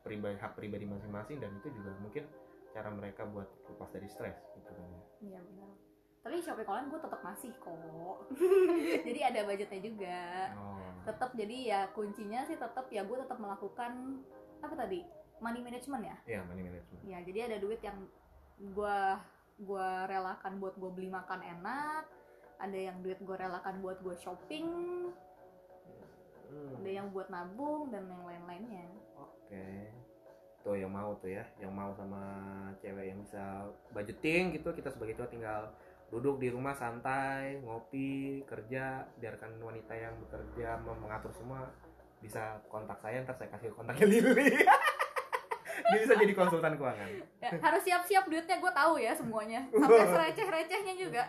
pribadi 0.03 0.35
hak 0.39 0.51
pribadi 0.57 0.85
masing-masing 0.87 1.37
dan 1.39 1.51
itu 1.61 1.71
juga 1.71 1.91
mungkin 1.99 2.23
cara 2.77 2.89
mereka 2.89 3.25
buat 3.25 3.49
lepas 3.65 3.89
dari 3.89 4.05
stres 4.05 4.37
gitu 4.53 4.69
kan 4.69 4.85
ya. 4.85 5.01
iya 5.25 5.39
benar 5.41 5.73
tapi 6.19 6.37
shopping 6.37 6.67
online 6.67 6.89
gue 6.89 6.99
tetap 6.99 7.21
masih 7.21 7.51
kok 7.57 8.17
jadi 9.07 9.19
ada 9.25 9.39
budgetnya 9.43 9.81
juga 9.81 10.19
Oh. 10.53 10.77
tetap 11.03 11.33
jadi 11.33 11.57
ya 11.63 11.79
kuncinya 11.91 12.43
sih 12.43 12.53
tetap 12.55 12.85
ya 12.89 13.01
gue 13.01 13.17
tetap 13.17 13.37
melakukan 13.37 14.21
apa 14.59 14.75
tadi 14.75 15.01
money 15.39 15.61
management 15.61 16.03
ya 16.03 16.17
Iya, 16.27 16.39
money 16.43 16.61
management. 16.61 17.01
ya 17.03 17.17
jadi 17.23 17.39
ada 17.47 17.57
duit 17.57 17.79
yang 17.79 17.97
gue 18.59 18.99
gue 19.57 19.89
relakan 20.05 20.53
buat 20.57 20.75
gue 20.75 20.91
beli 20.91 21.09
makan 21.09 21.41
enak 21.41 22.05
ada 22.57 22.77
yang 22.77 23.01
duit 23.01 23.17
gue 23.17 23.33
relakan 23.35 23.81
buat 23.81 23.97
gue 23.99 24.13
shopping 24.15 24.69
Hmm, 26.47 26.79
ada 26.79 26.89
yang 26.93 27.11
buat 27.11 27.27
nabung 27.27 27.91
dan 27.91 28.07
yang 28.07 28.23
lain-lainnya 28.23 28.87
Oke. 29.17 29.91
Tuh 30.67 30.75
yang 30.75 30.91
mau 30.91 31.15
tuh 31.23 31.31
ya, 31.31 31.47
yang 31.63 31.71
mau 31.71 31.95
sama 31.95 32.19
cewek 32.83 33.07
yang 33.07 33.23
bisa 33.23 33.63
budgeting 33.95 34.51
gitu, 34.51 34.75
kita 34.75 34.91
sebagai 34.91 35.15
cowok 35.15 35.31
tinggal 35.31 35.61
duduk 36.11 36.43
di 36.43 36.51
rumah 36.51 36.75
santai, 36.75 37.55
ngopi, 37.63 38.43
kerja, 38.43 39.07
biarkan 39.15 39.63
wanita 39.63 39.95
yang 39.95 40.11
bekerja 40.27 40.75
mengatur 40.83 41.31
semua 41.31 41.71
bisa 42.19 42.59
kontak 42.67 42.99
saya, 42.99 43.23
ntar 43.23 43.39
saya 43.39 43.47
kasih 43.55 43.71
kontaknya 43.71 44.07
Lili. 44.11 44.59
Dia 45.87 45.99
bisa 46.03 46.19
jadi 46.19 46.33
konsultan 46.35 46.75
keuangan. 46.75 47.09
ya, 47.39 47.49
harus 47.63 47.81
siap-siap 47.87 48.27
duitnya 48.27 48.59
gue 48.59 48.71
tahu 48.75 48.93
ya 48.99 49.15
semuanya 49.15 49.61
sampai 49.71 50.03
sereceh-recehnya 50.19 50.93
juga 50.99 51.23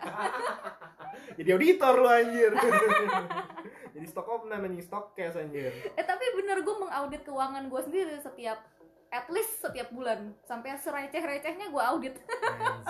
jadi 1.39 1.55
auditor 1.55 1.95
lu 1.95 2.09
anjir. 2.11 2.51
jadi 3.95 4.07
stok 4.09 4.27
opname 4.27 4.73
anjing 4.73 4.83
stok 4.83 5.15
cash 5.15 5.37
anjir. 5.39 5.71
eh 5.71 6.03
tapi 6.03 6.25
bener 6.35 6.65
gue 6.65 6.75
mengaudit 6.75 7.23
keuangan 7.23 7.69
gue 7.71 7.81
sendiri 7.87 8.17
setiap 8.19 8.59
at 9.09 9.27
least 9.33 9.65
setiap 9.65 9.89
bulan 9.91 10.37
sampai 10.45 10.77
sereceh-recehnya 10.77 11.73
gue 11.73 11.83
audit 11.83 12.15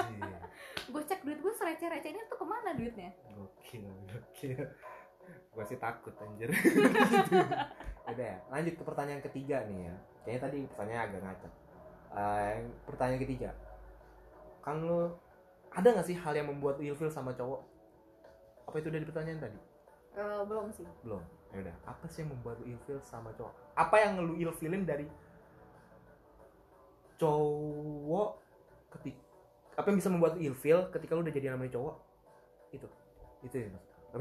gue 0.93 1.03
cek 1.05 1.23
duit 1.23 1.39
gue 1.39 1.55
sereceh-recehnya 1.55 2.27
tuh 2.27 2.39
ke 2.43 2.47
mana 2.47 2.75
duitnya 2.75 3.15
Gokil, 3.39 3.85
gokil. 4.09 4.65
Gua 5.53 5.65
sih 5.67 5.77
takut 5.77 6.15
anjir. 6.25 6.49
Udah 8.09 8.27
ya, 8.33 8.39
lanjut 8.49 8.75
ke 8.81 8.83
pertanyaan 8.87 9.21
ketiga 9.21 9.67
nih 9.69 9.91
ya. 9.91 9.95
Kayaknya 10.25 10.41
tadi 10.41 10.59
pertanyaan 10.73 11.03
agak 11.05 11.21
ngaco. 11.27 11.49
Eh, 12.17 12.49
yang 12.57 12.69
pertanyaan 12.89 13.21
ketiga. 13.27 13.51
Kan 14.65 14.87
lu 14.89 15.13
ada 15.69 15.89
gak 16.01 16.09
sih 16.09 16.17
hal 16.17 16.33
yang 16.33 16.49
membuat 16.49 16.81
ilfil 16.81 17.13
sama 17.13 17.37
cowok? 17.37 17.61
Apa 18.71 18.77
itu 18.81 18.89
dari 18.89 19.05
pertanyaan 19.05 19.41
tadi? 19.45 19.61
Eh, 20.17 20.43
belum 20.49 20.73
sih 20.73 20.89
Belum. 21.05 21.21
Ya 21.53 21.65
udah, 21.65 21.77
apa 21.85 22.05
sih 22.09 22.25
yang 22.25 22.33
membuat 22.33 22.59
ilfil 22.65 22.99
sama 23.05 23.29
cowok? 23.37 23.53
Apa 23.77 23.97
yang 24.01 24.17
lu 24.25 24.35
ilfilin 24.41 24.89
dari 24.89 25.05
cowok 27.19 28.31
ketik 28.95 29.17
apa 29.75 29.87
yang 29.91 29.99
bisa 29.99 30.11
membuat 30.11 30.35
ilfil 30.39 30.91
ketika 30.91 31.15
lu 31.15 31.23
udah 31.23 31.35
jadi 31.35 31.55
namanya 31.55 31.75
cowok? 31.79 31.95
Itu. 32.73 32.89
Itu 33.43 33.57
ya, 33.59 33.69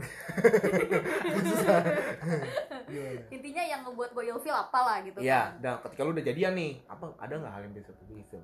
intinya 3.31 3.63
yang 3.63 3.87
ngebuat 3.87 4.11
gue 4.11 4.23
ilfil 4.27 4.51
apalah 4.51 4.99
gitu 4.99 5.23
Iya, 5.23 5.55
kan 5.55 5.63
dan 5.63 5.73
ketika 5.87 6.01
lu 6.03 6.11
udah 6.11 6.25
jadian 6.27 6.53
nih, 6.59 6.71
apa 6.87 7.15
ada 7.15 7.33
nggak 7.39 7.53
hal 7.55 7.61
yang 7.63 7.73
bisa 7.75 7.91
lu 8.07 8.19
ilfil? 8.19 8.43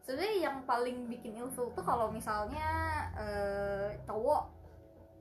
sebenarnya 0.00 0.36
yang 0.50 0.56
paling 0.64 1.06
bikin 1.06 1.36
ilfil 1.36 1.70
tuh 1.70 1.84
kalau 1.84 2.08
misalnya 2.10 2.66
eh, 3.14 4.00
cowok 4.08 4.42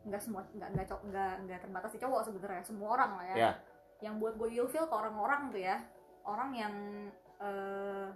nggak 0.07 0.21
semua 0.23 0.41
nggak 0.55 0.69
nggak 0.73 0.87
cowok 0.87 1.03
nggak 1.11 1.33
nggak 1.45 1.59
terbatas 1.61 1.91
di 1.93 1.99
cowok 1.99 2.21
sebenarnya 2.25 2.63
semua 2.63 2.87
orang 2.95 3.11
lah 3.19 3.25
ya 3.27 3.35
Ya. 3.35 3.51
yang 4.01 4.15
buat 4.17 4.39
gue 4.39 4.49
ilfil 4.49 4.87
ke 4.87 4.95
orang-orang 4.95 5.51
tuh 5.51 5.61
ya 5.61 5.77
orang 6.23 6.49
yang 6.55 6.73
eh, 7.43 8.07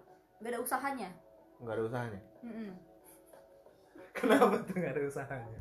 nggak 0.43 0.59
ada 0.59 0.59
usahanya? 0.59 1.09
Nggak 1.63 1.73
ada 1.79 1.83
usahanya? 1.87 2.21
Kenapa 4.11 4.55
tuh 4.67 4.75
nggak 4.75 4.91
ada 4.91 5.03
usahanya? 5.07 5.59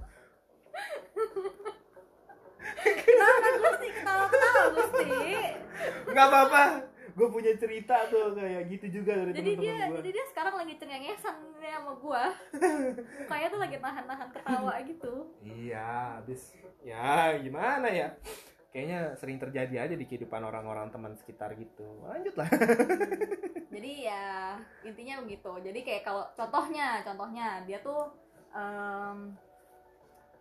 Kenapa 2.82 3.48
Gusti? 3.62 3.88
Ketawa-ketawa 3.94 4.64
Gusti? 4.74 5.06
nggak 6.10 6.26
apa-apa. 6.26 6.62
Gue 7.14 7.28
punya 7.30 7.54
cerita 7.54 8.10
tuh 8.10 8.34
kayak 8.34 8.62
gitu 8.74 8.86
juga 8.98 9.22
dari 9.22 9.38
Jadi 9.38 9.50
dia, 9.54 9.70
teman-teman 9.70 9.86
gue 9.86 9.98
jadi 10.02 10.10
dia 10.18 10.26
sekarang 10.34 10.54
lagi 10.58 10.74
cengengesan 10.82 11.36
sama 11.62 11.92
gua. 12.02 12.24
Mukanya 13.22 13.46
tuh 13.54 13.60
lagi 13.62 13.76
nahan-nahan 13.78 14.28
ketawa 14.34 14.74
gitu. 14.82 15.14
iya 15.46 16.18
habis 16.18 16.58
ya 16.82 17.38
gimana 17.38 17.86
ya? 17.86 18.18
Kayaknya 18.74 19.14
sering 19.14 19.38
terjadi 19.38 19.74
aja 19.86 19.94
di 19.94 20.10
kehidupan 20.10 20.42
orang-orang 20.42 20.90
teman 20.90 21.14
sekitar 21.14 21.54
gitu. 21.54 21.86
Lanjut 22.02 22.34
lah 22.34 22.50
Jadi 23.72 24.04
ya 24.04 24.60
intinya 24.84 25.24
begitu. 25.24 25.48
Jadi 25.64 25.80
kayak 25.80 26.02
kalau 26.04 26.24
contohnya, 26.36 27.00
contohnya 27.00 27.64
dia 27.64 27.80
tuh 27.80 28.12
em, 28.52 29.32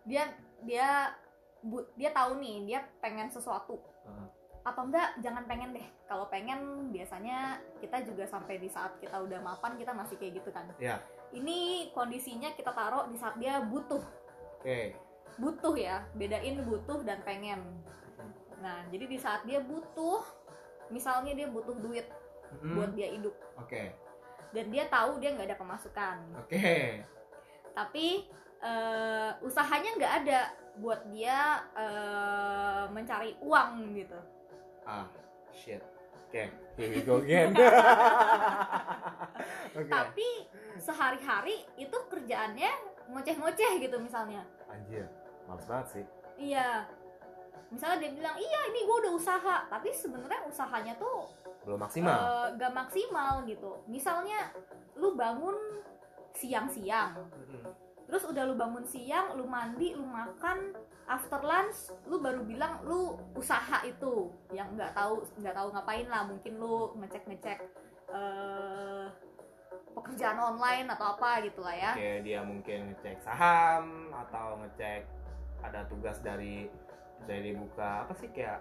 dia 0.04 0.28
dia 0.62 1.16
bu, 1.64 1.80
dia 1.96 2.12
tahu 2.12 2.36
nih 2.38 2.68
dia 2.68 2.80
pengen 3.00 3.32
sesuatu. 3.32 3.80
Atau 4.62 4.86
enggak 4.86 5.16
jangan 5.24 5.48
pengen 5.48 5.72
deh. 5.72 5.86
Kalau 6.04 6.28
pengen 6.28 6.92
biasanya 6.92 7.56
kita 7.80 8.04
juga 8.04 8.28
sampai 8.28 8.60
di 8.60 8.68
saat 8.68 9.00
kita 9.00 9.16
udah 9.24 9.40
mapan 9.40 9.80
kita 9.80 9.96
masih 9.96 10.20
kayak 10.20 10.44
gitu 10.44 10.52
kan. 10.52 10.68
Ya 10.76 11.00
ini 11.32 11.88
kondisinya 11.96 12.52
kita 12.52 12.70
taruh 12.76 13.08
di 13.08 13.16
saat 13.16 13.40
dia 13.40 13.64
butuh. 13.64 14.04
Oke. 14.60 14.92
Butuh 15.40 15.74
ya 15.80 16.04
bedain 16.12 16.60
butuh 16.68 17.00
dan 17.02 17.24
pengen. 17.24 17.60
Nah 18.60 18.84
jadi 18.92 19.08
di 19.08 19.16
saat 19.16 19.48
dia 19.48 19.64
butuh 19.64 20.20
misalnya 20.92 21.32
dia 21.32 21.48
butuh 21.48 21.72
duit 21.80 22.04
Mm, 22.60 22.74
buat 22.76 22.90
dia 22.92 23.08
hidup. 23.14 23.34
Oke. 23.56 23.96
Dan 24.52 24.68
dia 24.68 24.84
tahu 24.92 25.16
dia 25.16 25.32
nggak 25.32 25.48
ada 25.48 25.58
pemasukan. 25.58 26.16
Oke. 26.44 27.00
Tapi 27.72 28.28
eh, 28.60 29.30
usahanya 29.40 29.90
nggak 29.96 30.14
ada 30.24 30.40
buat 30.76 31.00
dia 31.08 31.64
eh, 31.72 32.84
mencari 32.92 33.32
uang 33.40 33.96
gitu. 33.96 34.18
Ah 34.84 35.08
shit. 35.52 35.80
Oke 36.28 36.52
here 36.76 36.92
we 36.92 37.00
go 37.04 37.20
again. 37.20 37.52
Oke. 39.76 39.88
Tapi 39.88 40.28
sehari-hari 40.80 41.64
itu 41.76 41.96
kerjaannya 42.08 42.72
ngoceh-ngoceh 43.12 43.72
gitu 43.80 43.96
misalnya. 44.00 44.44
Anjir 44.68 45.08
males 45.48 45.66
banget 45.68 45.86
sih. 45.92 46.04
Iya. 46.40 46.88
Misalnya 47.72 48.04
dia 48.04 48.12
bilang 48.12 48.36
iya 48.36 48.60
ini 48.72 48.80
gue 48.84 48.96
udah 49.04 49.12
usaha. 49.16 49.56
Tapi 49.68 49.88
sebenarnya 49.92 50.48
usahanya 50.48 50.94
tuh 50.96 51.28
belum 51.62 51.78
maksimal. 51.78 52.18
Eh, 52.18 52.46
gak 52.58 52.72
maksimal 52.74 53.32
gitu. 53.46 53.70
Misalnya 53.86 54.50
lu 54.98 55.14
bangun 55.14 55.54
siang-siang. 56.34 57.16
Terus 58.06 58.22
udah 58.28 58.42
lu 58.44 58.54
bangun 58.58 58.84
siang 58.84 59.38
lu 59.38 59.48
mandi 59.48 59.96
lu 59.96 60.04
makan 60.04 60.74
after 61.08 61.40
lunch 61.40 61.92
lu 62.04 62.20
baru 62.20 62.44
bilang 62.44 62.82
lu 62.84 63.16
usaha 63.38 63.80
itu. 63.86 64.28
Yang 64.52 64.68
nggak 64.76 64.92
tahu 64.92 65.22
nggak 65.38 65.54
tahu 65.56 65.68
ngapain 65.72 66.06
lah. 66.10 66.22
Mungkin 66.26 66.52
lu 66.58 66.92
ngecek 66.98 67.24
ngecek 67.30 67.58
eh 68.12 69.06
pekerjaan 69.92 70.40
online 70.40 70.88
atau 70.88 71.16
apa 71.16 71.44
gitu 71.46 71.60
lah 71.62 71.76
ya. 71.76 71.92
Kayak 71.94 72.20
dia 72.26 72.40
mungkin 72.42 72.78
ngecek 72.92 73.22
saham 73.22 74.10
atau 74.12 74.60
ngecek 74.60 75.06
ada 75.62 75.86
tugas 75.86 76.18
dari 76.20 76.66
dari 77.22 77.54
buka 77.54 78.02
apa 78.02 78.12
sih 78.18 78.28
kayak 78.34 78.60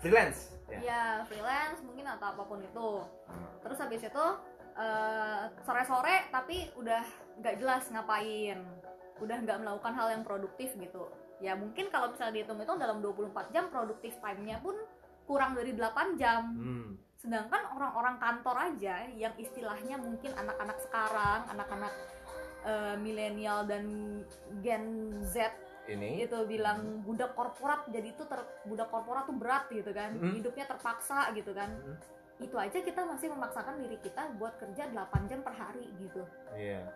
freelance? 0.00 0.54
Ya. 0.68 0.78
Ya 0.84 1.02
freelance 1.26 1.80
mungkin 1.84 2.06
atau 2.06 2.26
apa 2.34 2.42
pun 2.44 2.60
itu. 2.60 2.90
Hmm. 3.28 3.48
terus 3.64 3.78
habis 3.80 4.00
itu 4.00 4.26
eh, 4.78 5.42
sore-sore 5.64 6.28
tapi 6.30 6.70
udah 6.78 7.02
nggak 7.40 7.56
jelas 7.60 7.84
ngapain. 7.90 8.62
Udah 9.18 9.36
nggak 9.42 9.58
melakukan 9.60 9.94
hal 9.96 10.08
yang 10.14 10.22
produktif 10.22 10.72
gitu. 10.78 11.10
Ya 11.38 11.54
mungkin 11.54 11.90
kalau 11.90 12.10
misalnya 12.10 12.42
dihitung 12.42 12.58
itu 12.58 12.74
dalam 12.78 12.98
24 12.98 13.54
jam 13.54 13.70
produktif 13.70 14.18
time-nya 14.18 14.58
pun 14.58 14.74
kurang 15.26 15.54
dari 15.54 15.74
8 15.74 16.20
jam. 16.20 16.42
Hmm. 16.56 16.90
sedangkan 17.18 17.74
orang-orang 17.74 18.14
kantor 18.22 18.56
aja 18.70 19.02
yang 19.10 19.34
istilahnya 19.42 19.98
mungkin 19.98 20.30
anak-anak 20.38 20.78
sekarang 20.86 21.50
anak-anak 21.50 21.90
eh, 22.62 22.94
milenial 22.94 23.66
dan 23.66 23.84
Gen 24.62 25.18
Z 25.26 25.50
ini. 25.88 26.22
Itu 26.24 26.44
bilang 26.44 27.02
budak 27.02 27.32
korporat 27.32 27.88
jadi 27.88 28.12
itu 28.12 28.22
ter, 28.28 28.40
budak 28.68 28.88
korporat 28.92 29.24
tuh 29.24 29.36
berat 29.36 29.66
gitu 29.72 29.90
kan. 29.90 30.14
Mhm. 30.14 30.38
hidupnya 30.38 30.64
terpaksa 30.68 31.32
gitu 31.32 31.52
kan. 31.56 31.72
Mhm. 31.72 31.98
itu 32.38 32.54
aja 32.54 32.78
kita 32.78 33.02
masih 33.02 33.34
memaksakan 33.34 33.82
diri 33.82 33.98
kita 33.98 34.30
buat 34.38 34.54
kerja 34.62 34.86
8 34.94 35.26
jam 35.26 35.42
per 35.42 35.58
hari 35.58 35.90
gitu. 35.98 36.22
Iya. 36.54 36.86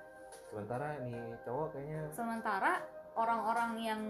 Sementara 0.46 1.02
nih 1.02 1.34
cowok 1.42 1.74
kayaknya 1.74 2.06
sementara 2.14 2.78
orang-orang 3.18 3.72
yang 3.82 4.02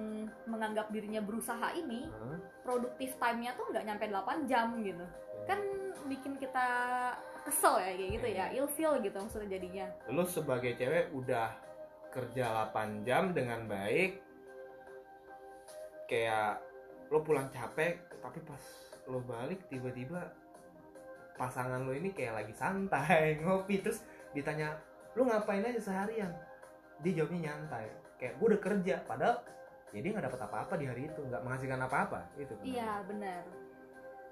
menganggap 0.44 0.92
dirinya 0.92 1.24
berusaha 1.24 1.74
ini 1.74 2.06
Hah? 2.06 2.38
produktif 2.62 3.16
time-nya 3.18 3.56
tuh 3.56 3.64
nggak 3.72 3.84
nyampe 3.88 4.04
8 4.12 4.44
jam 4.44 4.76
gitu. 4.84 5.04
Kan 5.48 5.58
bikin 6.06 6.36
kita 6.36 6.68
kesel 7.42 7.80
ya 7.82 7.96
kayak 7.96 8.10
gitu 8.20 8.28
ya. 8.28 8.46
Ilfeel 8.54 8.92
gitu 9.02 9.16
maksudnya 9.18 9.56
jadinya. 9.58 9.86
Lu 10.12 10.28
sebagai 10.28 10.76
cewek 10.78 11.10
udah 11.16 11.48
kerja 12.12 12.68
8 12.70 13.08
jam 13.08 13.32
dengan 13.32 13.66
baik 13.66 14.20
kayak 16.12 16.60
lo 17.08 17.24
pulang 17.24 17.48
capek 17.48 17.96
tapi 18.20 18.44
pas 18.44 18.60
lo 19.08 19.24
balik 19.24 19.64
tiba-tiba 19.72 20.28
pasangan 21.40 21.80
lo 21.88 21.96
ini 21.96 22.12
kayak 22.12 22.44
lagi 22.44 22.52
santai 22.52 23.34
ngopi 23.40 23.80
terus 23.80 24.04
ditanya 24.36 24.76
lu 25.16 25.24
ngapain 25.24 25.64
aja 25.64 25.80
seharian? 25.80 26.32
Dia 27.00 27.12
jawabnya 27.16 27.52
nyantai 27.52 27.88
kayak 28.20 28.36
gue 28.36 28.46
udah 28.52 28.60
kerja 28.60 28.94
padahal 29.08 29.40
ya 29.90 29.98
dia 30.04 30.10
nggak 30.12 30.26
dapat 30.28 30.40
apa-apa 30.46 30.74
di 30.78 30.86
hari 30.88 31.08
itu 31.08 31.20
nggak 31.20 31.42
menghasilkan 31.42 31.80
apa-apa 31.84 32.20
itu 32.36 32.52
kan. 32.54 32.64
iya 32.64 32.92
benar. 33.08 33.42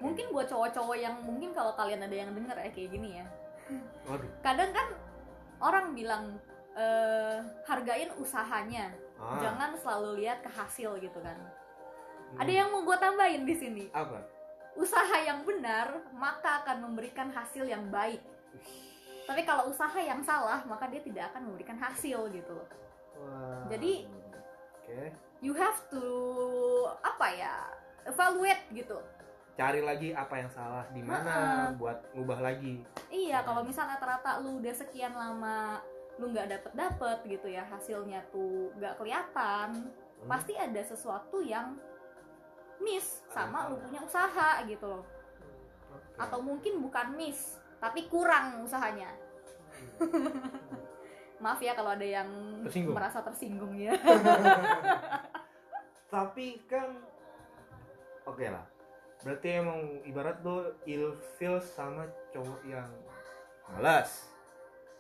Mungkin 0.01 0.33
buat 0.33 0.49
cowok-cowok 0.49 0.97
yang 0.97 1.17
mungkin 1.25 1.53
kalau 1.53 1.77
kalian 1.77 2.01
ada 2.05 2.17
yang 2.17 2.33
denger 2.33 2.57
ya 2.57 2.71
kayak 2.73 2.91
gini 2.93 3.21
ya. 3.21 3.27
Waduh. 4.09 4.31
Kadang 4.41 4.71
kan 4.73 4.89
orang 5.61 5.93
bilang 5.93 6.25
eh, 6.73 7.45
hargain 7.69 8.09
usahanya 8.17 8.89
ah, 9.21 9.37
jangan 9.43 9.77
selalu 9.77 10.25
lihat 10.25 10.41
ke 10.41 10.49
hasil 10.49 10.97
gitu 11.03 11.21
kan 11.21 11.37
hmm. 12.31 12.41
ada 12.41 12.53
yang 12.53 12.69
mau 12.71 12.83
gue 12.83 12.97
tambahin 12.97 13.43
di 13.43 13.55
sini. 13.55 13.85
Apa? 13.91 14.23
Usaha 14.75 15.17
yang 15.21 15.43
benar 15.43 15.99
maka 16.15 16.63
akan 16.63 16.87
memberikan 16.87 17.29
hasil 17.29 17.67
yang 17.67 17.91
baik. 17.91 18.23
Tapi 19.27 19.43
kalau 19.43 19.71
usaha 19.71 19.95
yang 19.97 20.23
salah 20.23 20.63
maka 20.65 20.87
dia 20.87 21.03
tidak 21.03 21.31
akan 21.31 21.51
memberikan 21.51 21.79
hasil 21.79 22.31
gitu 22.31 22.51
loh. 22.51 22.69
Wah. 23.19 23.67
Jadi- 23.69 24.07
oke. 24.87 25.03
you 25.41 25.57
have 25.57 25.79
to 25.89 26.05
apa 27.01 27.27
ya 27.33 27.55
evaluate 28.05 28.65
gitu. 28.73 28.99
Cari 29.57 29.81
lagi 29.81 30.13
apa 30.13 30.35
yang 30.37 30.51
salah 30.51 30.85
di 30.89 31.03
mana 31.05 31.33
Ha-ha. 31.33 31.77
buat 31.77 31.99
ngubah 32.17 32.41
lagi. 32.41 32.81
Iya 33.09 33.45
kalau 33.45 33.61
misalnya 33.61 33.97
rata-rata 33.97 34.41
lu 34.41 34.59
udah 34.59 34.73
sekian 34.73 35.13
lama 35.13 35.81
lu 36.17 36.33
nggak 36.33 36.49
dapet 36.49 36.73
dapet 36.77 37.19
gitu 37.25 37.49
ya 37.49 37.65
hasilnya 37.65 38.21
tuh 38.29 38.69
nggak 38.77 39.01
kelihatan 39.01 39.89
Hmm. 40.21 40.29
pasti 40.29 40.53
ada 40.53 40.85
sesuatu 40.85 41.41
yang 41.41 41.81
miss 42.81 43.23
sama 43.31 43.69
lu 43.71 43.79
punya 43.81 44.01
usaha 44.03 44.65
gitu 44.67 44.87
loh. 44.89 45.05
Atau 46.17 46.41
mungkin 46.43 46.81
bukan 46.83 47.15
miss 47.15 47.61
tapi 47.81 48.09
kurang 48.09 48.65
usahanya. 48.65 49.09
Maaf 51.43 51.61
ya 51.65 51.73
kalau 51.73 51.97
ada 51.97 52.05
yang 52.05 52.29
Tersinggung. 52.69 52.93
merasa 52.93 53.25
tersinggung 53.25 53.73
ya. 53.73 53.97
Tapi 56.13 56.61
kan 56.69 57.01
oke 58.29 58.45
lah. 58.45 58.69
Berarti 59.25 59.49
emang 59.57 60.05
ibarat 60.05 60.37
lo 60.45 60.77
ilfil 60.85 61.57
sama 61.65 62.05
cowok 62.37 62.61
yang 62.69 62.93
malas 63.73 64.31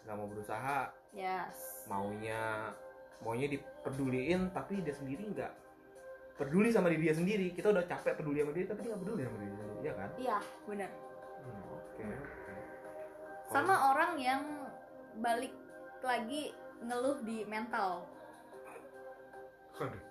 nggak 0.04 0.16
mau 0.16 0.28
berusaha 0.30 0.80
yes. 1.12 1.86
maunya 1.90 2.72
maunya 3.20 3.46
dipeduliin 3.52 4.48
tapi 4.54 4.80
dia 4.80 4.96
sendiri 4.96 5.28
nggak 5.28 5.52
peduli 6.40 6.72
sama 6.72 6.88
diri 6.88 7.04
dia 7.04 7.14
sendiri. 7.14 7.52
Kita 7.52 7.68
udah 7.68 7.84
capek 7.84 8.16
peduli 8.16 8.40
sama 8.40 8.52
dia 8.56 8.64
tapi 8.64 8.80
dia 8.80 8.90
nggak 8.96 9.02
peduli 9.04 9.20
sama 9.28 9.36
diri 9.36 9.52
sendiri 9.52 9.80
ya 9.84 9.92
kan? 9.92 10.08
Iya 10.16 10.38
benar. 10.64 10.90
Hmm, 11.44 11.62
oke 11.76 12.02
oke. 12.08 12.54
Sama 13.52 13.74
orang 13.92 14.12
yang 14.16 14.42
balik 15.20 15.52
lagi 16.00 16.56
ngeluh 16.80 17.20
di 17.20 17.44
mental. 17.44 18.08
Aduh. 19.80 20.09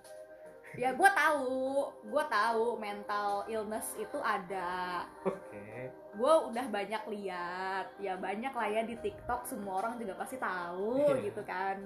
Ya 0.76 0.92
gue 0.92 1.10
tahu. 1.10 1.88
Gue 2.06 2.24
tahu 2.26 2.76
mental 2.76 3.46
illness 3.46 3.94
itu 3.96 4.18
ada. 4.20 5.06
Oke. 5.24 5.90
Gue 6.14 6.34
udah 6.50 6.66
banyak 6.66 7.02
lihat. 7.08 7.86
Ya 7.98 8.14
banyak 8.14 8.52
lah 8.52 8.68
ya 8.68 8.82
di 8.84 8.94
TikTok. 8.94 9.46
Semua 9.46 9.82
orang 9.82 9.98
juga 9.98 10.14
pasti 10.14 10.36
tahu 10.36 11.06
Iya. 11.10 11.30
gitu 11.30 11.42
kan. 11.42 11.76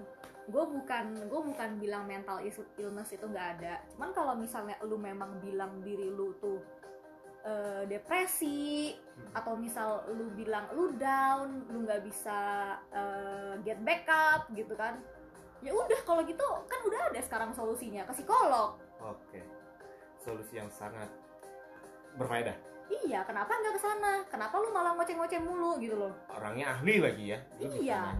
Gue 0.44 0.64
bukan 0.66 1.04
gue 1.24 1.40
bukan 1.40 1.70
bilang 1.78 2.04
mental 2.04 2.44
illness 2.76 3.12
itu 3.12 3.24
nggak 3.24 3.48
ada. 3.60 3.80
Cuman 3.94 4.10
kalau 4.12 4.34
misalnya 4.36 4.76
lu 4.84 5.00
memang 5.00 5.40
bilang 5.40 5.80
diri 5.80 6.12
lu 6.12 6.36
tuh 6.36 6.60
eh, 7.44 7.84
depresi 7.84 8.96
Hmm. 9.14 9.30
atau 9.36 9.54
misal 9.54 10.02
lu 10.10 10.26
bilang 10.34 10.66
lu 10.74 10.90
down 10.98 11.62
lu 11.70 11.84
nggak 11.84 12.02
bisa 12.02 12.40
eh, 12.90 13.54
get 13.62 13.78
back 13.84 14.08
up 14.08 14.48
gitu 14.50 14.72
kan 14.74 14.98
ya 15.64 15.72
udah 15.72 16.00
kalau 16.04 16.20
gitu 16.22 16.44
kan 16.68 16.80
udah 16.84 17.00
ada 17.08 17.20
sekarang 17.24 17.50
solusinya 17.50 18.04
ke 18.04 18.12
psikolog 18.12 18.76
Oke. 19.00 19.40
Solusi 20.16 20.56
yang 20.56 20.68
sangat 20.68 21.08
berfaedah. 22.16 22.56
iya 23.04 23.24
kenapa 23.24 23.48
nggak 23.50 23.74
ke 23.76 23.80
sana 23.80 24.12
kenapa 24.28 24.54
lu 24.60 24.68
malah 24.70 24.92
ngoceh-ngoceh 24.94 25.40
mulu 25.40 25.80
gitu 25.80 25.96
loh 25.96 26.12
Orangnya 26.28 26.76
ahli 26.76 27.00
lagi 27.00 27.24
ya. 27.32 27.38
Lu 27.58 27.68
Iya. 27.80 28.12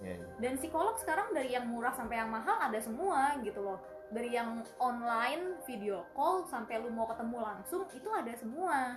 Ya, 0.00 0.16
ya. 0.16 0.26
dan 0.40 0.56
psikolog 0.56 0.96
sekarang 0.96 1.34
dari 1.36 1.52
yang 1.52 1.68
murah 1.68 1.92
sampai 1.92 2.16
yang 2.16 2.32
mahal 2.32 2.56
ada 2.56 2.78
semua 2.80 3.36
gitu 3.44 3.60
loh 3.60 3.76
dari 4.08 4.32
yang 4.32 4.64
online 4.80 5.60
video 5.68 6.08
call 6.16 6.42
sampai 6.48 6.80
lu 6.80 6.88
mau 6.88 7.04
ketemu 7.04 7.36
langsung 7.38 7.84
itu 7.92 8.08
ada 8.08 8.32
semua 8.34 8.96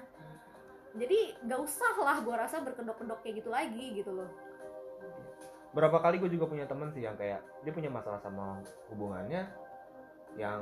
jadi 0.96 1.36
nggak 1.44 1.60
usah 1.60 1.94
lah 2.00 2.18
gua 2.24 2.48
rasa 2.48 2.62
berkedok-kedok 2.64 3.20
kayak 3.20 3.44
gitu 3.44 3.50
lagi 3.52 3.86
gitu 3.94 4.16
loh 4.16 4.30
Berapa 5.74 5.98
kali 6.00 6.22
gue 6.22 6.30
juga 6.30 6.46
punya 6.46 6.64
temen 6.64 6.94
sih 6.94 7.02
yang 7.02 7.18
kayak 7.18 7.42
dia 7.62 7.74
punya 7.74 7.90
masalah 7.90 8.22
sama 8.22 8.62
hubungannya 8.88 9.50
yang 10.34 10.62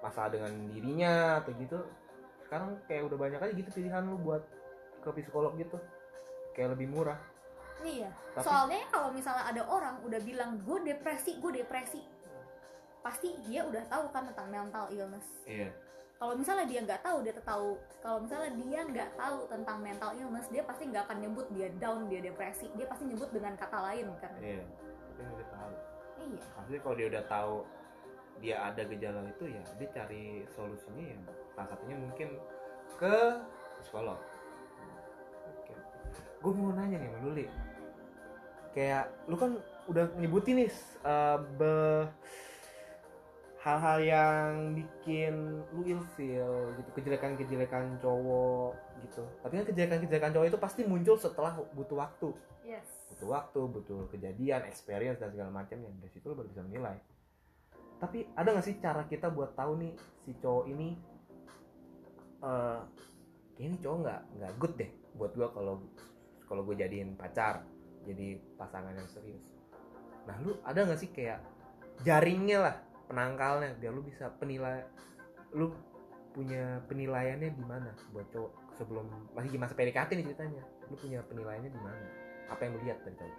masalah 0.00 0.30
dengan 0.30 0.50
dirinya 0.70 1.42
atau 1.42 1.50
gitu. 1.54 1.78
Sekarang 2.46 2.78
kayak 2.86 3.06
udah 3.06 3.18
banyak 3.18 3.40
aja 3.40 3.52
gitu 3.52 3.70
pilihan 3.70 4.02
lu 4.06 4.18
buat 4.18 4.42
ke 5.02 5.08
psikolog 5.12 5.54
gitu. 5.54 5.78
Kayak 6.54 6.78
lebih 6.78 6.88
murah. 6.90 7.18
iya 7.80 8.12
Tapi- 8.36 8.44
soalnya 8.44 8.84
kalau 8.92 9.08
misalnya 9.08 9.40
ada 9.48 9.64
orang 9.64 10.04
udah 10.04 10.20
bilang 10.20 10.60
gue 10.60 10.84
depresi 10.84 11.40
gue 11.40 11.64
depresi 11.64 12.04
pasti 13.00 13.32
dia 13.48 13.64
udah 13.64 13.80
tahu 13.88 14.04
kan 14.12 14.28
tentang 14.28 14.52
mental 14.52 14.84
illness 14.92 15.24
Iya. 15.48 15.72
Kalau 16.20 16.36
misalnya 16.36 16.68
dia 16.68 16.80
nggak 16.84 17.00
tahu 17.00 17.24
dia 17.24 17.32
tahu 17.32 17.68
kalau 18.04 18.18
misalnya 18.20 18.52
dia 18.52 18.80
nggak 18.84 19.10
tahu 19.16 19.38
tentang 19.48 19.80
mental 19.80 20.12
illness 20.12 20.52
dia 20.52 20.62
pasti 20.68 20.84
nggak 20.92 21.08
akan 21.08 21.18
nyebut 21.24 21.46
dia 21.48 21.72
down 21.80 22.12
dia 22.12 22.20
depresi 22.20 22.68
dia 22.76 22.84
pasti 22.84 23.08
nyebut 23.08 23.32
dengan 23.32 23.56
kata 23.56 23.78
lain 23.88 24.12
kan 24.20 24.32
Iya. 24.36 24.60
Tapi 25.16 25.30
udah 25.32 25.48
tahu. 25.48 25.72
iya 26.20 26.40
Maksudnya 26.60 26.80
kalau 26.84 26.96
dia 27.00 27.06
udah 27.08 27.24
tahu 27.24 27.54
dia 28.40 28.56
ada 28.60 28.82
gejala 28.84 29.20
itu 29.24 29.44
ya 29.48 29.62
dia 29.80 29.88
cari 29.96 30.24
solusinya 30.52 31.04
ya 31.08 31.16
salah 31.56 31.68
satunya 31.72 31.96
mungkin 31.96 32.28
ke 33.00 33.16
psikolog. 33.80 34.20
Oke. 35.56 35.72
Gue 36.44 36.52
mau 36.52 36.72
nanya 36.72 37.00
nih 37.00 37.08
sama. 37.16 37.48
Kayak 38.76 39.04
lu 39.24 39.36
kan 39.40 39.56
udah 39.88 40.04
nyebutin 40.20 40.64
nih 40.64 40.70
eh, 41.04 41.38
be- 41.56 42.08
hal-hal 43.60 43.98
yang 44.00 44.72
bikin 44.72 45.60
lu 45.76 45.84
ilfeel 45.84 46.72
gitu 46.80 46.90
kejelekan-kejelekan 46.96 48.00
cowok 48.00 48.72
gitu 49.04 49.22
tapi 49.44 49.60
kan 49.60 49.64
kejelekan-kejelekan 49.68 50.32
cowok 50.32 50.46
itu 50.48 50.58
pasti 50.58 50.80
muncul 50.88 51.20
setelah 51.20 51.60
butuh 51.76 52.00
waktu 52.00 52.32
yes 52.64 53.00
butuh 53.20 53.36
waktu, 53.36 53.60
butuh 53.68 54.00
kejadian, 54.08 54.64
experience 54.64 55.20
dan 55.20 55.28
segala 55.28 55.52
macamnya. 55.52 55.92
Dari 56.00 56.08
situ 56.08 56.24
lo 56.24 56.40
baru 56.40 56.48
bisa 56.48 56.64
menilai. 56.64 56.96
Tapi 58.00 58.24
ada 58.32 58.48
nggak 58.56 58.64
sih 58.64 58.80
cara 58.80 59.04
kita 59.04 59.28
buat 59.28 59.52
tahu 59.52 59.76
nih 59.76 59.92
si 60.24 60.32
cowok 60.40 60.64
ini, 60.72 60.96
eh 62.40 62.80
ini 63.60 63.76
cowok 63.76 63.98
nggak 64.00 64.20
nggak 64.40 64.52
good 64.56 64.74
deh 64.80 64.90
buat 65.20 65.36
gua 65.36 65.52
kalau 65.52 65.84
kalau 66.48 66.64
gue 66.64 66.80
jadiin 66.80 67.12
pacar, 67.14 67.60
jadi 68.08 68.40
pasangan 68.56 68.96
yang 68.96 69.06
serius. 69.12 69.44
Nah 70.24 70.40
lu 70.40 70.56
ada 70.64 70.80
nggak 70.80 71.00
sih 71.04 71.12
kayak 71.12 71.44
jaringnya 72.00 72.58
lah, 72.64 72.76
penangkalnya 73.10 73.74
biar 73.82 73.90
lu 73.90 74.06
bisa 74.06 74.30
penilai, 74.38 74.86
lu 75.50 75.74
punya 76.30 76.78
penilaiannya 76.86 77.50
di 77.50 77.64
mana 77.66 77.90
buat 78.14 78.30
cowok 78.30 78.78
sebelum 78.78 79.10
masih 79.34 79.58
masa 79.58 79.74
PDKT 79.74 80.14
nih 80.14 80.26
ceritanya, 80.30 80.62
lu 80.86 80.94
punya 80.94 81.18
penilaiannya 81.26 81.74
di 81.74 81.82
mana? 81.82 82.06
apa 82.50 82.66
yang 82.66 82.72
lu 82.74 82.82
lihat 82.82 82.98
dari 83.06 83.14
cowok? 83.14 83.38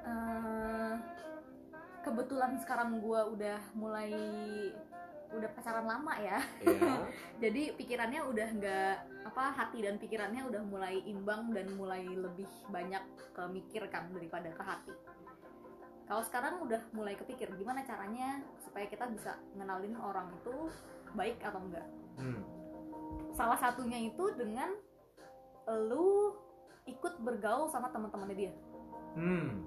Eh, 0.00 0.94
kebetulan 2.04 2.52
sekarang 2.60 3.00
gua 3.00 3.28
udah 3.28 3.60
mulai 3.76 4.12
udah 5.30 5.46
pacaran 5.54 5.86
lama 5.86 6.14
ya 6.18 6.42
Iya. 6.66 7.06
jadi 7.42 7.62
pikirannya 7.78 8.20
udah 8.26 8.48
nggak 8.50 8.94
apa 9.30 9.44
hati 9.54 9.78
dan 9.86 9.94
pikirannya 10.02 10.42
udah 10.42 10.62
mulai 10.66 10.98
imbang 11.06 11.54
dan 11.54 11.70
mulai 11.78 12.02
lebih 12.02 12.50
banyak 12.66 13.02
ke 13.30 13.42
mikir 13.46 13.86
kan 13.94 14.10
daripada 14.10 14.50
ke 14.50 14.62
hati 14.62 14.90
kalau 16.10 16.26
sekarang 16.26 16.58
udah 16.58 16.82
mulai 16.90 17.14
kepikir 17.14 17.46
gimana 17.54 17.86
caranya 17.86 18.42
supaya 18.58 18.90
kita 18.90 19.06
bisa 19.06 19.38
ngenalin 19.54 19.94
orang 19.94 20.26
itu 20.34 20.66
baik 21.14 21.38
atau 21.38 21.62
enggak 21.62 21.86
Hmm. 22.18 22.42
salah 23.32 23.54
satunya 23.56 24.10
itu 24.10 24.34
dengan 24.34 24.74
lu 25.86 26.34
ikut 26.84 27.22
bergaul 27.22 27.70
sama 27.70 27.88
teman-temannya 27.88 28.36
dia 28.36 28.52
Hmm. 29.14 29.62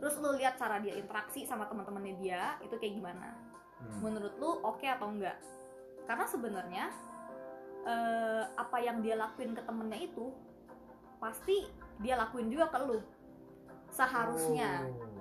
terus 0.00 0.16
lu 0.18 0.32
lihat 0.34 0.56
cara 0.56 0.80
dia 0.80 0.96
interaksi 0.96 1.44
sama 1.44 1.68
teman-temannya 1.68 2.16
dia 2.16 2.56
itu 2.64 2.74
kayak 2.80 2.96
gimana 2.96 3.36
Hmm. 3.78 4.00
menurut 4.00 4.34
lu 4.40 4.50
oke 4.64 4.88
atau 4.88 5.12
enggak 5.12 5.36
karena 6.08 6.24
sebenarnya 6.24 6.84
eh, 7.84 8.44
apa 8.56 8.80
yang 8.80 9.04
dia 9.04 9.20
lakuin 9.20 9.52
ke 9.52 9.60
temennya 9.60 10.00
itu 10.00 10.32
pasti 11.20 11.68
dia 12.00 12.16
lakuin 12.16 12.48
juga 12.48 12.72
ke 12.72 12.80
lu 12.80 13.04
seharusnya 13.92 14.88
Oh. 14.88 15.13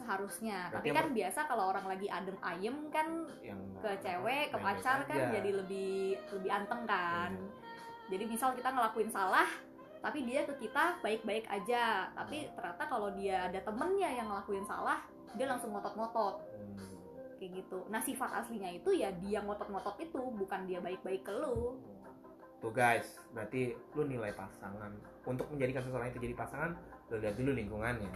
Seharusnya 0.00 0.72
Berarti 0.72 0.88
tapi 0.88 0.96
kan 0.96 1.06
biasa 1.12 1.40
kalau 1.44 1.64
orang 1.68 1.86
lagi 1.86 2.08
adem 2.08 2.36
ayem 2.40 2.76
kan 2.88 3.08
yang 3.40 3.60
ke 3.78 3.90
cewek 4.00 4.48
ke 4.48 4.56
pacar 4.56 4.98
kan 5.04 5.20
aja. 5.20 5.30
jadi 5.36 5.50
lebih 5.54 5.92
lebih 6.32 6.50
anteng 6.50 6.82
kan 6.84 7.30
Iya. 7.30 7.48
jadi 8.08 8.24
misal 8.26 8.56
kita 8.56 8.72
ngelakuin 8.72 9.08
salah 9.08 9.46
tapi 10.00 10.24
dia 10.24 10.42
ke 10.42 10.56
kita 10.56 10.96
baik-baik 10.98 11.44
aja 11.46 12.08
tapi 12.10 12.48
ternyata 12.50 12.84
kalau 12.88 13.12
dia 13.12 13.46
ada 13.46 13.60
temennya 13.60 14.10
yang 14.10 14.26
ngelakuin 14.26 14.64
salah 14.64 15.04
dia 15.32 15.44
langsung 15.44 15.70
ngotot-ngotot 15.70 16.40
Hmm. 16.56 16.96
kayak 17.36 17.60
gitu 17.60 17.84
nah 17.86 18.00
sifat 18.00 18.30
aslinya 18.34 18.72
itu 18.72 18.90
ya 18.90 19.12
dia 19.14 19.40
ngotot-ngotot 19.40 19.96
itu 19.98 20.20
bukan 20.32 20.64
dia 20.64 20.80
baik-baik 20.80 21.20
ke 21.22 21.32
lu 21.32 21.76
Tuh 22.60 22.68
guys, 22.68 23.16
berarti 23.32 23.72
lu 23.96 24.04
nilai 24.04 24.36
pasangan 24.36 24.92
untuk 25.24 25.48
menjadikan 25.48 25.80
seseorang 25.80 26.12
itu 26.12 26.20
jadi 26.20 26.36
pasangan, 26.36 26.76
lu 27.08 27.16
lihat 27.16 27.32
dulu 27.32 27.56
lingkungannya. 27.56 28.12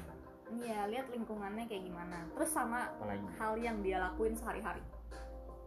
Iya 0.53 0.85
lihat 0.87 1.09
lingkungannya 1.09 1.65
kayak 1.65 1.85
gimana 1.85 2.19
terus 2.31 2.51
sama 2.51 2.93
Apalagi? 2.93 3.25
hal 3.35 3.53
yang 3.57 3.77
dia 3.81 3.99
lakuin 4.01 4.35
sehari-hari 4.35 4.83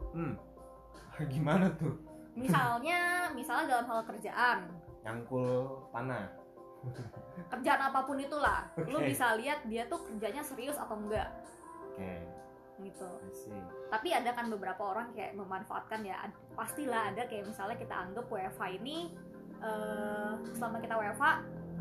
Hmm. 0.08 0.38
Gimana 1.34 1.68
tuh? 1.74 1.98
misalnya 2.34 3.28
misalnya 3.34 3.66
dalam 3.68 3.86
hal 3.88 4.06
kerjaan 4.06 4.60
Nyangkul 5.02 5.50
panah. 5.90 6.30
kerjaan 7.52 7.82
apa 7.84 8.06
pun 8.06 8.16
itulah 8.16 8.70
lu 8.80 8.98
Oke. 8.98 9.10
bisa 9.10 9.34
lihat 9.36 9.66
dia 9.66 9.86
tuh 9.86 10.06
kerjanya 10.06 10.42
serius 10.42 10.78
atau 10.78 10.96
enggak 10.96 11.28
Oke, 11.92 12.14
gitu 12.80 13.10
I 13.10 13.34
see. 13.34 13.62
tapi 13.90 14.14
ada 14.14 14.32
kan 14.32 14.48
beberapa 14.48 14.80
orang 14.86 15.10
kayak 15.12 15.34
memanfaatkan 15.34 16.06
ya 16.06 16.22
pastilah 16.54 17.10
ada 17.10 17.26
kayak 17.26 17.50
misalnya 17.50 17.76
kita 17.76 17.96
anggap 17.98 18.26
WFH 18.30 18.62
ini 18.78 19.10
eh, 19.58 20.32
selama 20.54 20.78
kita 20.78 20.94
WFH 20.94 21.26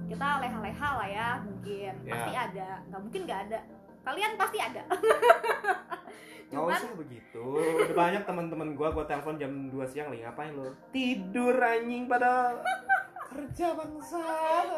kita 0.07 0.27
leha-leha 0.39 0.91
lah 0.95 1.09
ya 1.09 1.29
mungkin 1.41 1.93
Ya. 2.01 2.13
pasti 2.13 2.33
ada 2.33 2.69
nggak 2.85 3.01
mungkin 3.01 3.21
nggak 3.25 3.41
ada 3.45 3.59
kalian 4.03 4.33
pasti 4.37 4.59
ada 4.59 4.83
Gak 6.47 6.55
cuman 6.55 6.79
usah 6.79 6.95
begitu. 6.95 7.43
Udah 7.75 7.91
banyak 7.93 8.23
teman-teman 8.23 8.69
gua 8.73 8.95
gua 8.95 9.03
telepon 9.03 9.35
jam 9.35 9.51
2 9.67 9.83
siang 9.85 10.07
lagi 10.07 10.23
ngapain 10.23 10.55
lu? 10.55 10.71
Tidur 10.95 11.59
anjing 11.59 12.07
pada 12.07 12.63
kerja 13.27 13.75
bangsa. 13.75 14.23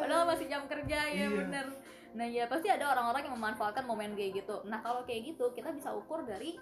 padahal 0.01 0.25
masih 0.27 0.49
jam 0.49 0.65
kerja 0.65 0.99
ya 1.05 1.13
Iya. 1.23 1.29
bener 1.29 1.67
nah 2.09 2.25
ya 2.25 2.49
pasti 2.49 2.67
ada 2.67 2.89
orang-orang 2.89 3.21
yang 3.23 3.37
memanfaatkan 3.37 3.85
momen 3.85 4.17
kayak 4.17 4.41
gitu 4.41 4.65
nah 4.65 4.81
kalau 4.81 5.05
kayak 5.05 5.29
gitu 5.29 5.53
kita 5.53 5.69
bisa 5.71 5.93
ukur 5.93 6.25
dari 6.25 6.57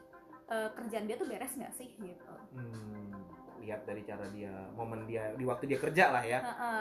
eh, 0.47 0.69
kerjaan 0.73 1.07
dia 1.07 1.15
tuh 1.15 1.25
beres 1.25 1.55
nggak 1.55 1.71
sih 1.73 1.95
gitu 1.95 2.35
Hmm, 2.51 2.96
lihat 3.67 3.83
dari 3.83 4.07
cara 4.07 4.23
dia, 4.31 4.55
momen 4.73 5.05
dia 5.05 5.35
di 5.35 5.43
waktu 5.43 5.67
dia 5.67 5.77
kerja 5.77 6.15
lah 6.15 6.23
ya. 6.23 6.39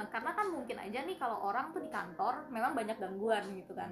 Karena 0.08 0.32
kan 0.32 0.54
mungkin 0.54 0.78
aja 0.78 1.02
nih 1.02 1.18
kalau 1.18 1.42
orang 1.42 1.74
tuh 1.74 1.82
di 1.82 1.90
kantor 1.90 2.46
memang 2.48 2.78
banyak 2.78 2.96
gangguan 2.96 3.50
gitu 3.58 3.74
kan 3.74 3.90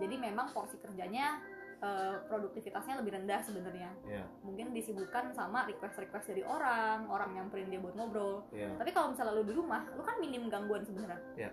jadi 0.00 0.16
memang 0.16 0.48
porsi 0.50 0.80
kerjanya 0.80 1.44
eh, 1.76 2.16
produktivitasnya 2.24 3.04
lebih 3.04 3.20
rendah 3.20 3.40
sebenarnya 3.44 3.92
Iya. 4.08 4.24
mungkin 4.40 4.72
disibukkan 4.72 5.36
sama 5.36 5.68
request-request 5.68 6.32
dari 6.32 6.40
orang 6.40 7.04
orang 7.04 7.36
nyamperin 7.36 7.68
dia 7.68 7.80
buat 7.80 7.92
ngobrol 7.92 8.48
Iya. 8.48 8.80
tapi 8.80 8.96
kalau 8.96 9.12
misalnya 9.12 9.36
lu 9.36 9.44
di 9.44 9.52
rumah 9.52 9.84
lu 9.92 10.00
kan 10.00 10.16
minim 10.16 10.48
gangguan 10.48 10.80
sebenarnya 10.80 11.20
Iya. 11.36 11.50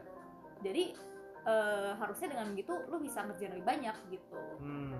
jadi 0.64 0.84
eh, 1.44 1.92
harusnya 1.96 2.28
dengan 2.32 2.56
begitu 2.56 2.72
lu 2.88 3.00
bisa 3.00 3.20
ngerjain 3.24 3.52
lebih 3.52 3.68
banyak 3.68 3.96
gitu 4.12 4.44
Hmm. 4.64 4.96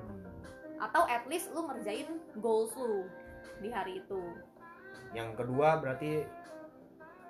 atau 0.80 1.08
at 1.08 1.24
least 1.28 1.52
lu 1.56 1.64
ngerjain 1.66 2.08
goals 2.40 2.76
lu 2.76 3.08
di 3.60 3.72
hari 3.72 4.04
itu 4.04 4.22
Yang 5.16 5.30
kedua 5.40 5.80
berarti 5.80 6.24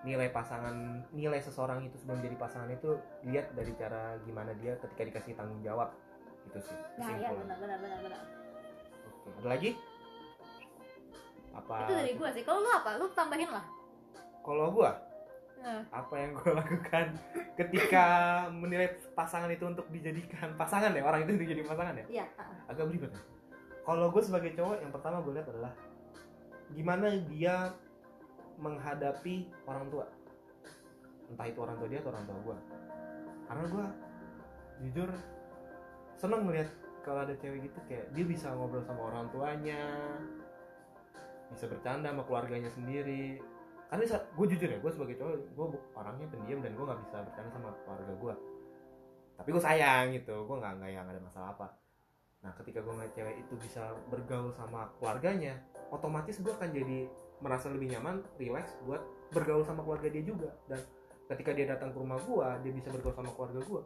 nilai 0.05 0.30
pasangan, 0.32 1.03
nilai 1.11 1.41
seseorang 1.41 1.84
itu 1.84 1.97
sebelum 1.99 2.21
jadi 2.23 2.38
pasangan 2.38 2.69
itu 2.71 2.95
lihat 3.28 3.51
dari 3.57 3.73
cara 3.75 4.15
gimana 4.23 4.53
dia 4.55 4.78
ketika 4.80 5.03
dikasih 5.03 5.34
tanggung 5.36 5.59
jawab. 5.65 5.91
Itu 6.47 6.63
sih. 6.63 6.78
nah 6.95 7.11
ya 7.11 7.28
kesimpulan. 7.28 7.43
benar 7.43 7.57
benar 7.59 7.78
benar 7.84 7.99
benar 8.07 8.21
Oke. 9.03 9.30
Ada 9.43 9.47
lagi? 9.51 9.71
Apa? 11.51 11.75
itu 11.84 11.93
dari 11.97 12.11
gua 12.15 12.30
sih 12.32 12.43
kalau 12.45 12.61
lu 12.63 12.69
apa 12.69 12.89
lu 13.01 13.05
tambahin 13.11 13.49
lah 13.49 13.65
Kalau 14.45 14.71
gua, 14.71 14.91
Eh. 15.57 15.84
apa 15.89 16.13
yang 16.15 16.32
gue 16.38 16.51
lakukan 16.61 17.17
ketika 17.57 18.05
menilai 18.53 18.93
pasangan 19.17 19.49
itu 19.49 19.65
untuk 19.65 19.89
dijadikan 19.89 20.53
pasangan 20.53 20.93
ya 20.93 21.01
orang 21.01 21.25
itu 21.25 21.34
dijadi 21.34 21.65
pasangan 21.65 21.97
ya 21.97 22.05
iya 22.07 22.25
ah. 22.38 22.47
agak 22.69 22.88
beribet 22.88 23.09
ya. 23.11 23.21
Kalau 23.84 24.11
gue 24.11 24.21
sebagai 24.21 24.51
cowok 24.53 24.84
yang 24.84 24.91
pertama 24.93 25.17
gue 25.23 25.34
lihat 25.34 25.47
adalah 25.49 25.73
gimana 26.76 27.07
dia 27.32 27.72
menghadapi 28.57 29.47
orang 29.70 29.88
tua. 29.93 30.05
Entah 31.28 31.47
itu 31.47 31.59
orang 31.61 31.78
tua 31.78 31.88
dia 31.88 31.99
atau 32.01 32.11
orang 32.11 32.26
tua 32.26 32.38
gue. 32.41 32.57
Karena 33.47 33.63
gue 33.68 33.86
jujur 34.78 35.09
seneng 36.18 36.41
melihat 36.45 36.70
kalau 37.05 37.24
ada 37.24 37.34
cewek 37.39 37.72
gitu 37.72 37.80
kayak 37.88 38.11
dia 38.11 38.26
bisa 38.28 38.51
ngobrol 38.51 38.84
sama 38.84 39.07
orang 39.07 39.32
tuanya, 39.32 39.84
bisa 41.53 41.65
bercanda 41.72 42.11
sama 42.11 42.24
keluarganya 42.28 42.72
sendiri. 42.74 43.39
Karena 43.88 44.03
gue 44.20 44.45
jujur 44.51 44.68
ya, 44.68 44.80
gue 44.84 44.91
sebagai 44.91 45.15
cowok 45.15 45.36
gue 45.55 45.68
orangnya 45.95 46.28
pendiam 46.28 46.59
dan 46.59 46.76
gue 46.76 46.84
nggak 46.84 47.01
bisa 47.07 47.18
bercanda 47.24 47.49
sama 47.55 47.70
keluarga 47.88 48.13
gue. 48.20 48.36
Tapi 49.38 49.49
gue 49.53 49.63
sayang 49.63 50.05
gitu, 50.11 50.36
gue 50.43 50.57
nggak 50.59 50.74
nggak 50.82 50.91
yang 50.91 51.07
ada 51.07 51.22
masalah 51.24 51.55
apa. 51.55 51.68
Nah 52.48 52.56
ketika 52.64 52.80
gue 52.80 52.93
ngeliat 52.95 53.12
cewek 53.12 53.36
itu 53.43 53.54
bisa 53.60 53.91
bergaul 54.08 54.56
sama 54.56 54.88
keluarganya, 55.04 55.60
otomatis 55.91 56.39
gue 56.39 56.48
akan 56.48 56.72
jadi 56.72 57.12
merasa 57.43 57.68
lebih 57.68 57.91
nyaman, 57.91 58.24
relax 58.39 58.72
buat 58.88 59.04
bergaul 59.36 59.68
sama 59.68 59.84
keluarga 59.84 60.08
dia 60.08 60.24
juga. 60.24 60.56
Dan 60.72 60.80
ketika 61.28 61.52
dia 61.52 61.68
datang 61.76 61.91
ke 61.91 62.00
rumah 62.00 62.16
gue, 62.24 62.48
dia 62.64 62.72
bisa 62.72 62.88
bergaul 62.88 63.12
sama 63.20 63.36
keluarga 63.36 63.60
gue. 63.68 63.82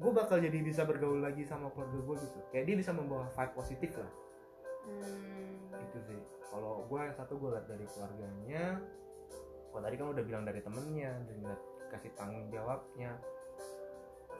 Gue 0.00 0.12
bakal 0.16 0.40
jadi 0.40 0.58
bisa 0.64 0.88
bergaul 0.88 1.20
lagi 1.20 1.44
sama 1.44 1.68
keluarga 1.76 2.00
gue 2.00 2.16
gitu. 2.24 2.38
Kayak 2.56 2.64
dia 2.72 2.76
bisa 2.80 2.90
membawa 2.96 3.28
vibe 3.36 3.52
positif 3.52 3.90
lah. 4.00 4.12
Hmm. 4.88 5.76
Gitu 5.76 5.98
sih. 6.08 6.20
Kalau 6.48 6.88
gue 6.88 6.98
yang 7.04 7.16
satu 7.20 7.36
gue 7.36 7.52
liat 7.52 7.68
dari 7.68 7.84
keluarganya. 7.84 8.80
Kalau 9.76 9.82
tadi 9.84 9.96
kan 10.00 10.06
udah 10.08 10.24
bilang 10.24 10.44
dari 10.48 10.60
temennya, 10.64 11.12
dan 11.20 11.38
kasih 11.92 12.16
tanggung 12.16 12.48
jawabnya. 12.48 13.12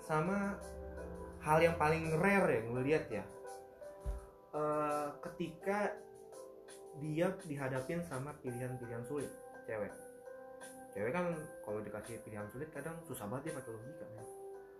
Sama 0.00 0.56
hal 1.44 1.60
yang 1.60 1.76
paling 1.76 2.16
rare 2.16 2.56
yang 2.56 2.72
gue 2.72 2.82
lihat 2.88 3.04
ya 3.12 3.35
eh, 4.56 5.08
ketika 5.20 5.92
dia 6.96 7.28
dihadapin 7.44 8.00
sama 8.08 8.32
pilihan-pilihan 8.40 9.04
sulit 9.04 9.28
cewek. 9.68 9.92
Cewek 10.96 11.12
kan 11.12 11.36
kalau 11.60 11.84
dikasih 11.84 12.24
pilihan 12.24 12.48
sulit 12.48 12.72
kadang 12.72 12.96
susah 13.04 13.28
banget 13.28 13.52
dia 13.52 13.54
pakai 13.60 13.72
logika 13.76 14.06
men. 14.16 14.28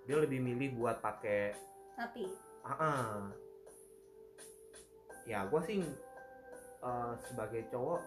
dia 0.07 0.17
lebih 0.23 0.39
milih 0.39 0.79
buat 0.79 1.03
pakai 1.03 1.51
hati 1.99 2.31
ah 2.63 2.79
ah. 2.79 3.27
ya 5.27 5.43
gue 5.51 5.61
sih 5.67 5.83
eh, 6.81 7.13
sebagai 7.27 7.67
cowok 7.75 8.01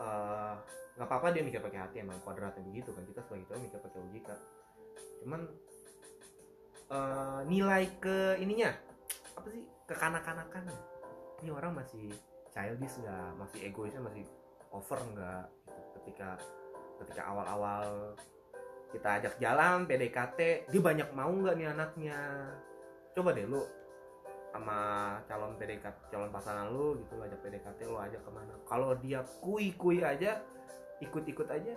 eh, 0.00 0.54
nggak 0.96 1.08
apa-apa 1.10 1.36
dia 1.36 1.42
mikir 1.44 1.60
pakai 1.60 1.78
hati 1.78 1.96
emang 2.02 2.18
kuadratnya 2.26 2.64
begitu 2.66 2.90
kan. 2.90 3.06
Kita 3.06 3.22
sebagai 3.22 3.46
cowok 3.50 3.60
mikir 3.62 3.78
pakai 3.78 3.98
logika. 4.02 4.36
Cuman 5.22 5.40
eh, 6.90 7.40
nilai 7.46 7.84
ke 8.02 8.40
ininya 8.42 8.74
apa 9.38 9.48
sih 9.52 9.73
kekanak-kanakan. 9.84 10.64
Ini 11.44 11.50
orang 11.52 11.76
masih 11.76 12.12
childish 12.52 12.96
nggak? 13.00 13.30
Masih 13.36 13.58
egoisnya 13.68 14.00
masih 14.00 14.24
over 14.72 15.00
nggak? 15.12 15.44
Ketika 16.00 16.38
ketika 17.02 17.22
awal-awal 17.26 18.14
kita 18.94 19.08
ajak 19.18 19.34
jalan 19.42 19.84
PDKT 19.90 20.70
dia 20.70 20.80
banyak 20.80 21.08
mau 21.12 21.30
nggak 21.30 21.54
nih 21.58 21.68
anaknya? 21.70 22.18
Coba 23.12 23.34
deh 23.34 23.46
lu 23.46 23.62
sama 24.54 24.78
calon 25.26 25.58
PDKT 25.58 26.14
calon 26.14 26.30
pasangan 26.30 26.70
lu 26.70 26.94
gitu 27.02 27.18
ajak 27.18 27.42
PDKT 27.42 27.90
lu 27.90 27.98
ajak 27.98 28.22
ke 28.22 28.30
mana? 28.30 28.54
Kalau 28.64 28.94
dia 29.02 29.20
kui 29.42 29.74
kui 29.74 30.00
aja 30.00 30.38
ikut-ikut 31.02 31.48
aja 31.50 31.74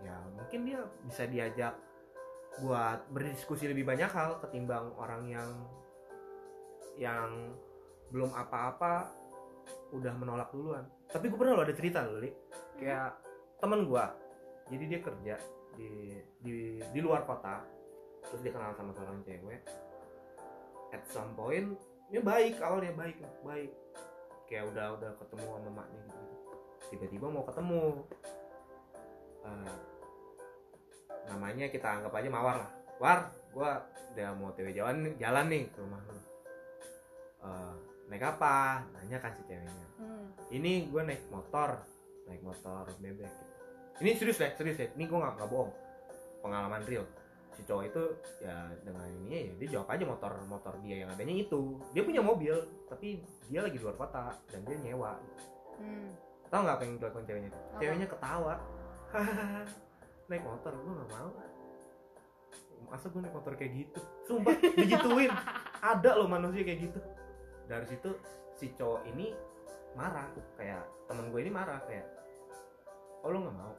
ya 0.00 0.16
mungkin 0.34 0.60
dia 0.64 0.80
bisa 1.04 1.28
diajak 1.28 1.76
buat 2.58 3.06
berdiskusi 3.14 3.70
lebih 3.70 3.86
banyak 3.86 4.10
hal 4.10 4.42
ketimbang 4.42 4.90
orang 4.98 5.22
yang 5.30 5.48
yang 6.98 7.54
belum 8.10 8.30
apa-apa 8.34 9.10
udah 9.94 10.14
menolak 10.18 10.50
duluan. 10.50 10.86
Tapi 11.10 11.26
gue 11.30 11.38
pernah 11.38 11.58
lo 11.58 11.62
ada 11.66 11.74
cerita 11.74 12.02
loh 12.06 12.22
li. 12.22 12.30
Kayak 12.78 13.18
temen 13.60 13.86
gue 13.86 14.04
jadi 14.70 14.84
dia 14.86 15.00
kerja 15.02 15.34
di 15.74 16.16
di 16.40 16.78
di 16.78 17.00
luar 17.02 17.26
kota 17.26 17.62
terus 18.30 18.40
dia 18.42 18.54
kenal 18.54 18.74
sama 18.74 18.94
seorang 18.94 19.22
cewek. 19.26 19.62
At 20.94 21.02
some 21.10 21.34
point 21.34 21.74
dia 22.10 22.22
baik 22.22 22.58
awalnya 22.62 22.94
baik 22.94 23.18
baik. 23.42 23.70
Kayak 24.50 24.74
udah 24.74 24.86
udah 24.98 25.10
ketemu 25.18 25.46
sama 25.46 25.70
maknya 25.82 26.00
gitu. 26.10 26.24
Tiba-tiba 26.90 27.26
mau 27.30 27.44
ketemu. 27.46 27.82
Eh, 29.40 29.76
namanya 31.30 31.66
kita 31.70 31.86
anggap 31.86 32.12
aja 32.18 32.28
mawar 32.30 32.56
lah. 32.66 32.70
War 32.98 33.18
gua 33.50 33.82
udah 34.14 34.28
mau 34.34 34.50
tw 34.54 34.70
jalan 34.74 35.14
jalan 35.18 35.46
nih 35.46 35.70
ke 35.70 35.78
rumah 35.78 36.02
lu 36.06 36.29
Eh, 37.40 37.74
naik 38.12 38.24
apa? 38.36 38.84
Nanya 38.92 39.18
kan 39.22 39.32
si 39.32 39.42
ceweknya. 39.48 39.86
Hmm. 40.00 40.32
ini 40.50 40.88
gue 40.88 41.02
naik 41.04 41.28
motor 41.28 41.84
naik 42.24 42.40
motor 42.40 42.88
bebek 43.02 43.28
gitu. 43.28 43.44
ini 44.00 44.10
serius 44.16 44.40
deh 44.40 44.52
serius 44.56 44.76
deh. 44.80 44.90
Ini 44.96 45.04
gue 45.08 45.18
nggak 45.18 45.48
bohong. 45.48 45.72
Pengalaman 46.44 46.82
real. 46.84 47.04
Si 47.56 47.64
cowok 47.64 47.84
itu 47.88 48.02
ya 48.40 48.70
dengan 48.84 49.04
ini 49.08 49.52
ya 49.52 49.52
dia 49.60 49.68
jawab 49.78 49.88
aja 49.92 50.04
motor 50.04 50.32
motor 50.48 50.74
dia 50.84 51.04
yang 51.04 51.10
adanya 51.12 51.34
itu. 51.36 51.80
Dia 51.96 52.02
punya 52.04 52.20
mobil 52.20 52.54
tapi 52.88 53.24
dia 53.48 53.60
lagi 53.64 53.78
luar 53.80 53.96
kota 53.96 54.36
dan 54.52 54.60
dia 54.64 54.76
nyewa. 54.80 55.16
Hmm. 55.80 56.12
tau 56.50 56.66
nggak 56.66 56.76
apa 56.76 56.82
yang 56.82 56.94
dilakukan 56.98 57.24
ceweknya 57.30 57.50
Apa? 57.54 57.78
ceweknya 57.78 58.06
ketawa. 58.10 58.54
Naik 60.28 60.42
motor 60.44 60.72
gue 60.76 60.92
nggak 60.92 61.10
mau. 61.14 61.30
Masa 62.90 63.06
gue 63.06 63.20
naik 63.22 63.34
motor 63.38 63.52
kayak 63.54 63.72
gitu? 63.86 64.00
Sumpah 64.26 64.56
digituin. 64.82 65.30
Ada 65.78 66.10
loh 66.18 66.26
manusia 66.28 66.66
kayak 66.66 66.90
gitu 66.90 67.00
dari 67.70 67.86
situ 67.86 68.10
si 68.58 68.74
cowok 68.74 69.06
ini 69.06 69.30
marah. 69.94 70.26
Kayak 70.58 70.82
temen 71.06 71.30
gue 71.30 71.40
ini 71.46 71.52
marah 71.54 71.78
kayak 71.86 72.06
oh 73.22 73.30
lo 73.30 73.38
nggak 73.46 73.56
mau? 73.56 73.74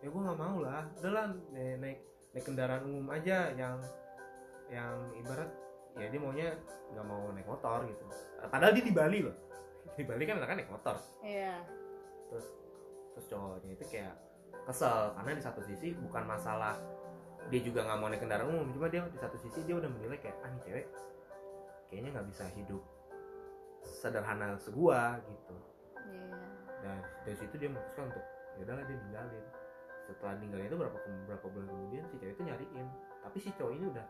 Ya 0.00 0.08
gue 0.08 0.22
nggak 0.24 0.40
mau 0.40 0.56
lah 0.64 0.84
udah 0.96 1.12
lah 1.12 1.26
naik, 1.52 1.76
naik 1.76 1.98
naik 2.32 2.44
kendaraan 2.48 2.82
umum 2.88 3.06
aja 3.12 3.52
yang 3.52 3.76
yang 4.72 4.96
ibarat 5.20 5.50
ya 5.98 6.06
dia 6.08 6.20
maunya 6.20 6.48
nggak 6.96 7.04
mau 7.04 7.28
naik 7.36 7.44
motor 7.44 7.84
gitu. 7.84 8.04
Padahal 8.48 8.72
dia 8.72 8.84
di 8.88 8.94
Bali 8.96 9.18
loh. 9.20 9.36
Di 9.92 10.04
Bali 10.08 10.24
kan 10.24 10.40
kan 10.40 10.56
naik 10.56 10.72
motor. 10.72 10.96
Iya. 11.20 11.60
terus 12.28 12.44
terus 13.16 13.26
cowoknya 13.28 13.76
itu 13.76 13.84
kayak 13.92 14.16
kesel. 14.64 15.12
Karena 15.12 15.36
di 15.36 15.44
satu 15.44 15.60
sisi 15.60 15.92
bukan 15.92 16.24
masalah 16.24 16.80
dia 17.48 17.60
juga 17.60 17.84
nggak 17.84 17.98
mau 18.00 18.08
naik 18.08 18.24
kendaraan 18.24 18.48
umum. 18.48 18.72
Cuma 18.72 18.88
dia 18.88 19.04
di 19.04 19.20
satu 19.20 19.36
sisi 19.36 19.68
dia 19.68 19.76
udah 19.76 19.90
menilai 19.90 20.16
kayak 20.16 20.36
ah 20.40 20.48
nih 20.48 20.62
cewek 20.64 20.86
kayaknya 21.88 22.20
nggak 22.20 22.28
bisa 22.28 22.44
hidup 22.52 22.82
sederhana 23.82 24.56
segua 24.56 25.18
gitu 25.20 25.56
Iya. 26.04 26.36
dan 26.80 26.96
dari 27.22 27.36
situ 27.36 27.54
dia 27.54 27.68
memutuskan 27.68 28.08
untuk 28.08 28.24
ya 28.54 28.62
udahlah 28.62 28.84
dia 28.84 28.96
ninggalin 28.96 29.44
setelah 30.02 30.34
ninggalin 30.36 30.66
itu 30.66 30.76
berapa 30.76 30.96
berapa 31.26 31.46
bulan 31.46 31.66
kemudian 31.68 32.04
si 32.06 32.16
cewek 32.16 32.32
itu 32.32 32.42
nyariin 32.42 32.86
tapi 33.20 33.36
si 33.38 33.50
cowok 33.52 33.72
ini 33.72 33.84
udah 33.88 34.06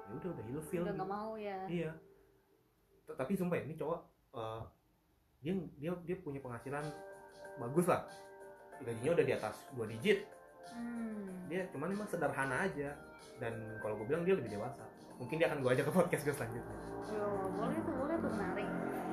ya 0.00 0.12
udah 0.14 0.28
udah 0.30 0.44
ilfeel 0.48 0.80
Udah 0.80 0.86
gitu. 0.86 0.96
nggak 0.96 1.10
mau 1.10 1.32
ya. 1.34 1.58
iya 1.66 1.90
tapi 3.10 3.34
sumpah 3.34 3.56
ya, 3.56 3.64
ini 3.64 3.74
cowok 3.74 4.00
eh, 4.32 4.62
dia 5.40 5.52
dia 5.76 5.90
dia 6.04 6.16
punya 6.16 6.38
penghasilan 6.38 6.84
bagus 7.56 7.86
lah 7.86 8.06
gajinya 8.80 9.12
udah 9.12 9.24
di 9.24 9.34
atas 9.34 9.56
dua 9.70 9.86
digit 9.86 10.22
Hmm. 10.70 11.50
dia 11.50 11.66
cuman 11.66 11.90
emang 11.90 12.06
sederhana 12.06 12.62
aja 12.62 12.94
dan 13.36 13.50
kalau 13.82 13.98
gue 13.98 14.06
bilang 14.06 14.22
dia 14.22 14.38
lebih 14.38 14.54
dewasa 14.54 14.86
mungkin 15.18 15.34
dia 15.34 15.50
akan 15.50 15.58
gue 15.58 15.70
ajak 15.72 15.82
ke 15.82 15.92
podcast 15.92 16.22
gue 16.22 16.30
selanjutnya 16.32 16.76
Yo, 17.10 17.26
boleh 17.50 17.78
tuh, 17.80 17.94
boleh 17.96 18.14
tuh 18.14 18.30
menarik. 18.30 18.68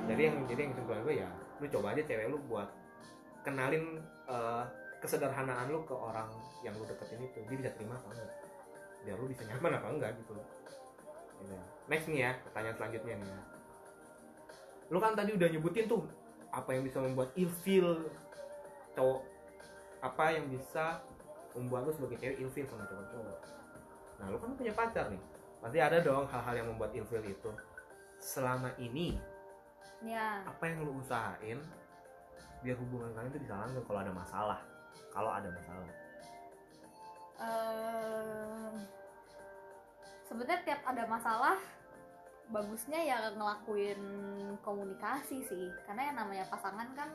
Jadi 0.08 0.22
yang 0.32 0.36
jadi 0.48 0.60
yang 0.64 0.72
kesimpulan 0.72 1.00
gue 1.04 1.14
ya 1.20 1.30
lu 1.58 1.66
coba 1.68 1.86
aja 1.92 2.02
cewek 2.02 2.26
lu 2.32 2.38
buat 2.48 2.68
kenalin 3.44 4.00
eh, 4.28 4.64
kesederhanaan 4.98 5.70
lu 5.70 5.86
ke 5.86 5.94
orang 5.94 6.30
yang 6.66 6.74
lu 6.74 6.84
deketin 6.86 7.22
itu. 7.22 7.38
Dia 7.46 7.56
bisa 7.56 7.70
terima 7.78 7.94
apa 7.98 8.10
enggak? 8.10 8.38
Biar 9.06 9.16
lu 9.18 9.26
bisa 9.30 9.42
nyaman 9.46 9.72
apa 9.78 9.86
enggak 9.94 10.12
gitu. 10.22 10.34
Ya. 11.38 11.62
next 11.86 12.10
nih 12.10 12.26
ya 12.26 12.30
pertanyaan 12.42 12.76
selanjutnya 12.76 13.14
nih 13.22 13.28
ya. 13.30 13.40
Lu 14.90 14.98
kan 14.98 15.14
tadi 15.14 15.30
udah 15.38 15.48
nyebutin 15.54 15.86
tuh 15.86 16.02
apa 16.50 16.74
yang 16.74 16.82
bisa 16.82 16.98
membuat 16.98 17.30
ilfeel 17.38 18.10
cowok 18.98 19.22
apa 20.02 20.24
yang 20.34 20.50
bisa 20.50 20.98
membuat 21.54 21.86
lu 21.86 21.92
sebagai 21.94 22.18
cewek 22.18 22.42
ilfeel 22.42 22.66
sama 22.66 22.90
cowok-cowok. 22.90 23.40
Nah 24.18 24.26
lu 24.34 24.38
kan 24.42 24.50
punya 24.58 24.74
pacar 24.74 25.14
nih. 25.14 25.22
Pasti 25.62 25.78
ada 25.78 26.02
dong 26.02 26.26
hal-hal 26.26 26.54
yang 26.58 26.68
membuat 26.74 26.90
ilfeel 26.90 27.22
itu. 27.22 27.50
Selama 28.18 28.74
ini 28.82 29.14
Ya. 29.98 30.46
apa 30.46 30.62
yang 30.62 30.86
lu 30.86 31.02
usahain 31.02 31.58
biar 32.62 32.78
hubungan 32.78 33.10
kalian 33.18 33.34
itu 33.34 33.40
bisa 33.42 33.54
langgeng 33.58 33.82
kalau 33.86 34.00
ada 34.02 34.12
masalah? 34.14 34.60
Kalau 35.10 35.30
ada 35.34 35.48
masalah. 35.50 35.90
Eh 37.38 38.72
sebenarnya 40.30 40.58
tiap 40.62 40.82
ada 40.86 41.04
masalah 41.10 41.56
bagusnya 42.48 43.00
ya 43.02 43.18
ngelakuin 43.34 44.00
komunikasi 44.62 45.42
sih. 45.50 45.66
Karena 45.86 46.14
yang 46.14 46.16
namanya 46.22 46.46
pasangan 46.46 46.94
kan 46.94 47.10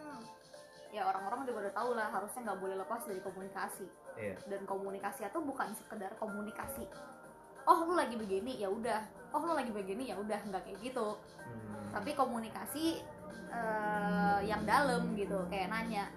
ya 0.92 1.08
orang-orang 1.08 1.48
juga 1.48 1.68
udah 1.68 1.74
tahu 1.74 1.90
lah 1.96 2.08
harusnya 2.12 2.52
nggak 2.52 2.60
boleh 2.60 2.76
lepas 2.78 3.02
dari 3.08 3.22
komunikasi. 3.24 3.88
Iya. 4.14 4.38
dan 4.46 4.62
komunikasi 4.70 5.26
itu 5.26 5.40
bukan 5.42 5.74
sekedar 5.74 6.14
komunikasi 6.22 6.86
oh 7.68 7.80
lu 7.88 7.94
lagi 7.96 8.16
begini 8.16 8.60
ya 8.60 8.68
udah. 8.70 9.02
Oh 9.34 9.42
lu 9.42 9.54
lagi 9.58 9.72
begini 9.74 10.12
ya 10.12 10.16
udah 10.20 10.40
nggak 10.50 10.64
kayak 10.66 10.80
gitu. 10.82 11.18
Hmm. 11.44 11.94
tapi 11.94 12.18
komunikasi 12.18 13.06
eh, 13.54 14.40
yang 14.50 14.66
dalam 14.66 15.14
gitu 15.14 15.46
kayak 15.46 15.70
nanya 15.70 16.10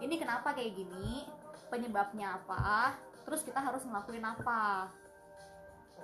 ini 0.00 0.14
kenapa 0.20 0.52
kayak 0.52 0.76
gini? 0.76 1.24
Penyebabnya 1.72 2.36
apa? 2.40 2.94
Terus 3.24 3.42
kita 3.42 3.58
harus 3.58 3.82
ngelakuin 3.88 4.22
apa? 4.22 4.92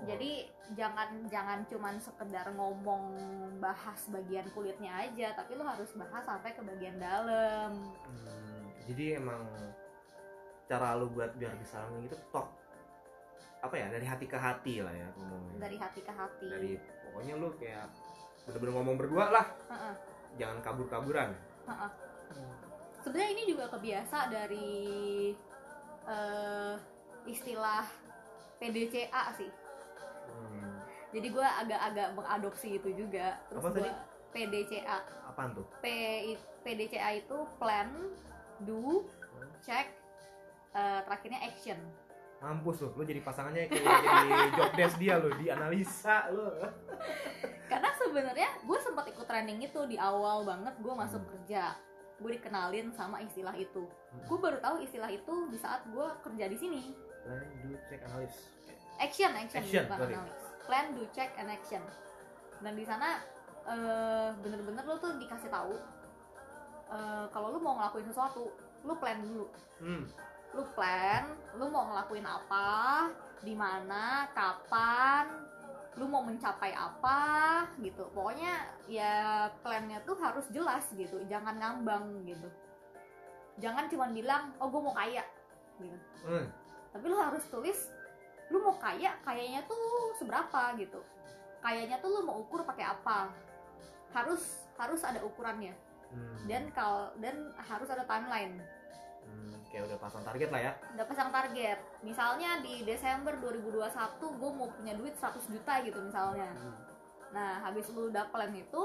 Jadi 0.02 0.48
jangan 0.74 1.30
jangan 1.30 1.62
cuman 1.70 1.94
sekedar 2.02 2.50
ngomong 2.58 3.14
bahas 3.62 4.02
bagian 4.10 4.48
kulitnya 4.50 4.90
aja 4.98 5.30
tapi 5.36 5.54
lu 5.54 5.62
harus 5.62 5.94
bahas 5.94 6.26
sampai 6.26 6.50
ke 6.56 6.62
bagian 6.64 6.98
dalam. 6.98 7.70
Hmm, 8.02 8.66
jadi 8.90 9.22
emang 9.22 9.46
cara 10.66 10.98
lu 10.98 11.06
buat 11.12 11.36
biar 11.38 11.54
bisa 11.60 11.86
gitu 12.02 12.18
talk 12.34 12.50
apa 13.62 13.74
ya 13.78 13.86
dari 13.94 14.02
hati 14.02 14.26
ke 14.26 14.34
hati 14.34 14.82
lah 14.82 14.90
ya 14.90 15.08
ngomongnya. 15.14 15.54
Dari 15.62 15.76
hati 15.78 16.00
ke 16.02 16.12
hati. 16.12 16.46
Dari 16.50 16.70
pokoknya 17.06 17.34
lu 17.38 17.48
kayak 17.54 17.86
bener-bener 18.42 18.72
ngomong 18.74 18.96
berdua 18.98 19.24
lah. 19.30 19.46
Heeh, 19.70 19.94
jangan 20.36 20.58
kabur-kaburan. 20.60 21.30
Heeh. 21.70 21.90
sebenarnya 23.02 23.30
ini 23.34 23.44
juga 23.50 23.66
kebiasa 23.70 24.30
dari 24.30 24.70
eh, 26.06 26.74
istilah 27.26 27.86
PDCA 28.58 29.22
sih. 29.38 29.50
Hmm, 30.26 30.82
jadi 31.14 31.28
gue 31.30 31.46
agak-agak 31.46 32.08
mengadopsi 32.18 32.78
itu 32.82 32.90
juga. 32.94 33.38
Terus 33.50 33.62
Apa 33.62 33.70
tadi? 33.74 33.82
gue 33.86 33.94
PDCA 34.32 34.96
apaan 35.28 35.50
tuh? 35.54 35.66
P 35.78 35.86
PDCA 36.66 37.10
itu 37.20 37.38
plan 37.62 37.90
do 38.66 39.06
check 39.62 39.86
eh, 40.74 41.00
terakhirnya 41.06 41.40
action 41.46 41.78
mampus 42.42 42.82
lu 42.82 42.90
lu 42.98 43.02
jadi 43.06 43.22
pasangannya 43.22 43.70
kayak 43.70 43.86
jadi 43.86 44.30
job 44.58 44.70
desk 44.74 44.96
dia 44.98 45.14
lu 45.16 45.30
di 45.38 45.46
analisa 45.46 46.26
lu. 46.34 46.50
Karena 47.70 47.88
sebenarnya 47.94 48.50
gue 48.66 48.78
sempat 48.82 49.06
ikut 49.08 49.24
training 49.24 49.62
itu 49.62 49.80
di 49.86 49.96
awal 49.96 50.42
banget 50.42 50.74
gue 50.76 50.92
masuk 50.92 51.22
Hmm. 51.22 51.30
kerja. 51.38 51.78
Gue 52.18 52.34
dikenalin 52.34 52.90
sama 52.92 53.22
istilah 53.22 53.54
itu. 53.54 53.86
Gue 54.26 54.38
baru 54.38 54.58
tahu 54.58 54.82
istilah 54.82 55.08
itu 55.08 55.34
di 55.48 55.58
saat 55.58 55.86
gue 55.86 56.06
kerja 56.20 56.44
di 56.50 56.58
sini. 56.58 56.82
Plan 57.22 57.46
do 57.62 57.78
check 57.86 58.02
analis. 58.04 58.34
Action 58.98 59.30
action, 59.32 59.62
Action, 59.62 59.84
bukan 59.88 60.10
analysis 60.10 60.42
plan 60.62 60.86
do 60.94 61.04
check 61.10 61.30
and 61.38 61.50
action. 61.50 61.82
Dan 62.62 62.74
di 62.74 62.84
sana 62.86 63.22
eh, 63.66 64.28
bener-bener 64.38 64.82
lo 64.82 64.98
tuh 64.98 65.14
dikasih 65.18 65.50
tahu 65.50 65.74
eh, 66.90 67.24
kalau 67.30 67.54
lu 67.54 67.58
mau 67.58 67.78
ngelakuin 67.78 68.06
sesuatu 68.06 68.50
lu 68.82 68.94
plan 68.98 69.18
dulu. 69.22 69.46
Hmm. 69.78 70.04
Lu 70.52 70.62
plan 70.76 71.24
lu 71.56 71.68
mau 71.68 71.88
ngelakuin 71.88 72.24
apa 72.24 73.08
di 73.40 73.56
mana 73.56 74.28
kapan 74.36 75.28
lu 76.00 76.08
mau 76.08 76.24
mencapai 76.24 76.72
apa 76.72 77.20
gitu. 77.84 78.08
Pokoknya 78.16 78.64
ya 78.88 79.48
plannya 79.60 80.00
tuh 80.08 80.16
harus 80.16 80.48
jelas 80.48 80.88
gitu 80.96 81.20
jangan 81.28 81.56
ngambang 81.60 82.24
gitu. 82.24 82.48
Jangan 83.60 83.88
cuma 83.92 84.08
bilang 84.08 84.56
oh 84.56 84.72
gue 84.72 84.80
mau 84.80 84.96
kaya 84.96 85.24
gitu. 85.80 85.98
Hmm. 86.22 86.46
tapi 86.92 87.08
lu 87.08 87.16
harus 87.16 87.42
tulis 87.48 87.88
lu 88.52 88.60
mau 88.60 88.76
kaya 88.76 89.16
kayaknya 89.24 89.64
tuh 89.68 90.16
seberapa 90.16 90.76
gitu. 90.80 91.00
Kayaknya 91.60 92.00
tuh 92.00 92.08
lu 92.12 92.20
mau 92.24 92.40
ukur 92.40 92.64
pakai 92.64 92.88
apa. 92.88 93.32
Harus 94.12 94.64
harus 94.76 95.00
ada 95.04 95.20
ukurannya. 95.24 95.72
Hmm. 96.12 96.44
dan 96.44 96.68
kal 96.76 97.08
dan 97.24 97.56
harus 97.56 97.88
ada 97.88 98.04
timeline 98.04 98.60
Hmm, 99.32 99.56
kayak 99.72 99.88
udah 99.88 99.98
pasang 99.98 100.22
target 100.22 100.48
lah 100.52 100.60
ya. 100.60 100.72
Udah 100.92 101.06
pasang 101.08 101.30
target. 101.32 101.78
Misalnya 102.04 102.60
di 102.60 102.84
Desember 102.84 103.32
2021 103.40 103.88
gue 104.20 104.50
mau 104.52 104.68
punya 104.68 104.92
duit 104.92 105.16
100 105.16 105.48
juta 105.48 105.80
gitu 105.80 105.98
misalnya. 106.04 106.52
Nah 107.32 107.64
habis 107.64 107.88
lu 107.88 108.12
udah 108.12 108.28
plan 108.28 108.52
itu 108.52 108.82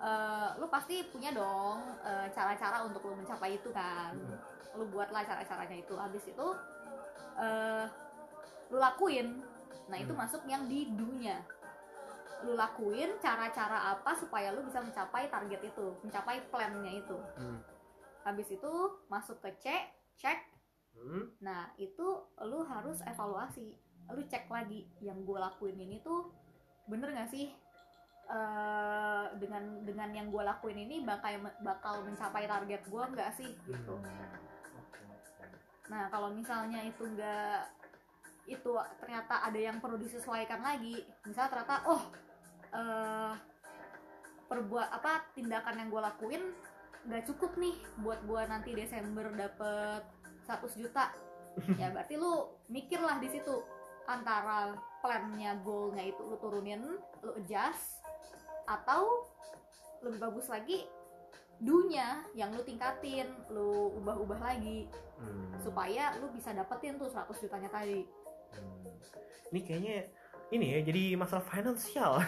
eh, 0.00 0.48
lu 0.58 0.66
pasti 0.66 1.06
punya 1.06 1.30
dong 1.30 1.78
eh, 2.02 2.26
cara-cara 2.34 2.82
untuk 2.82 3.06
lu 3.06 3.14
mencapai 3.14 3.56
itu 3.56 3.70
kan. 3.70 4.12
Hmm. 4.18 4.38
lu 4.70 4.86
buatlah 4.86 5.22
cara-caranya 5.22 5.78
itu. 5.78 5.94
Habis 5.94 6.24
itu 6.26 6.46
eh 7.38 7.86
lu 8.70 8.78
lakuin. 8.78 9.42
Nah 9.90 9.98
itu 9.98 10.10
Hmm. 10.10 10.22
masuk 10.22 10.42
yang 10.46 10.66
di 10.66 10.90
dunya 10.90 11.38
lu 12.40 12.56
lakuin 12.56 13.20
cara-cara 13.20 13.92
apa 13.92 14.16
supaya 14.16 14.48
lu 14.48 14.64
bisa 14.64 14.80
mencapai 14.80 15.28
target 15.28 15.60
itu 15.60 15.86
mencapai 16.00 16.40
plannya 16.48 16.92
itu. 16.96 17.18
Hmm. 17.36 17.60
Habis 18.26 18.48
itu 18.52 18.72
masuk 19.08 19.40
ke 19.40 19.50
cek 19.60 19.84
cek. 20.20 20.40
Hmm. 20.90 21.32
nah 21.38 21.70
itu 21.80 22.06
lu 22.44 22.60
harus 22.66 23.00
evaluasi. 23.06 23.78
Lu 24.12 24.20
cek 24.26 24.50
lagi. 24.50 24.84
Yang 25.00 25.24
gue 25.24 25.38
lakuin 25.38 25.78
ini 25.80 26.02
tuh 26.04 26.28
bener 26.90 27.14
gak 27.14 27.30
sih? 27.30 27.54
Eh, 28.30 29.24
dengan 29.42 29.82
dengan 29.82 30.10
yang 30.14 30.30
gue 30.30 30.38
lakuin 30.38 30.86
ini 30.86 31.02
bakal 31.02 31.34
bakal 31.66 32.06
mencapai 32.06 32.46
target 32.46 32.82
gue 32.86 33.02
nggak 33.10 33.30
sih? 33.34 33.50
Gitu 33.66 33.94
Hmm. 33.98 34.38
Nah, 35.90 36.06
kalau 36.06 36.30
misalnya 36.30 36.86
itu 36.86 37.02
enggak 37.02 37.66
itu 38.46 38.70
ternyata 39.02 39.42
ada 39.42 39.58
yang 39.58 39.82
perlu 39.82 39.98
disesuaikan 39.98 40.62
lagi. 40.62 41.02
Misalnya 41.26 41.50
ternyata 41.50 41.76
oh 41.90 42.02
eh 42.70 43.34
perbuat 44.46 44.88
apa 44.94 45.26
tindakan 45.34 45.74
yang 45.82 45.88
gue 45.90 46.02
lakuin 46.02 46.42
nggak 47.08 47.24
cukup 47.32 47.56
nih 47.56 47.76
buat 48.00 48.20
gue 48.24 48.42
nanti 48.44 48.70
Desember 48.76 49.30
dapet 49.32 50.02
100 50.44 50.80
juta. 50.80 51.12
ya 51.80 51.90
berarti 51.90 52.14
lu 52.14 52.46
mikir 52.70 53.02
lah 53.02 53.18
di 53.18 53.28
situ 53.28 53.62
antara 54.06 54.74
plannya 55.02 55.58
goalnya 55.64 56.06
itu 56.06 56.22
lu 56.22 56.36
turunin, 56.38 56.98
lu 57.22 57.30
adjust 57.38 58.02
atau 58.68 59.26
lebih 60.04 60.20
bagus 60.20 60.46
lagi 60.46 60.86
dunya 61.60 62.24
yang 62.32 62.56
lu 62.56 62.64
tingkatin, 62.64 63.28
lu 63.52 63.92
ubah-ubah 64.00 64.40
lagi 64.40 64.88
Hmm. 65.20 65.52
supaya 65.60 66.16
lu 66.16 66.32
bisa 66.32 66.48
dapetin 66.56 66.96
tuh 66.96 67.12
100 67.12 67.44
jutanya 67.44 67.68
tadi 67.68 68.08
Hmm. 68.56 68.88
Ini 69.52 69.60
kayaknya 69.62 69.96
ini 70.50 70.66
ya 70.68 70.80
jadi 70.82 71.14
masalah 71.14 71.44
finansial. 71.44 72.18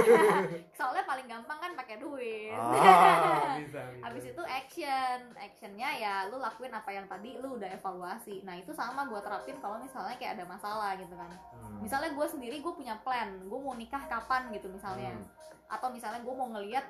soalnya 0.78 1.04
paling 1.04 1.26
gampang 1.26 1.58
kan 1.58 1.72
pakai 1.74 1.96
duit 1.96 2.52
Ah, 2.52 2.72
bisa, 2.72 3.52
bisa. 3.60 3.80
habis 4.00 4.24
itu 4.26 4.42
action 4.42 5.18
actionnya 5.34 5.90
ya 5.94 6.14
lu 6.26 6.38
lakuin 6.38 6.70
apa 6.70 6.88
yang 6.88 7.04
tadi 7.04 7.36
lu 7.36 7.56
udah 7.56 7.68
evaluasi 7.68 8.40
nah 8.40 8.54
itu 8.54 8.72
sama 8.72 9.04
gue 9.04 9.20
terapin 9.20 9.56
kalau 9.58 9.76
misalnya 9.76 10.16
kayak 10.16 10.36
ada 10.36 10.44
masalah 10.46 10.96
gitu 10.96 11.12
kan 11.12 11.28
Hmm. 11.58 11.84
misalnya 11.84 12.10
gue 12.10 12.26
sendiri 12.26 12.56
gue 12.58 12.72
punya 12.72 12.96
plan 12.98 13.28
gue 13.38 13.58
mau 13.58 13.74
nikah 13.74 14.00
kapan 14.02 14.48
gitu 14.50 14.66
misalnya 14.66 15.12
Hmm. 15.12 15.26
atau 15.68 15.92
misalnya 15.92 16.20
gue 16.20 16.34
mau 16.34 16.48
ngeliat 16.48 16.86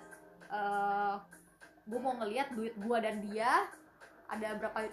eh 0.48 1.14
gue 1.84 1.98
mau 1.98 2.14
ngeliat 2.14 2.52
duit 2.52 2.72
gue 2.72 2.98
dan 2.98 3.18
dia 3.20 3.66
ada 4.28 4.54
berapa 4.54 4.86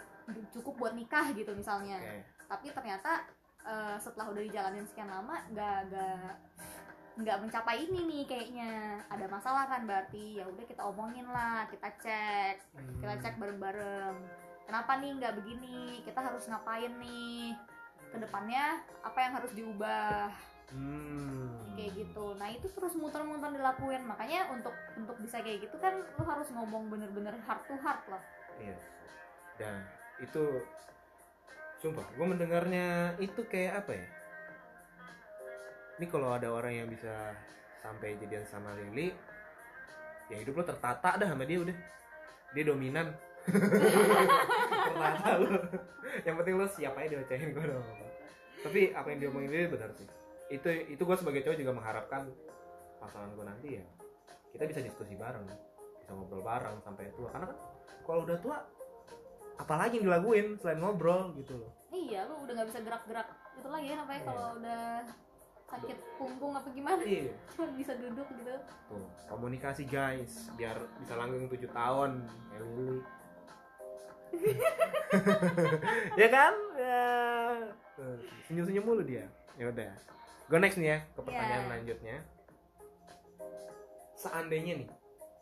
cukup 0.50 0.74
buat 0.76 0.94
nikah 0.94 1.30
gitu 1.32 1.54
misalnya 1.54 2.00
Oke. 2.00 2.20
tapi 2.48 2.68
ternyata 2.72 3.28
eh, 3.66 3.98
setelah 3.98 4.32
udah 4.32 4.42
dijalanin 4.46 4.86
sekian 4.86 5.10
lama 5.10 5.42
nggak 5.52 5.78
nggak 5.90 6.34
nggak 7.16 7.38
mencapai 7.48 7.88
ini 7.88 8.00
nih 8.06 8.24
kayaknya. 8.28 8.72
Ada 9.08 9.26
masalah 9.32 9.66
kan 9.72 9.88
berarti 9.88 10.40
ya 10.40 10.46
udah 10.46 10.66
kita 10.68 10.84
omongin 10.84 11.28
lah 11.32 11.64
kita 11.72 11.88
cek 12.04 12.56
kita 13.00 13.14
Hmm. 13.16 13.24
cek 13.24 13.36
bareng-bareng. 13.40 14.16
Kenapa 14.66 14.98
nih 15.00 15.12
nggak 15.16 15.36
begini? 15.40 16.02
Kita 16.04 16.20
harus 16.20 16.44
ngapain 16.50 16.92
nih? 17.00 17.56
Ke 18.12 18.18
depannya 18.20 18.84
apa 19.04 19.18
yang 19.22 19.34
harus 19.40 19.52
diubah? 19.56 20.30
Hmm. 20.74 21.54
kayak 21.76 21.92
gitu. 22.08 22.34
Nah 22.40 22.48
itu 22.50 22.68
terus 22.72 22.96
muter-muter 22.96 23.52
dilakuin. 23.52 24.08
Makanya 24.08 24.48
untuk 24.50 24.72
untuk 24.96 25.20
bisa 25.20 25.44
kayak 25.44 25.68
gitu 25.68 25.76
kan 25.78 25.92
lu 26.00 26.24
harus 26.24 26.48
ngomong 26.56 26.88
bener-bener 26.88 27.36
heart 27.46 27.64
to 27.68 27.76
heart 27.84 28.02
lah. 28.08 28.24
Iya. 28.58 28.76
Dan 29.60 29.84
itu 30.24 30.64
sumpah, 31.86 32.08
gue 32.18 32.26
mendengarnya 32.26 33.14
itu 33.22 33.46
kayak 33.46 33.86
apa 33.86 33.94
ya? 33.94 34.08
Ini 36.02 36.06
kalau 36.10 36.34
ada 36.34 36.50
orang 36.50 36.74
yang 36.82 36.90
bisa 36.90 37.38
sampai 37.78 38.18
jadian 38.18 38.42
sama 38.50 38.74
Lili, 38.74 39.14
ya 40.34 40.42
hidup 40.42 40.58
lo 40.58 40.64
tertata 40.66 41.14
dah 41.14 41.30
sama 41.30 41.46
dia 41.46 41.62
udah. 41.62 41.78
Dia 42.58 42.64
dominan. 42.66 43.14
tertata 44.90 45.30
lo. 45.38 45.62
Yang 46.26 46.36
penting 46.42 46.56
lo 46.58 46.66
siap 46.74 46.98
aja 46.98 47.22
diocehin 47.22 47.54
gue 47.54 47.66
dong. 47.70 47.86
Tapi 48.66 48.90
apa 48.98 49.08
yang 49.14 49.20
diomongin 49.22 49.54
Lili 49.54 49.70
benar 49.70 49.94
sih. 49.94 50.10
Itu 50.50 50.66
itu 50.90 51.02
gue 51.06 51.18
sebagai 51.22 51.46
cowok 51.46 51.58
juga 51.62 51.72
mengharapkan 51.78 52.34
pasangan 52.98 53.30
gue 53.38 53.46
nanti 53.46 53.70
ya 53.78 53.86
kita 54.58 54.66
bisa 54.66 54.82
diskusi 54.82 55.14
bareng, 55.14 55.46
bisa 56.02 56.12
ngobrol 56.18 56.42
bareng 56.42 56.82
sampai 56.82 57.14
tua. 57.14 57.30
Karena 57.30 57.54
kan 57.54 57.58
kalau 58.02 58.26
udah 58.26 58.38
tua 58.42 58.58
apalagi 59.56 59.98
yang 60.00 60.06
dilakuin 60.12 60.60
selain 60.60 60.80
ngobrol 60.80 61.32
gitu 61.36 61.56
loh. 61.56 61.72
Iya 61.90 62.28
lu 62.28 62.44
udah 62.44 62.54
nggak 62.56 62.68
bisa 62.70 62.80
gerak-gerak. 62.84 63.28
Itu 63.56 63.68
lagi 63.72 63.88
ya 63.88 63.96
namanya 63.98 64.20
Iya. 64.20 64.28
kalau 64.28 64.46
udah 64.60 64.84
sakit 65.66 65.98
punggung 66.20 66.54
apa 66.54 66.70
gimana? 66.70 67.02
Iya. 67.02 67.34
Cuma 67.56 67.66
bisa 67.74 67.94
duduk 67.96 68.28
gitu. 68.36 68.54
Tuh 68.92 69.06
komunikasi 69.28 69.84
guys 69.88 70.52
biar 70.56 70.76
bisa 71.00 71.14
langgeng 71.16 71.48
7 71.48 71.68
tahun. 71.72 72.12
Ya 76.20 76.28
kan? 76.28 76.54
Ya. 76.76 77.06
Senyum 78.48 78.66
senyum 78.68 78.84
mulu 78.84 79.04
dia. 79.04 79.24
Ya 79.56 79.72
udah. 79.72 79.92
Gue 80.46 80.60
next 80.60 80.76
nih 80.76 80.92
ya 80.92 81.00
ke 81.16 81.22
pertanyaan 81.24 81.64
Iya. 81.66 81.72
lanjutnya 81.72 82.18
seandainya 84.16 84.74
nih 84.80 84.90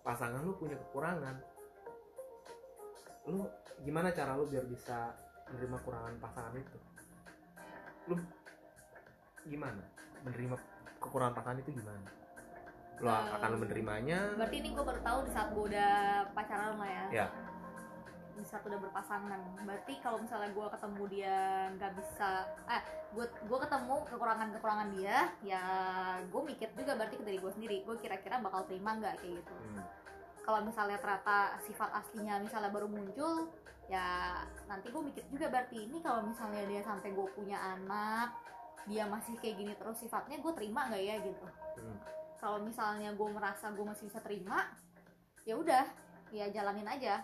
pasangan 0.02 0.42
lu 0.42 0.58
punya 0.58 0.74
kekurangan 0.76 1.38
lu 3.30 3.46
gimana 3.82 4.10
cara 4.10 4.38
lu 4.38 4.46
biar 4.46 4.64
bisa 4.64 5.18
menerima 5.50 5.76
kekurangan 5.80 6.14
pasangan 6.18 6.54
itu? 6.54 6.78
Lu 8.08 8.16
gimana? 9.44 9.84
Menerima 10.22 10.56
kekurangan 11.00 11.34
pasangan 11.34 11.60
itu 11.60 11.72
gimana? 11.74 12.10
Lu 13.02 13.10
Eh, 13.10 13.26
akan 13.34 13.50
menerimanya? 13.60 14.38
berarti 14.38 14.56
ini 14.60 14.70
gue 14.72 14.84
baru 14.84 15.02
tahu 15.02 15.20
di 15.26 15.32
saat 15.32 15.50
gue 15.52 15.64
udah 15.66 15.94
pacaran 16.32 16.78
lah 16.78 16.90
ya. 16.90 17.06
Ya. 17.12 17.28
Di 18.34 18.46
saat 18.46 18.64
udah 18.64 18.80
berpasangan. 18.80 19.40
Berarti 19.62 19.94
kalau 20.00 20.18
misalnya 20.22 20.50
gue 20.50 20.66
ketemu 20.70 21.04
dia 21.12 21.38
nggak 21.74 21.92
bisa 21.94 22.30
eh 22.66 22.82
gue 23.14 23.26
gue 23.28 23.58
ketemu 23.60 23.96
kekurangan 24.08 24.48
kekurangan 24.52 24.90
dia 24.92 25.18
ya 25.44 25.64
gue 26.24 26.42
mikir 26.44 26.70
juga 26.74 26.96
berarti 26.96 27.16
ke 27.20 27.24
diri 27.24 27.38
gue 27.38 27.52
sendiri. 27.52 27.78
Gue 27.84 27.96
kira-kira 27.98 28.40
bakal 28.40 28.64
terima 28.66 28.96
nggak 28.96 29.20
kayak 29.20 29.34
gitu. 29.38 29.54
Hmm. 29.54 29.84
Kalau 30.44 30.60
misalnya 30.62 31.00
ternyata 31.00 31.56
sifat 31.60 31.90
aslinya 31.94 32.40
misalnya 32.40 32.70
baru 32.70 32.86
muncul 32.86 33.48
ya 33.88 34.40
nanti 34.66 34.88
gue 34.88 35.02
mikir 35.02 35.24
juga 35.28 35.48
berarti 35.48 35.76
ini 35.82 36.00
kalau 36.00 36.24
misalnya 36.24 36.64
dia 36.64 36.80
sampai 36.80 37.12
gue 37.12 37.28
punya 37.32 37.58
anak 37.60 38.32
dia 38.84 39.08
masih 39.08 39.36
kayak 39.40 39.56
gini 39.58 39.74
terus 39.76 39.98
sifatnya 39.98 40.40
gue 40.40 40.52
terima 40.54 40.88
nggak 40.88 41.04
ya 41.04 41.16
gitu 41.20 41.48
Hmm. 41.74 41.98
kalau 42.38 42.62
misalnya 42.62 43.12
gue 43.12 43.30
merasa 43.30 43.74
gue 43.74 43.82
masih 43.82 44.06
bisa 44.06 44.22
terima 44.22 44.70
ya 45.42 45.58
udah 45.58 45.84
ya 46.30 46.46
jalanin 46.48 46.86
aja 46.86 47.24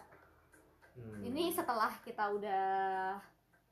Hmm. 0.96 1.22
ini 1.22 1.54
setelah 1.54 1.94
kita 2.02 2.28
udah 2.34 3.16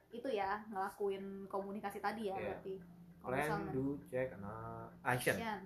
itu 0.08 0.30
ya 0.30 0.64
ngelakuin 0.70 1.44
komunikasi 1.46 2.00
tadi 2.00 2.30
ya 2.30 2.36
Iya. 2.36 2.44
berarti 2.46 2.74
kalau 3.18 3.34
plan 3.34 3.42
misalnya 3.44 3.72
do 3.74 3.86
check 4.06 4.28
nah 4.38 4.88
action 5.04 5.36
Action. 5.36 5.62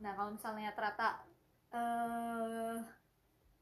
Nah, 0.00 0.12
kalau 0.16 0.30
misalnya 0.32 0.72
ternyata 0.72 1.08
eh 1.70 2.74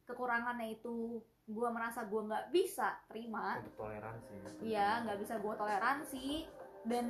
kekurangannya 0.08 0.80
itu 0.80 1.20
gua 1.44 1.68
merasa 1.68 2.08
gua 2.08 2.24
nggak 2.24 2.46
bisa 2.48 2.96
terima, 3.12 3.60
untuk 3.60 3.76
toleransi 3.76 4.34
iya 4.64 5.04
nggak 5.04 5.18
bisa 5.20 5.34
gua 5.38 5.54
toleransi 5.60 6.48
dan 6.88 7.06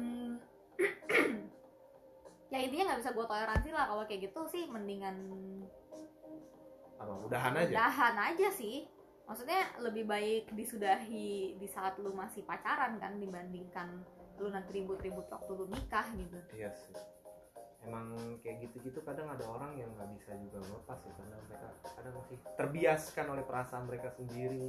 ya 2.53 2.59
intinya 2.59 2.84
nggak 2.92 3.01
bisa 3.07 3.11
gua 3.14 3.26
toleransi 3.30 3.68
lah 3.70 3.86
kalau 3.86 4.03
kayak 4.11 4.30
gitu 4.30 4.40
sih 4.51 4.66
mendingan 4.66 5.16
apa 6.99 7.14
udahan 7.22 7.55
aja 7.55 7.70
udahan 7.70 8.16
aja 8.34 8.49
sih. 8.51 8.82
Maksudnya 9.28 9.61
lebih 9.84 10.09
baik 10.09 10.57
disudahi 10.57 11.61
di 11.61 11.68
saat 11.68 12.01
lu 12.01 12.16
masih 12.16 12.49
pacaran 12.49 12.96
kan 12.96 13.20
dibandingkan 13.20 14.01
lu 14.40 14.49
nanti 14.49 14.70
ribut-ribut 14.80 15.26
waktu 15.28 15.51
lu 15.53 15.66
nikah 15.68 16.07
gitu. 16.14 16.38
iya 16.55 16.70
sih 16.70 16.94
emang 17.89 18.36
kayak 18.45 18.68
gitu-gitu 18.68 19.01
kadang 19.01 19.32
ada 19.32 19.49
orang 19.49 19.80
yang 19.80 19.89
nggak 19.97 20.12
bisa 20.20 20.36
juga 20.36 20.61
melepas 20.61 20.99
ya 21.01 21.12
karena 21.16 21.36
mereka 21.49 21.68
kadang 21.97 22.14
masih 22.20 22.39
terbiaskan 22.61 23.26
oleh 23.32 23.45
perasaan 23.49 23.84
mereka 23.89 24.09
sendiri 24.12 24.68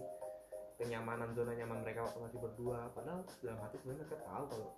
kenyamanan 0.79 1.35
zona 1.35 1.51
nyaman 1.51 1.83
mereka 1.83 2.07
waktu 2.07 2.19
masih 2.23 2.39
berdua. 2.39 2.87
Padahal 2.95 3.27
dalam 3.43 3.59
hati 3.59 3.75
sebenarnya 3.83 4.07
mereka 4.07 4.17
tahu 4.23 4.43
kalau 4.47 4.69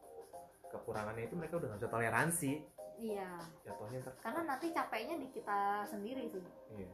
kekurangannya 0.73 1.23
itu 1.29 1.35
mereka 1.37 1.53
udah 1.61 1.67
nggak 1.69 1.81
bisa 1.85 1.93
toleransi. 1.93 2.53
Iya. 3.01 3.33
jatuhnya 3.65 3.97
ntar 4.05 4.13
karena 4.21 4.41
nanti 4.45 4.67
capeknya 4.69 5.15
di 5.17 5.27
kita 5.33 5.89
sendiri 5.89 6.21
sih. 6.29 6.45
Iya. 6.77 6.91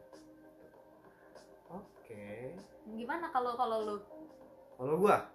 Oke. 1.68 2.56
Gimana 2.95 3.28
kalau 3.32 3.60
kalau 3.60 3.78
lu? 3.84 3.98
Kalau 4.80 4.95
gua? 5.04 5.28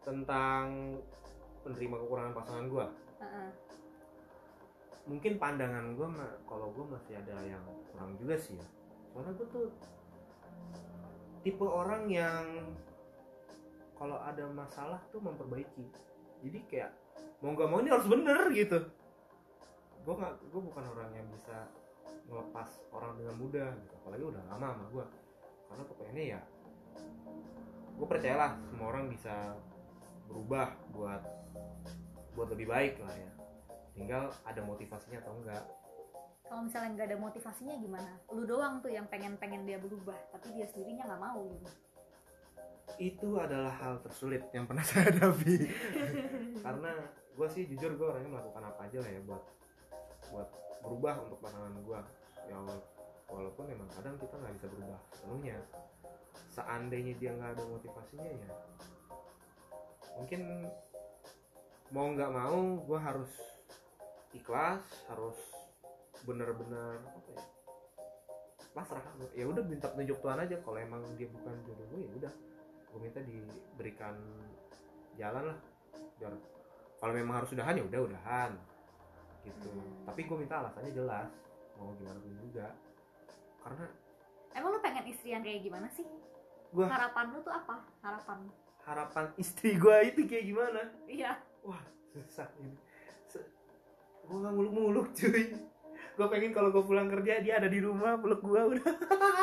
Tentang 0.00 0.96
menerima 1.68 1.96
kekurangan 2.00 2.32
pasangan 2.32 2.66
gua. 2.72 2.86
Heeh. 3.20 3.48
Mungkin 5.04 5.36
pandangan 5.36 5.92
gue 5.96 6.08
kalau 6.48 6.72
gue 6.72 6.84
masih 6.88 7.14
ada 7.20 7.36
yang 7.44 7.64
kurang 7.92 8.16
juga 8.16 8.36
sih 8.40 8.56
ya. 8.56 8.66
Soalnya 9.12 9.32
gue 9.36 9.46
tuh 9.52 9.66
tipe 11.44 11.66
orang 11.66 12.08
yang 12.08 12.44
kalau 13.94 14.18
ada 14.20 14.44
masalah 14.48 15.00
tuh 15.12 15.20
memperbaiki. 15.20 15.86
Jadi 16.44 16.58
kayak 16.68 16.92
mau 17.44 17.52
nggak 17.52 17.68
mau 17.68 17.78
ini 17.84 17.90
harus 17.92 18.08
bener 18.08 18.40
gitu. 18.56 18.78
Gue 20.04 20.14
nggak 20.16 20.34
gue 20.48 20.60
bukan 20.60 20.84
orang 20.96 21.10
yang 21.12 21.28
bisa 21.32 21.68
melepas 22.24 22.68
orang 22.90 23.16
dengan 23.20 23.34
mudah 23.36 23.70
gitu. 23.84 23.94
Apalagi 24.04 24.24
udah 24.24 24.42
lama 24.48 24.66
sama 24.72 24.86
gue 24.88 25.06
karena 25.68 25.90
kepengennya 25.90 26.26
ya 26.38 26.40
gue 27.94 28.06
percayalah 28.06 28.58
semua 28.70 28.86
orang 28.90 29.06
bisa 29.10 29.54
berubah 30.26 30.74
buat 30.90 31.22
buat 32.34 32.48
lebih 32.50 32.66
baik 32.66 32.98
lah 33.02 33.14
ya 33.14 33.30
tinggal 33.94 34.30
ada 34.42 34.60
motivasinya 34.60 35.18
atau 35.22 35.32
enggak. 35.38 35.64
Kalau 36.44 36.62
misalnya 36.68 36.90
nggak 36.98 37.08
ada 37.08 37.18
motivasinya 37.18 37.74
gimana? 37.80 38.10
Lu 38.30 38.44
doang 38.44 38.84
tuh 38.84 38.92
yang 38.92 39.08
pengen 39.08 39.40
pengen 39.40 39.64
dia 39.64 39.80
berubah 39.80 40.18
tapi 40.28 40.52
dia 40.52 40.66
sendirinya 40.68 41.08
nggak 41.08 41.22
mau 41.22 41.40
gitu. 41.48 41.70
Itu 43.00 43.28
adalah 43.40 43.72
hal 43.80 43.94
tersulit 44.04 44.44
yang 44.52 44.68
pernah 44.68 44.84
saya 44.88 45.08
hadapi. 45.08 45.56
Karena 46.60 46.92
gue 47.34 47.48
sih 47.50 47.64
jujur 47.70 47.96
gue 47.96 48.06
orangnya 48.06 48.38
melakukan 48.38 48.62
apa 48.70 48.80
aja 48.86 48.98
lah 49.00 49.10
ya 49.10 49.20
buat 49.24 49.42
buat 50.30 50.48
berubah 50.84 51.14
untuk 51.24 51.38
pasangan 51.40 51.72
gue 51.80 52.00
ya 52.44 52.56
wala- 52.60 52.88
walaupun 53.32 53.64
memang 53.72 53.88
kadang 53.90 54.14
kita 54.20 54.36
nggak 54.36 54.54
bisa 54.60 54.66
berubah 54.68 54.98
sepenuhnya. 55.16 55.58
Seandainya 56.52 57.14
dia 57.18 57.30
nggak 57.34 57.50
ada 57.58 57.64
motivasinya 57.66 58.30
ya 58.30 58.50
mungkin 60.14 60.70
mau 61.90 62.06
nggak 62.14 62.30
mau 62.30 62.58
gue 62.86 62.98
harus 62.98 63.32
ikhlas 64.34 64.82
harus 65.08 65.38
bener-bener 66.26 66.98
apa 67.06 67.28
ya 67.30 67.42
pasrah. 68.74 69.02
Ya 69.38 69.46
udah 69.46 69.62
minta 69.62 69.86
petunjuk 69.86 70.18
Tuhan 70.18 70.38
aja. 70.42 70.56
Kalau 70.58 70.78
emang 70.82 71.00
dia 71.14 71.30
bukan 71.30 71.54
jodoh 71.62 71.86
gue 71.94 72.00
ya 72.02 72.12
udah. 72.18 72.32
Gue 72.90 72.98
minta 72.98 73.22
diberikan 73.22 74.18
jalan 75.14 75.54
lah. 75.54 75.58
Biar 76.18 76.34
kalau 76.98 77.12
memang 77.14 77.34
harus 77.38 77.54
udahan 77.54 77.78
ya 77.78 77.84
udah 77.86 78.00
udahan. 78.10 78.52
Gitu. 79.44 79.68
Hmm. 79.68 80.08
tapi 80.08 80.24
gue 80.24 80.36
minta 80.40 80.58
alasannya 80.58 80.90
jelas. 80.90 81.30
Mau 81.78 81.94
gimana 81.94 82.18
pun 82.18 82.34
juga. 82.42 82.66
Karena 83.62 83.86
emang 84.58 84.70
lu 84.74 84.80
pengen 84.82 85.04
istri 85.06 85.30
yang 85.30 85.44
kayak 85.46 85.62
gimana 85.62 85.86
sih? 85.94 86.06
Gua- 86.74 86.90
harapan 86.90 87.30
lu 87.30 87.38
tuh 87.46 87.54
apa? 87.54 87.76
Harapan. 88.02 88.38
Harapan 88.84 89.24
istri 89.38 89.78
gue 89.78 89.96
itu 90.10 90.26
kayak 90.26 90.44
gimana? 90.50 90.82
Iya. 91.06 91.38
Wah 91.62 91.80
susah 92.14 92.46
ini 92.62 92.74
gue 94.24 94.38
nggak 94.40 94.54
muluk-muluk 94.54 95.08
cuy. 95.12 95.44
Gue 96.14 96.26
pengen 96.30 96.54
kalau 96.54 96.70
gue 96.70 96.84
pulang 96.86 97.10
kerja 97.10 97.42
dia 97.42 97.58
ada 97.58 97.66
di 97.66 97.82
rumah 97.82 98.14
peluk 98.22 98.38
gue 98.42 98.60
udah. 98.78 98.94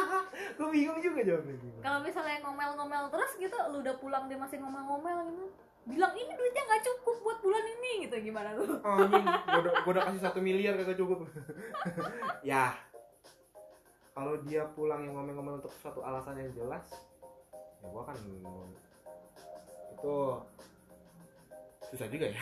Gue 0.57 0.67
bingung 0.71 0.99
juga 1.01 1.19
jawabnya 1.25 1.57
kalau 1.81 1.99
misalnya 2.05 2.37
ngomel-ngomel 2.45 3.03
terus 3.09 3.31
gitu 3.39 3.57
lu 3.71 3.81
udah 3.81 3.95
pulang 3.97 4.29
dia 4.29 4.37
masih 4.37 4.61
ngomel-ngomel 4.61 5.17
gitu 5.31 5.45
bilang 5.81 6.13
ini 6.13 6.29
duitnya 6.37 6.61
nggak 6.69 6.83
cukup 6.85 7.15
buat 7.25 7.37
bulan 7.41 7.65
ini 7.65 8.05
gitu 8.05 8.15
gimana 8.21 8.53
lu 8.53 8.77
anjing. 8.85 9.25
Gue 9.25 9.61
udah, 9.65 9.73
udah 9.89 10.01
kasih 10.11 10.21
satu 10.21 10.39
miliar 10.43 10.77
kagak 10.77 10.97
cukup. 10.99 11.25
Ya. 12.45 12.77
Kalau 14.11 14.37
dia 14.45 14.67
pulang 14.75 15.01
yang 15.07 15.17
ngomel-ngomel 15.17 15.63
untuk 15.63 15.73
suatu 15.81 16.03
alasan 16.05 16.37
yang 16.37 16.51
jelas 16.53 16.85
ya 17.81 17.87
gua 17.89 18.05
kan 18.05 18.17
itu. 18.21 20.17
Susah 21.89 22.07
juga 22.07 22.25
ya 22.29 22.41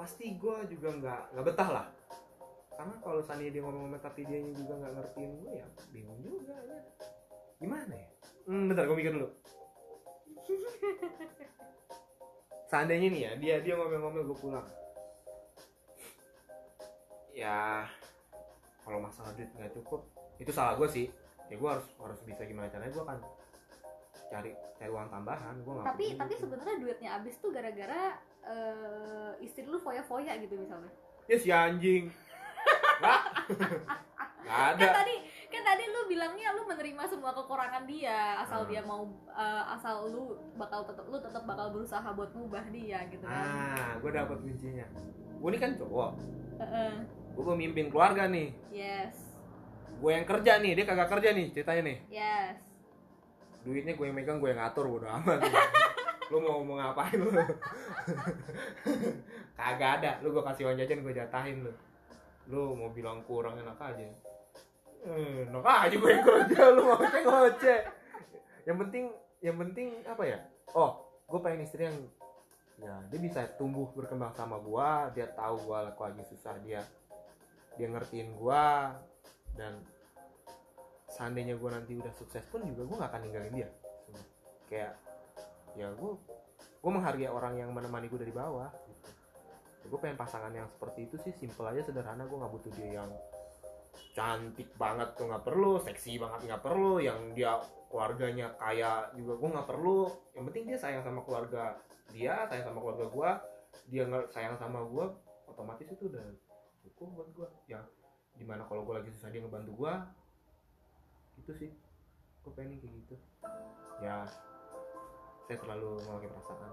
pasti 0.00 0.32
gua 0.40 0.64
juga 0.64 0.96
nggak 0.96 1.36
nggak 1.36 1.44
betah 1.44 1.68
lah. 1.68 1.86
Karena 2.72 2.96
kalau 3.04 3.20
seandainya 3.20 3.52
dia 3.52 3.62
ngomel-ngomel 3.68 4.00
tapi 4.00 4.24
dia 4.24 4.40
juga 4.56 4.72
nggak 4.80 4.92
ngertiin 4.96 5.32
gue 5.44 5.52
ya 5.60 5.66
bingung 5.92 6.16
juga 6.24 6.56
ya. 6.64 6.80
Gimana 7.60 7.92
ya? 7.92 8.08
Hmm, 8.48 8.72
bentar 8.72 8.88
gue 8.88 8.96
mikir 8.96 9.12
dulu. 9.12 9.28
Seandainya 12.72 13.12
nih 13.12 13.20
ya 13.20 13.32
dia 13.36 13.54
dia 13.60 13.74
ngomel-ngomel 13.76 14.24
gue 14.32 14.38
pulang. 14.40 14.64
Ya 17.36 17.84
kalau 18.80 19.04
masalah 19.04 19.36
duit 19.36 19.52
nggak 19.52 19.76
cukup 19.76 20.08
itu 20.40 20.48
salah 20.48 20.80
gue 20.80 20.88
sih. 20.88 21.12
Ya 21.52 21.60
gue 21.60 21.68
harus 21.68 21.84
harus 22.00 22.24
bisa 22.24 22.48
gimana 22.48 22.72
caranya 22.72 22.96
gue 22.96 23.04
kan 23.04 23.20
cari 24.30 24.50
cari 24.78 24.90
uang 24.94 25.10
tambahan 25.10 25.54
gue 25.58 25.74
tapi 25.82 26.06
tapi 26.14 26.34
sebenarnya 26.38 26.76
duitnya 26.78 27.10
habis 27.18 27.34
tuh 27.42 27.50
gara-gara 27.50 28.14
eh, 28.42 29.32
istri 29.40 29.64
lu 29.64 29.76
foya-foya 29.76 30.36
gitu 30.38 30.54
misalnya. 30.54 30.90
Ya 31.24 31.36
si 31.36 31.48
anjing. 31.48 32.08
Ada. 34.42 34.82
Kan 34.82 34.94
tadi 34.96 35.14
kan 35.46 35.62
tadi 35.64 35.84
lu 35.86 36.00
bilangnya 36.06 36.50
lu 36.52 36.62
menerima 36.64 37.02
semua 37.06 37.30
kekurangan 37.30 37.84
dia 37.84 38.40
asal 38.40 38.62
Hmm. 38.62 38.68
dia 38.68 38.82
mau 38.82 39.02
eh, 39.28 39.64
asal 39.72 40.08
lu 40.08 40.22
bakal 40.54 40.82
tetap 40.82 41.06
lu 41.06 41.16
tetap 41.16 41.42
bakal 41.44 41.70
berusaha 41.70 42.08
buat 42.10 42.30
ngubah 42.32 42.64
dia 42.68 43.06
gitu 43.08 43.22
kan. 43.22 43.46
Ah 43.46 43.90
gue 43.96 44.10
dapet 44.10 44.38
kuncinya. 44.40 44.86
Gue 45.38 45.48
ini 45.48 45.58
kan 45.58 45.72
cowok. 45.74 46.12
Heeh. 46.58 46.92
gue 47.30 47.44
pemimpin 47.46 47.86
keluarga 47.88 48.26
nih. 48.26 48.50
Yes. 48.68 49.16
Gue 49.96 50.12
yang 50.12 50.26
kerja 50.26 50.58
nih 50.58 50.74
dia 50.74 50.84
kagak 50.84 51.08
kerja 51.08 51.30
nih 51.30 51.46
ceritanya 51.50 51.82
nih. 51.86 51.98
Yes. 52.10 52.56
Duitnya 53.62 53.94
gue 53.94 54.04
yang 54.04 54.16
megang 54.16 54.40
gue 54.40 54.50
yang 54.50 54.60
ngatur 54.60 54.88
bodo 54.88 55.06
amat 55.06 55.40
lu 56.30 56.38
mau 56.38 56.62
mau 56.62 56.78
ngapain 56.78 57.18
lu? 57.18 57.30
Kagak 59.58 59.90
ada. 60.00 60.10
Lu 60.22 60.30
gue 60.30 60.42
kasih 60.46 60.70
uang 60.70 60.78
jajan 60.78 61.02
gue 61.02 61.14
jatahin 61.14 61.66
lu. 61.66 61.72
Lu 62.46 62.78
mau 62.78 62.94
bilang 62.94 63.26
kurang 63.26 63.58
enak 63.58 63.78
aja. 63.82 64.06
Eh, 65.10 65.50
enak 65.50 65.66
aja 65.66 65.96
gue 65.98 66.14
kerja 66.22 66.60
lu 66.70 66.86
mau 66.86 66.96
ngoceh 67.02 67.22
ngoceh. 67.26 67.80
Yang 68.64 68.78
penting 68.86 69.04
yang 69.42 69.56
penting 69.58 69.88
apa 70.06 70.22
ya? 70.22 70.38
Oh 70.78 71.02
gue 71.26 71.38
pengen 71.42 71.66
istri 71.66 71.86
yang 71.86 71.98
ya 72.80 72.96
dia 73.12 73.20
bisa 73.20 73.44
tumbuh 73.58 73.90
berkembang 73.92 74.32
sama 74.32 74.56
gua. 74.62 75.10
Dia 75.12 75.28
tahu 75.34 75.68
gua 75.68 75.92
lagi 75.92 76.24
susah 76.30 76.56
dia 76.64 76.80
dia 77.74 77.86
ngertiin 77.90 78.38
gua. 78.38 78.94
Dan 79.52 79.82
seandainya 81.10 81.58
gua 81.58 81.76
nanti 81.76 81.98
udah 81.98 82.14
sukses 82.14 82.46
pun 82.48 82.64
juga 82.64 82.88
gua 82.88 82.96
nggak 83.04 83.12
akan 83.12 83.22
ninggalin 83.26 83.52
dia. 83.52 83.68
Kayak 84.70 85.09
ya 85.80 85.88
gua 85.96 86.20
gua 86.84 86.90
menghargai 86.92 87.32
orang 87.32 87.56
yang 87.56 87.70
menemani 87.72 88.12
gua 88.12 88.20
dari 88.20 88.34
bawah. 88.36 88.70
Gitu 88.84 89.20
gue 89.90 89.98
pengen 89.98 90.14
pasangan 90.14 90.54
yang 90.54 90.70
seperti 90.70 91.10
itu 91.10 91.16
sih 91.18 91.34
simple 91.34 91.66
aja 91.66 91.82
sederhana. 91.82 92.22
Gue 92.30 92.38
nggak 92.38 92.52
butuh 92.54 92.72
dia 92.78 93.02
yang 93.02 93.10
cantik 94.14 94.70
banget 94.78 95.18
tuh 95.18 95.26
nggak 95.26 95.42
perlu. 95.42 95.82
Seksi 95.82 96.20
banget 96.22 96.46
nggak 96.46 96.62
perlu. 96.62 97.02
Yang 97.02 97.20
dia 97.34 97.58
keluarganya 97.90 98.54
kaya 98.54 99.10
juga 99.18 99.34
gue 99.34 99.48
nggak 99.50 99.68
perlu. 99.68 100.00
Yang 100.38 100.44
penting 100.52 100.64
dia 100.70 100.78
sayang 100.78 101.02
sama 101.02 101.20
keluarga 101.26 101.74
dia 102.10 102.42
sayang 102.50 102.66
sama 102.66 102.78
keluarga 102.82 103.06
gue 103.06 103.30
dia 103.86 104.02
nggak 104.02 104.34
sayang 104.34 104.58
sama 104.58 104.82
gue 104.82 105.06
otomatis 105.46 105.86
itu 105.86 106.10
udah 106.10 106.26
cukup 106.82 107.06
buat 107.14 107.28
gue 107.38 107.48
ya 107.70 107.78
di 108.34 108.42
mana 108.42 108.66
kalau 108.66 108.82
gue 108.82 108.98
lagi 108.98 109.14
susah 109.14 109.30
dia 109.30 109.42
ngebantu 109.42 109.74
gue 109.74 109.94
gitu 111.42 111.52
sih. 111.66 111.70
Gue 112.46 112.52
pengen 112.54 112.78
kayak 112.78 112.94
gitu. 113.04 113.14
Ya 114.00 114.24
saya 115.50 115.66
terlalu 115.66 115.98
memakai 116.06 116.30
perasaan. 116.30 116.70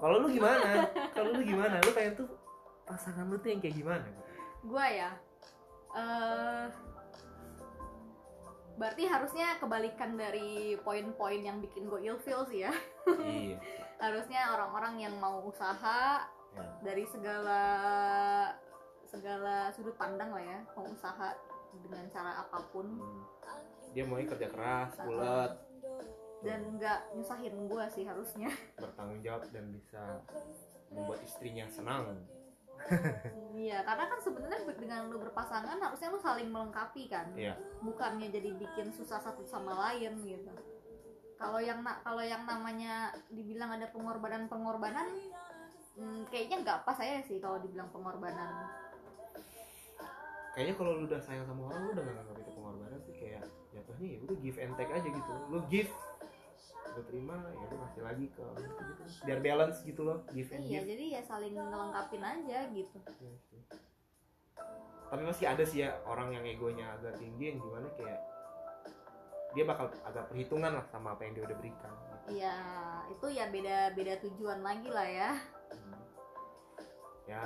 Kalau 0.00 0.16
lu 0.24 0.28
gimana? 0.32 0.88
Kalau 1.16 1.30
lu 1.36 1.42
gimana? 1.44 1.76
Lu 1.84 1.92
pengen 1.92 2.24
tuh 2.24 2.28
pasangan 2.88 3.28
lu 3.28 3.36
tuh 3.36 3.52
yang 3.52 3.60
kayak 3.60 3.76
gimana? 3.76 4.08
Gue 4.64 4.86
ya 4.96 5.12
eh 5.92 6.68
berarti 8.80 9.04
harusnya 9.04 9.60
kebalikan 9.60 10.16
dari 10.16 10.80
poin-poin 10.80 11.40
yang 11.44 11.60
bikin 11.60 11.84
gue 11.84 12.00
ilfeel 12.00 12.48
sih 12.48 12.64
ya. 12.64 12.72
Iya. 13.12 13.60
Harusnya 14.04 14.54
orang-orang 14.56 15.02
yang 15.02 15.14
mau 15.18 15.42
usaha 15.44 16.22
ya. 16.54 16.64
dari 16.80 17.04
segala 17.10 17.62
segala 19.04 19.68
sudut 19.74 19.98
pandang 19.98 20.30
lah 20.32 20.44
ya 20.44 20.60
mau 20.78 20.88
usaha 20.88 21.36
dengan 21.84 22.08
cara 22.08 22.40
apa 22.40 22.56
pun. 22.72 22.88
Hmm. 22.88 23.24
dia 23.96 24.04
mau 24.04 24.20
kerja 24.20 24.52
keras 24.52 25.00
bulat 25.00 25.67
dan 26.42 26.60
nggak 26.78 26.98
nyusahin 27.18 27.54
gue 27.66 27.84
sih 27.90 28.04
harusnya. 28.06 28.50
Bertanggung 28.82 29.20
jawab 29.22 29.42
dan 29.50 29.74
bisa 29.74 30.22
membuat 30.92 31.20
istrinya 31.24 31.66
senang. 31.66 32.18
Iya 33.58 33.82
karena 33.82 34.06
kan 34.06 34.22
sebenarnya 34.22 34.62
dengan 34.78 35.10
lu 35.10 35.18
berpasangan 35.18 35.82
harusnya 35.82 36.14
lu 36.14 36.20
saling 36.22 36.46
melengkapi 36.46 37.10
kan. 37.10 37.26
Iya. 37.34 37.58
Bukannya 37.82 38.30
jadi 38.30 38.54
bikin 38.54 38.94
susah 38.94 39.18
satu 39.18 39.42
sama 39.42 39.74
lain 39.74 40.14
gitu. 40.22 40.54
Kalau 41.34 41.58
yang 41.58 41.82
kalau 42.06 42.22
yang 42.22 42.46
namanya 42.46 43.10
dibilang 43.34 43.74
ada 43.74 43.90
pengorbanan 43.90 44.46
pengorbanan 44.46 45.10
hmm, 45.98 46.30
kayaknya 46.30 46.62
nggak 46.62 46.78
pas 46.86 46.94
saya 46.94 47.18
sih 47.26 47.42
kalau 47.42 47.58
dibilang 47.58 47.90
pengorbanan. 47.90 48.70
Kayaknya 50.54 50.74
kalau 50.78 50.90
lu 50.94 51.10
udah 51.10 51.18
sayang 51.18 51.46
sama 51.50 51.66
orang 51.66 51.82
lu 51.82 51.90
udah 51.98 52.04
gak 52.06 52.14
nganggap 52.14 52.36
itu 52.38 52.50
pengorbanan 52.54 52.98
sih. 53.02 53.14
Kayak 53.18 53.42
jatuhnya 53.74 54.06
ya 54.06 54.18
udah 54.22 54.36
give 54.38 54.58
and 54.62 54.74
take 54.78 54.92
aja 54.94 55.08
gitu. 55.10 55.32
Lu 55.50 55.58
give 55.66 55.90
lu 56.98 57.02
terima 57.06 57.38
ya 57.54 57.64
lu 57.70 57.76
kasih 57.86 58.02
lagi 58.02 58.26
ke 58.34 58.42
gitu. 58.42 58.82
Biar 59.22 59.38
balance 59.38 59.78
gitu 59.86 60.02
loh 60.02 60.18
give 60.34 60.50
and 60.50 60.66
iya 60.66 60.82
give. 60.82 60.90
jadi 60.90 61.04
ya 61.14 61.20
saling 61.22 61.54
ngelengkapin 61.54 62.22
aja 62.22 62.58
gitu. 62.74 62.98
Iya 63.22 63.36
sih. 63.46 63.62
tapi 65.08 65.24
masih 65.24 65.48
ada 65.48 65.64
sih 65.64 65.80
ya 65.86 65.96
orang 66.04 66.36
yang 66.36 66.44
egonya 66.44 66.92
agak 67.00 67.16
tinggi 67.16 67.48
yang 67.48 67.56
gimana 67.64 67.88
kayak 67.96 68.20
dia 69.56 69.64
bakal 69.64 69.88
agak 70.04 70.28
perhitungan 70.28 70.76
lah 70.76 70.84
sama 70.92 71.16
apa 71.16 71.24
yang 71.24 71.32
dia 71.32 71.44
udah 71.48 71.56
berikan 71.56 71.92
gitu. 71.96 72.26
Iya 72.42 72.56
itu 73.08 73.26
ya 73.32 73.44
beda 73.48 73.78
beda 73.96 74.14
tujuan 74.26 74.60
lagi 74.60 74.88
lah 74.92 75.08
ya. 75.08 75.30
Hmm. 75.72 76.02
ya 77.28 77.40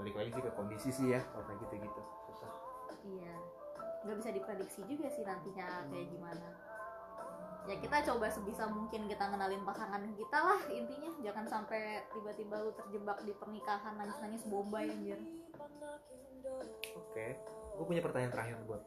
balik 0.00 0.16
lagi 0.16 0.30
sih 0.32 0.42
ke 0.44 0.50
kondisi 0.56 0.88
sih 0.88 1.06
ya 1.12 1.20
kalau 1.34 1.44
kayak 1.44 1.58
gitu 1.68 1.74
gitu 1.84 2.02
susah. 2.30 2.52
Iya. 3.04 3.34
Nggak 4.02 4.16
bisa 4.24 4.30
diprediksi 4.32 4.80
juga 4.88 5.06
sih 5.12 5.24
nantinya 5.28 5.84
kayak 5.92 6.06
gimana 6.08 6.48
ya 7.62 7.76
kita 7.78 7.96
coba 8.10 8.26
sebisa 8.26 8.66
mungkin 8.66 9.06
kita 9.06 9.30
ngenalin 9.30 9.62
pasangan 9.62 10.02
kita 10.18 10.38
lah 10.42 10.60
intinya 10.66 11.10
jangan 11.22 11.46
sampai 11.46 12.02
tiba-tiba 12.10 12.58
lu 12.58 12.74
terjebak 12.74 13.22
di 13.22 13.32
pernikahan 13.38 13.94
nangis-nangis 13.94 14.42
bombay 14.50 14.90
anjir 14.90 15.20
oke 16.98 17.26
gue 17.72 17.84
punya 17.88 18.02
pertanyaan 18.04 18.32
terakhir 18.32 18.56
buat. 18.68 18.82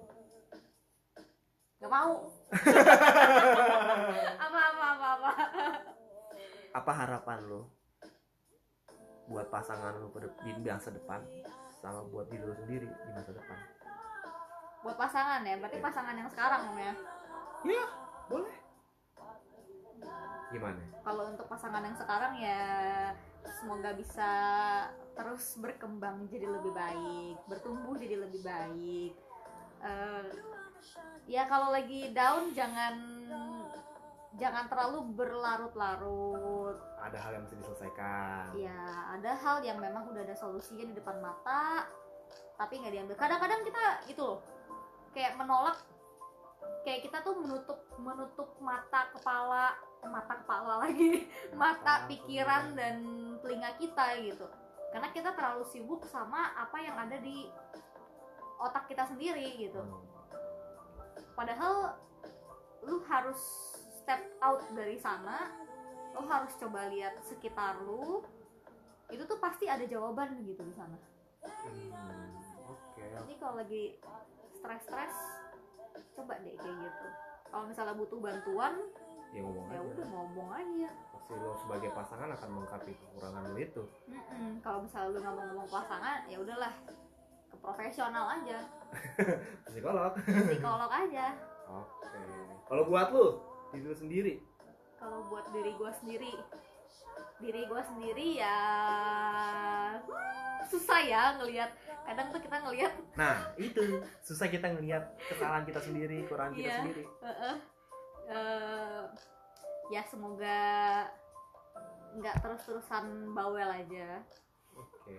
Gak 1.81 1.91
mau. 1.91 2.31
apa 4.45 4.59
apa 4.71 4.85
apa 4.95 5.07
apa. 5.19 5.31
apa 6.75 6.91
harapan 6.91 7.39
lo 7.47 7.71
buat 9.25 9.47
pasangan 9.49 9.95
lo 9.99 10.11
di 10.43 10.51
masa 10.69 10.91
depan 10.93 11.23
sama 11.81 12.05
buat 12.07 12.29
diri 12.29 12.45
lo 12.45 12.53
sendiri 12.53 12.85
di 12.87 13.11
masa 13.15 13.31
depan 13.33 13.57
Buat 14.85 15.01
pasangan 15.01 15.41
ya, 15.41 15.57
berarti 15.57 15.81
pasangan 15.81 16.13
yang 16.13 16.29
sekarang 16.29 16.61
Om, 16.69 16.77
ya. 16.77 16.93
Iya, 17.65 17.85
boleh 18.29 18.64
gimana 20.53 20.81
Kalau 21.01 21.23
untuk 21.29 21.45
pasangan 21.49 21.81
yang 21.85 21.97
sekarang 21.97 22.33
ya 22.37 22.63
semoga 23.61 23.93
bisa 23.93 24.31
terus 25.15 25.55
berkembang 25.61 26.27
jadi 26.27 26.49
lebih 26.49 26.73
baik, 26.73 27.37
bertumbuh 27.47 27.95
jadi 27.95 28.19
lebih 28.19 28.41
baik. 28.41 29.13
Eh, 29.85 30.27
ya 31.29 31.45
kalau 31.45 31.69
lagi 31.69 32.09
down 32.11 32.51
jangan 32.51 32.95
jangan 34.35 34.67
terlalu 34.67 34.99
berlarut-larut. 35.15 36.77
ada 36.99 37.17
hal 37.21 37.37
yang 37.37 37.43
mesti 37.45 37.55
diselesaikan 37.61 38.51
Ya, 38.57 38.81
ada 39.13 39.31
hal 39.37 39.61
yang 39.61 39.77
memang 39.79 40.09
udah 40.09 40.25
ada 40.25 40.35
solusinya 40.35 40.89
di 40.89 40.97
depan 40.97 41.21
mata, 41.21 41.87
tapi 42.59 42.81
nggak 42.81 42.93
diambil. 42.93 43.15
Kadang-kadang 43.15 43.61
kita 43.63 43.83
gitu 44.09 44.21
loh, 44.25 44.39
kayak 45.15 45.37
menolak, 45.39 45.79
kayak 46.85 47.09
kita 47.09 47.17
tuh 47.25 47.33
menutup 47.41 47.79
menutup 47.97 48.49
mata 48.61 49.09
kepala, 49.09 49.73
mata 50.05 50.33
kepala 50.45 50.85
lagi, 50.85 51.25
mata 51.61 52.05
pikiran 52.05 52.77
dan 52.77 52.95
telinga 53.41 53.73
kita 53.81 54.21
gitu. 54.21 54.45
Karena 54.93 55.09
kita 55.11 55.33
terlalu 55.35 55.65
sibuk 55.67 56.05
sama 56.07 56.55
apa 56.55 56.77
yang 56.79 56.95
ada 56.95 57.17
di 57.19 57.49
otak 58.61 58.87
kita 58.87 59.09
sendiri 59.09 59.59
gitu. 59.59 59.81
Hmm. 59.81 60.05
Padahal 61.35 61.99
lu 62.85 63.01
harus 63.09 63.41
step 63.99 64.21
out 64.39 64.61
dari 64.71 64.95
sana, 65.01 65.51
lu 66.15 66.23
harus 66.29 66.53
coba 66.61 66.87
lihat 66.93 67.19
sekitar 67.25 67.81
lu. 67.83 68.23
Itu 69.11 69.25
tuh 69.27 69.37
pasti 69.41 69.67
ada 69.67 69.83
jawaban 69.83 70.41
gitu 70.45 70.61
di 70.63 70.73
sana. 70.73 70.97
Hmm, 71.45 72.33
oke 72.65 73.01
Jadi 73.01 73.33
kalau 73.37 73.55
lagi 73.61 74.01
stres-stres, 74.57 75.13
coba 76.13 76.33
deh 76.39 76.55
kayak 76.55 76.75
gitu. 76.79 77.07
Kalau 77.45 77.65
misalnya 77.65 77.95
butuh 77.95 78.19
bantuan, 78.19 78.73
ya 79.31 79.39
ngomong 79.41 79.65
ya 79.67 79.79
aja 79.79 79.87
udah 79.87 80.07
ngomong 80.09 80.49
aja. 80.51 80.89
pasti 81.11 81.33
lo 81.35 81.51
sebagai 81.57 81.89
pasangan 81.91 82.29
akan 82.31 82.49
melengkapi 82.51 82.91
kekurangan 82.93 83.41
lo 83.45 83.57
itu 83.57 83.83
Mm-mm. 84.05 84.51
Kalau 84.59 84.79
misalnya 84.83 85.09
lu 85.09 85.19
nggak 85.19 85.33
mau 85.33 85.45
ngomong 85.49 85.69
pasangan, 85.69 86.19
ya 86.25 86.37
udahlah 86.37 86.73
ke 87.49 87.55
profesional 87.57 88.25
aja, 88.31 88.59
psikolog 89.67 90.11
psikolog 90.21 90.91
aja. 90.91 91.25
oke 91.65 92.21
kalau 92.65 92.83
buat 92.85 93.07
lo 93.09 93.25
diri 93.71 93.85
lo 93.85 93.95
sendiri 93.95 94.35
Kalau 94.95 95.19
buat 95.27 95.45
diri 95.51 95.71
gue 95.75 95.91
sendiri, 95.93 96.33
diri 97.37 97.61
gue 97.63 97.81
sendiri 97.83 98.27
ya 98.39 98.57
hmm, 100.01 100.54
susah 100.67 100.99
ya 101.01 101.23
ngelihat. 101.37 101.69
Kadang 102.05 102.29
tuh 102.29 102.37
kita 102.39 102.57
ngelihat. 102.61 102.93
Nah 103.15 103.49
itu. 103.57 104.01
Susah 104.21 104.45
kita 104.45 104.69
ngelihat 104.69 105.03
kesalahan 105.25 105.65
kita 105.65 105.81
sendiri 105.81 106.21
kekurangan 106.23 106.53
kita 106.53 106.65
Iya. 106.65 106.77
sendiri. 106.79 107.03
Heeh. 107.21 107.55
Eh, 108.25 109.03
ya 109.89 110.01
semoga 110.05 110.59
nggak 112.15 112.35
terus-terusan 112.39 113.05
bawel 113.33 113.67
aja. 113.67 114.21
Oke. 114.73 115.17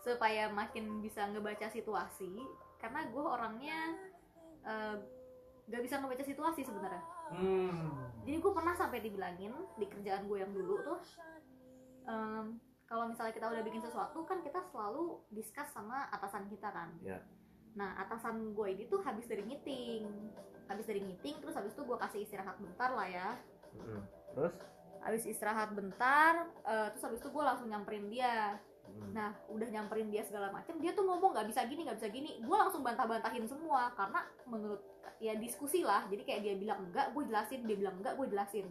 Supaya 0.00 0.46
makin 0.48 0.98
bisa 1.00 1.26
ngebaca 1.26 1.66
situasi. 1.66 2.38
Karena 2.76 3.06
gue 3.06 3.24
orangnya 3.24 3.78
nggak 5.66 5.82
bisa 5.82 5.98
ngebaca 5.98 6.22
situasi 6.22 6.62
sebenarnya. 6.62 7.02
Hmm. 7.34 8.06
Jadi 8.22 8.38
gue 8.38 8.52
pernah 8.54 8.74
sampai 8.74 9.02
dibilangin 9.02 9.50
di 9.74 9.86
kerjaan 9.86 10.26
gue 10.26 10.38
yang 10.38 10.52
dulu 10.54 10.74
tuh 10.82 10.98
em, 12.06 12.54
kalau 12.86 13.10
misalnya 13.10 13.34
kita 13.34 13.46
udah 13.50 13.62
bikin 13.66 13.82
sesuatu 13.82 14.22
kan 14.22 14.38
kita 14.46 14.62
selalu 14.70 15.18
discuss 15.34 15.74
sama 15.74 16.06
atasan 16.14 16.46
kita 16.46 16.70
kan? 16.70 16.94
Ya. 17.02 17.18
nah 17.76 17.92
atasan 18.00 18.56
gue 18.56 18.72
ini 18.72 18.88
tuh 18.88 19.04
habis 19.04 19.28
dari 19.28 19.44
meeting. 19.44 20.06
Habis 20.70 20.86
dari 20.88 21.02
meeting 21.02 21.36
terus 21.42 21.54
habis 21.58 21.74
itu 21.74 21.82
gue 21.84 21.98
kasih 21.98 22.24
istirahat 22.24 22.56
bentar 22.62 22.94
lah 22.94 23.04
ya. 23.10 23.28
Terus? 24.32 24.54
Habis 25.02 25.22
istirahat 25.28 25.74
bentar 25.74 26.46
eh, 26.64 26.88
terus 26.94 27.04
habis 27.04 27.20
itu 27.20 27.28
gue 27.28 27.44
langsung 27.44 27.68
nyamperin 27.68 28.08
dia. 28.08 28.56
Mm. 28.86 29.18
nah 29.18 29.34
udah 29.50 29.66
nyamperin 29.66 30.14
dia 30.14 30.22
segala 30.22 30.46
macam 30.54 30.78
dia 30.78 30.94
tuh 30.94 31.02
ngomong 31.02 31.34
nggak 31.34 31.50
bisa 31.50 31.66
gini 31.66 31.82
nggak 31.84 31.98
bisa 31.98 32.08
gini. 32.08 32.30
Gue 32.38 32.54
langsung 32.54 32.86
bantah-bantahin 32.86 33.44
semua 33.50 33.90
karena 33.98 34.22
menurut 34.46 34.78
ya 35.18 35.34
diskusi 35.34 35.82
lah. 35.82 36.06
Jadi 36.06 36.22
kayak 36.22 36.40
dia 36.46 36.54
bilang 36.54 36.86
enggak 36.86 37.10
gue 37.10 37.22
jelasin. 37.26 37.66
Dia 37.66 37.76
bilang 37.76 37.98
enggak 37.98 38.14
gue 38.14 38.26
jelasin. 38.30 38.66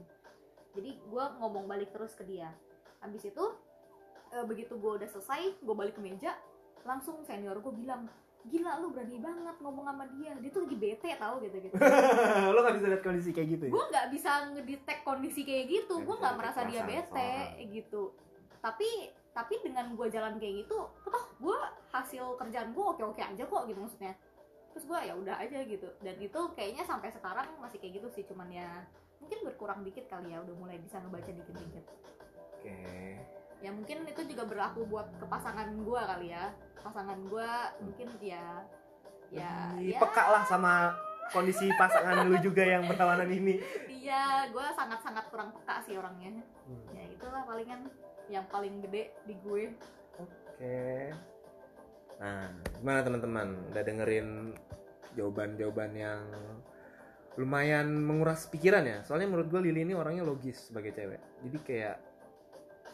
Jadi 0.71 0.91
gue 1.03 1.25
ngomong 1.43 1.67
balik 1.67 1.91
terus 1.91 2.15
ke 2.15 2.23
dia. 2.23 2.47
Habis 3.03 3.27
itu 3.27 3.45
eh, 4.33 4.45
begitu 4.45 4.73
gue 4.77 4.91
udah 5.01 5.09
selesai 5.09 5.61
gue 5.61 5.75
balik 5.75 5.97
ke 5.97 6.01
meja 6.01 6.33
langsung 6.85 7.21
senior 7.25 7.57
gue 7.59 7.73
bilang 7.73 8.05
gila 8.45 8.77
lu 8.77 8.93
berani 8.93 9.17
banget 9.17 9.57
ngomong 9.57 9.89
sama 9.89 10.05
dia. 10.13 10.37
Dia 10.37 10.53
tuh 10.53 10.69
lagi 10.69 10.77
bete 10.77 11.09
tau 11.17 11.41
gitu 11.41 11.57
gitu. 11.65 11.73
Lo 12.53 12.61
gak 12.61 12.77
bisa 12.77 12.87
lihat 12.93 13.01
kondisi 13.01 13.33
kayak 13.33 13.57
gitu 13.57 13.63
ya? 13.65 13.71
gue 13.73 13.83
nggak 13.89 14.07
bisa 14.13 14.31
ngedetect 14.53 15.01
kondisi 15.01 15.41
kayak 15.41 15.65
gitu. 15.65 15.93
Nggak 15.97 16.05
gue 16.05 16.15
nggak 16.21 16.33
detect 16.37 16.37
merasa 16.45 16.59
dia 16.69 16.81
bete 16.85 17.09
seseorang. 17.09 17.73
gitu. 17.73 18.03
Tapi 18.61 18.89
tapi 19.33 19.53
dengan 19.65 19.85
gue 19.97 20.07
jalan 20.13 20.37
kayak 20.37 20.63
gitu 20.63 20.77
toh 20.93 21.25
gue 21.41 21.57
hasil 21.89 22.37
kerjaan 22.37 22.69
gue 22.69 22.85
oke 22.85 23.01
oke 23.01 23.17
aja 23.17 23.43
kok 23.49 23.63
gitu 23.65 23.79
maksudnya. 23.81 24.13
Terus 24.77 24.85
gue 24.85 24.99
ya 25.09 25.13
udah 25.17 25.35
aja 25.41 25.57
gitu. 25.65 25.89
Dan 26.05 26.15
itu 26.21 26.39
kayaknya 26.53 26.85
sampai 26.85 27.09
sekarang 27.09 27.49
masih 27.57 27.81
kayak 27.81 27.97
gitu 27.97 28.07
sih 28.13 28.23
cuman 28.29 28.45
ya 28.53 28.85
mungkin 29.25 29.41
berkurang 29.41 29.81
dikit 29.81 30.05
kali 30.05 30.37
ya 30.37 30.37
udah 30.45 30.53
mulai 30.53 30.77
bisa 30.77 31.01
ngebaca 31.01 31.33
dikit 31.33 31.55
dikit 31.57 31.85
oke 32.61 32.77
ya 33.65 33.73
mungkin 33.73 34.05
itu 34.05 34.21
juga 34.29 34.45
berlaku 34.45 34.85
buat 34.85 35.09
ke 35.17 35.25
pasangan 35.25 35.73
gue 35.73 36.01
kali 36.05 36.27
ya 36.29 36.53
pasangan 36.85 37.17
gue 37.25 37.49
mungkin 37.81 38.07
ya 38.21 38.61
ya 39.33 39.73
ya 39.81 39.97
peka 39.97 40.23
lah 40.29 40.45
sama 40.45 40.93
kondisi 41.33 41.65
pasangan 41.73 42.29
lu 42.29 42.37
juga 42.45 42.61
yang 42.61 42.85
berlawanan 42.85 43.25
ini 43.33 43.57
iya 43.89 44.45
gue 44.53 44.67
sangat 44.77 45.01
sangat 45.01 45.25
kurang 45.33 45.49
peka 45.49 45.81
sih 45.81 45.97
orangnya 45.97 46.45
Hmm. 46.65 46.97
ya 46.97 47.05
itulah 47.13 47.45
palingan 47.45 47.89
yang 48.25 48.41
paling 48.49 48.81
gede 48.81 49.13
di 49.29 49.37
gue 49.41 49.69
Oke. 50.55 51.11
Nah, 52.15 52.47
gimana 52.79 53.03
teman-teman? 53.03 53.47
Udah 53.75 53.83
dengerin 53.83 54.55
jawaban-jawaban 55.19 55.91
yang 55.91 56.23
lumayan 57.35 57.91
menguras 57.91 58.47
pikiran 58.47 58.87
ya. 58.87 59.03
Soalnya 59.03 59.27
menurut 59.27 59.51
gue 59.51 59.61
Lili 59.67 59.83
ini 59.83 59.91
orangnya 59.91 60.23
logis 60.23 60.71
sebagai 60.71 60.95
cewek. 60.95 61.19
Jadi 61.43 61.57
kayak 61.67 61.97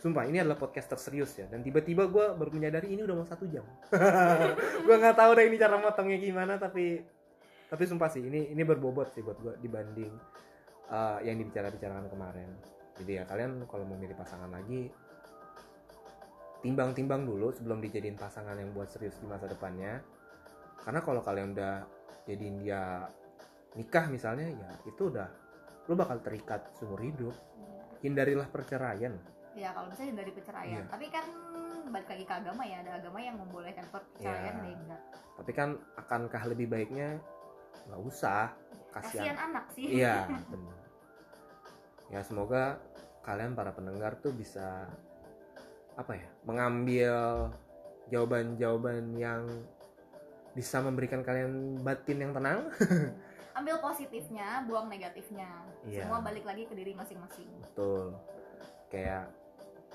Sumpah 0.02 0.26
ini 0.26 0.42
adalah 0.42 0.58
podcast 0.58 0.98
terserius 0.98 1.38
ya. 1.38 1.46
Dan 1.46 1.62
tiba-tiba 1.62 2.10
gue 2.10 2.34
baru 2.34 2.50
menyadari 2.50 2.90
ini 2.98 3.06
udah 3.06 3.22
mau 3.22 3.28
satu 3.30 3.46
jam. 3.46 3.62
Gue 4.90 4.96
nggak 4.98 5.14
tahu 5.14 5.38
deh 5.38 5.46
ini 5.46 5.62
cara 5.62 5.78
motongnya 5.78 6.18
gimana 6.18 6.58
Tapi 6.58 7.06
tapi 7.70 7.84
sumpah 7.86 8.10
sih 8.10 8.26
ini 8.26 8.50
ini 8.52 8.66
berbobot 8.68 9.16
sih 9.16 9.24
buat 9.24 9.40
gue 9.40 9.56
dibanding 9.62 10.12
eh, 10.90 11.20
yang 11.24 11.38
dibicara-bicarakan 11.38 12.10
kemarin. 12.10 12.50
Jadi 12.98 13.12
ya 13.22 13.24
kalian 13.30 13.64
kalau 13.70 13.86
mau 13.86 13.96
milih 13.96 14.18
pasangan 14.18 14.50
lagi 14.50 14.90
timbang-timbang 16.66 17.24
dulu 17.24 17.54
sebelum 17.54 17.80
dijadiin 17.80 18.18
pasangan 18.18 18.58
yang 18.58 18.74
buat 18.74 18.90
serius 18.90 19.22
di 19.22 19.30
masa 19.30 19.46
depannya. 19.46 20.02
Karena 20.82 21.00
kalau 21.06 21.22
kalian 21.22 21.54
udah 21.54 21.86
jadiin 22.26 22.58
dia 22.66 23.06
nikah 23.78 24.10
misalnya 24.10 24.50
ya 24.50 24.70
itu 24.90 25.14
udah 25.14 25.30
lu 25.86 25.94
bakal 25.94 26.18
terikat 26.26 26.74
seumur 26.74 26.98
hidup. 27.06 27.38
Hindarilah 28.02 28.50
perceraian 28.50 29.14
ya 29.56 29.70
kalau 29.76 29.88
bisa 29.92 30.08
dari 30.08 30.32
perceraian. 30.32 30.84
Iya. 30.84 30.92
tapi 30.92 31.06
kan 31.12 31.26
balik 31.92 32.08
lagi 32.08 32.24
ke 32.24 32.34
agama 32.34 32.64
ya 32.64 32.78
ada 32.80 32.92
agama 33.04 33.20
yang 33.20 33.36
membolehkan 33.36 33.86
perceraian 33.92 34.56
yang 34.64 34.80
enggak. 34.80 35.02
Tapi 35.36 35.52
kan 35.52 35.70
akankah 36.00 36.44
lebih 36.48 36.72
baiknya? 36.72 37.20
Nggak 37.90 38.02
usah. 38.08 38.56
Kasihan. 38.92 39.36
Kasihan 39.36 39.38
anak 39.52 39.66
sih. 39.76 39.86
Iya 40.00 40.16
benar. 40.52 40.80
Ya 42.12 42.20
semoga 42.24 42.64
kalian 43.24 43.54
para 43.56 43.72
pendengar 43.76 44.20
tuh 44.20 44.34
bisa 44.34 44.88
apa 46.00 46.16
ya 46.16 46.28
mengambil 46.48 47.14
jawaban-jawaban 48.08 49.16
yang 49.20 49.44
bisa 50.52 50.84
memberikan 50.84 51.24
kalian 51.24 51.80
batin 51.80 52.20
yang 52.20 52.32
tenang. 52.36 52.68
Ambil 53.60 53.80
positifnya 53.84 54.64
buang 54.68 54.88
negatifnya. 54.88 55.48
Iya. 55.88 56.08
semua 56.08 56.24
balik 56.24 56.48
lagi 56.48 56.68
ke 56.68 56.74
diri 56.76 56.96
masing-masing. 56.96 57.48
Betul. 57.64 58.16
Kayak 58.92 59.32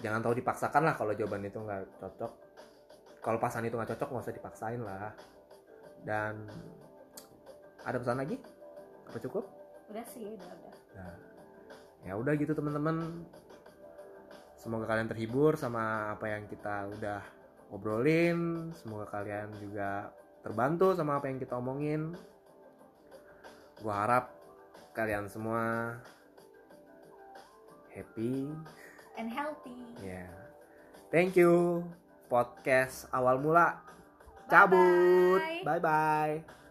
jangan 0.04 0.20
tahu 0.20 0.34
dipaksakan 0.36 0.82
lah 0.84 0.94
kalau 0.94 1.12
jawaban 1.16 1.46
itu 1.46 1.58
nggak 1.60 1.82
cocok 2.00 2.32
kalau 3.24 3.38
pasangan 3.40 3.66
itu 3.66 3.76
nggak 3.76 3.90
cocok 3.96 4.08
nggak 4.12 4.24
usah 4.28 4.36
dipaksain 4.36 4.80
lah 4.84 5.10
dan 6.04 6.46
ada 7.86 7.96
pesan 7.96 8.20
lagi 8.20 8.36
apa 9.06 9.18
cukup 9.22 9.44
udah 9.86 10.04
sih 10.10 10.34
udah 10.34 10.50
udah 10.50 10.74
Nah, 10.96 11.14
ya 12.08 12.12
udah 12.16 12.32
gitu 12.40 12.56
teman-teman. 12.56 13.28
Semoga 14.56 14.88
kalian 14.88 15.12
terhibur 15.12 15.54
sama 15.54 16.16
apa 16.16 16.32
yang 16.32 16.48
kita 16.48 16.88
udah 16.96 17.20
obrolin. 17.70 18.72
Semoga 18.74 19.06
kalian 19.12 19.52
juga 19.60 20.10
terbantu 20.40 20.96
sama 20.96 21.20
apa 21.20 21.28
yang 21.28 21.38
kita 21.38 21.60
omongin. 21.60 22.16
Gua 23.84 23.94
harap 24.08 24.32
kalian 24.96 25.28
semua 25.28 25.94
happy. 27.92 28.50
And 29.16 29.32
healthy 29.32 29.74
Ya. 30.04 30.28
Thank 31.08 31.36
you. 31.38 31.82
Podcast 32.26 33.06
awal 33.14 33.38
mula 33.40 33.80
cabut. 34.50 35.40
Bye-bye. 35.62 35.80
Bye 35.80 35.82
bye. 36.44 36.65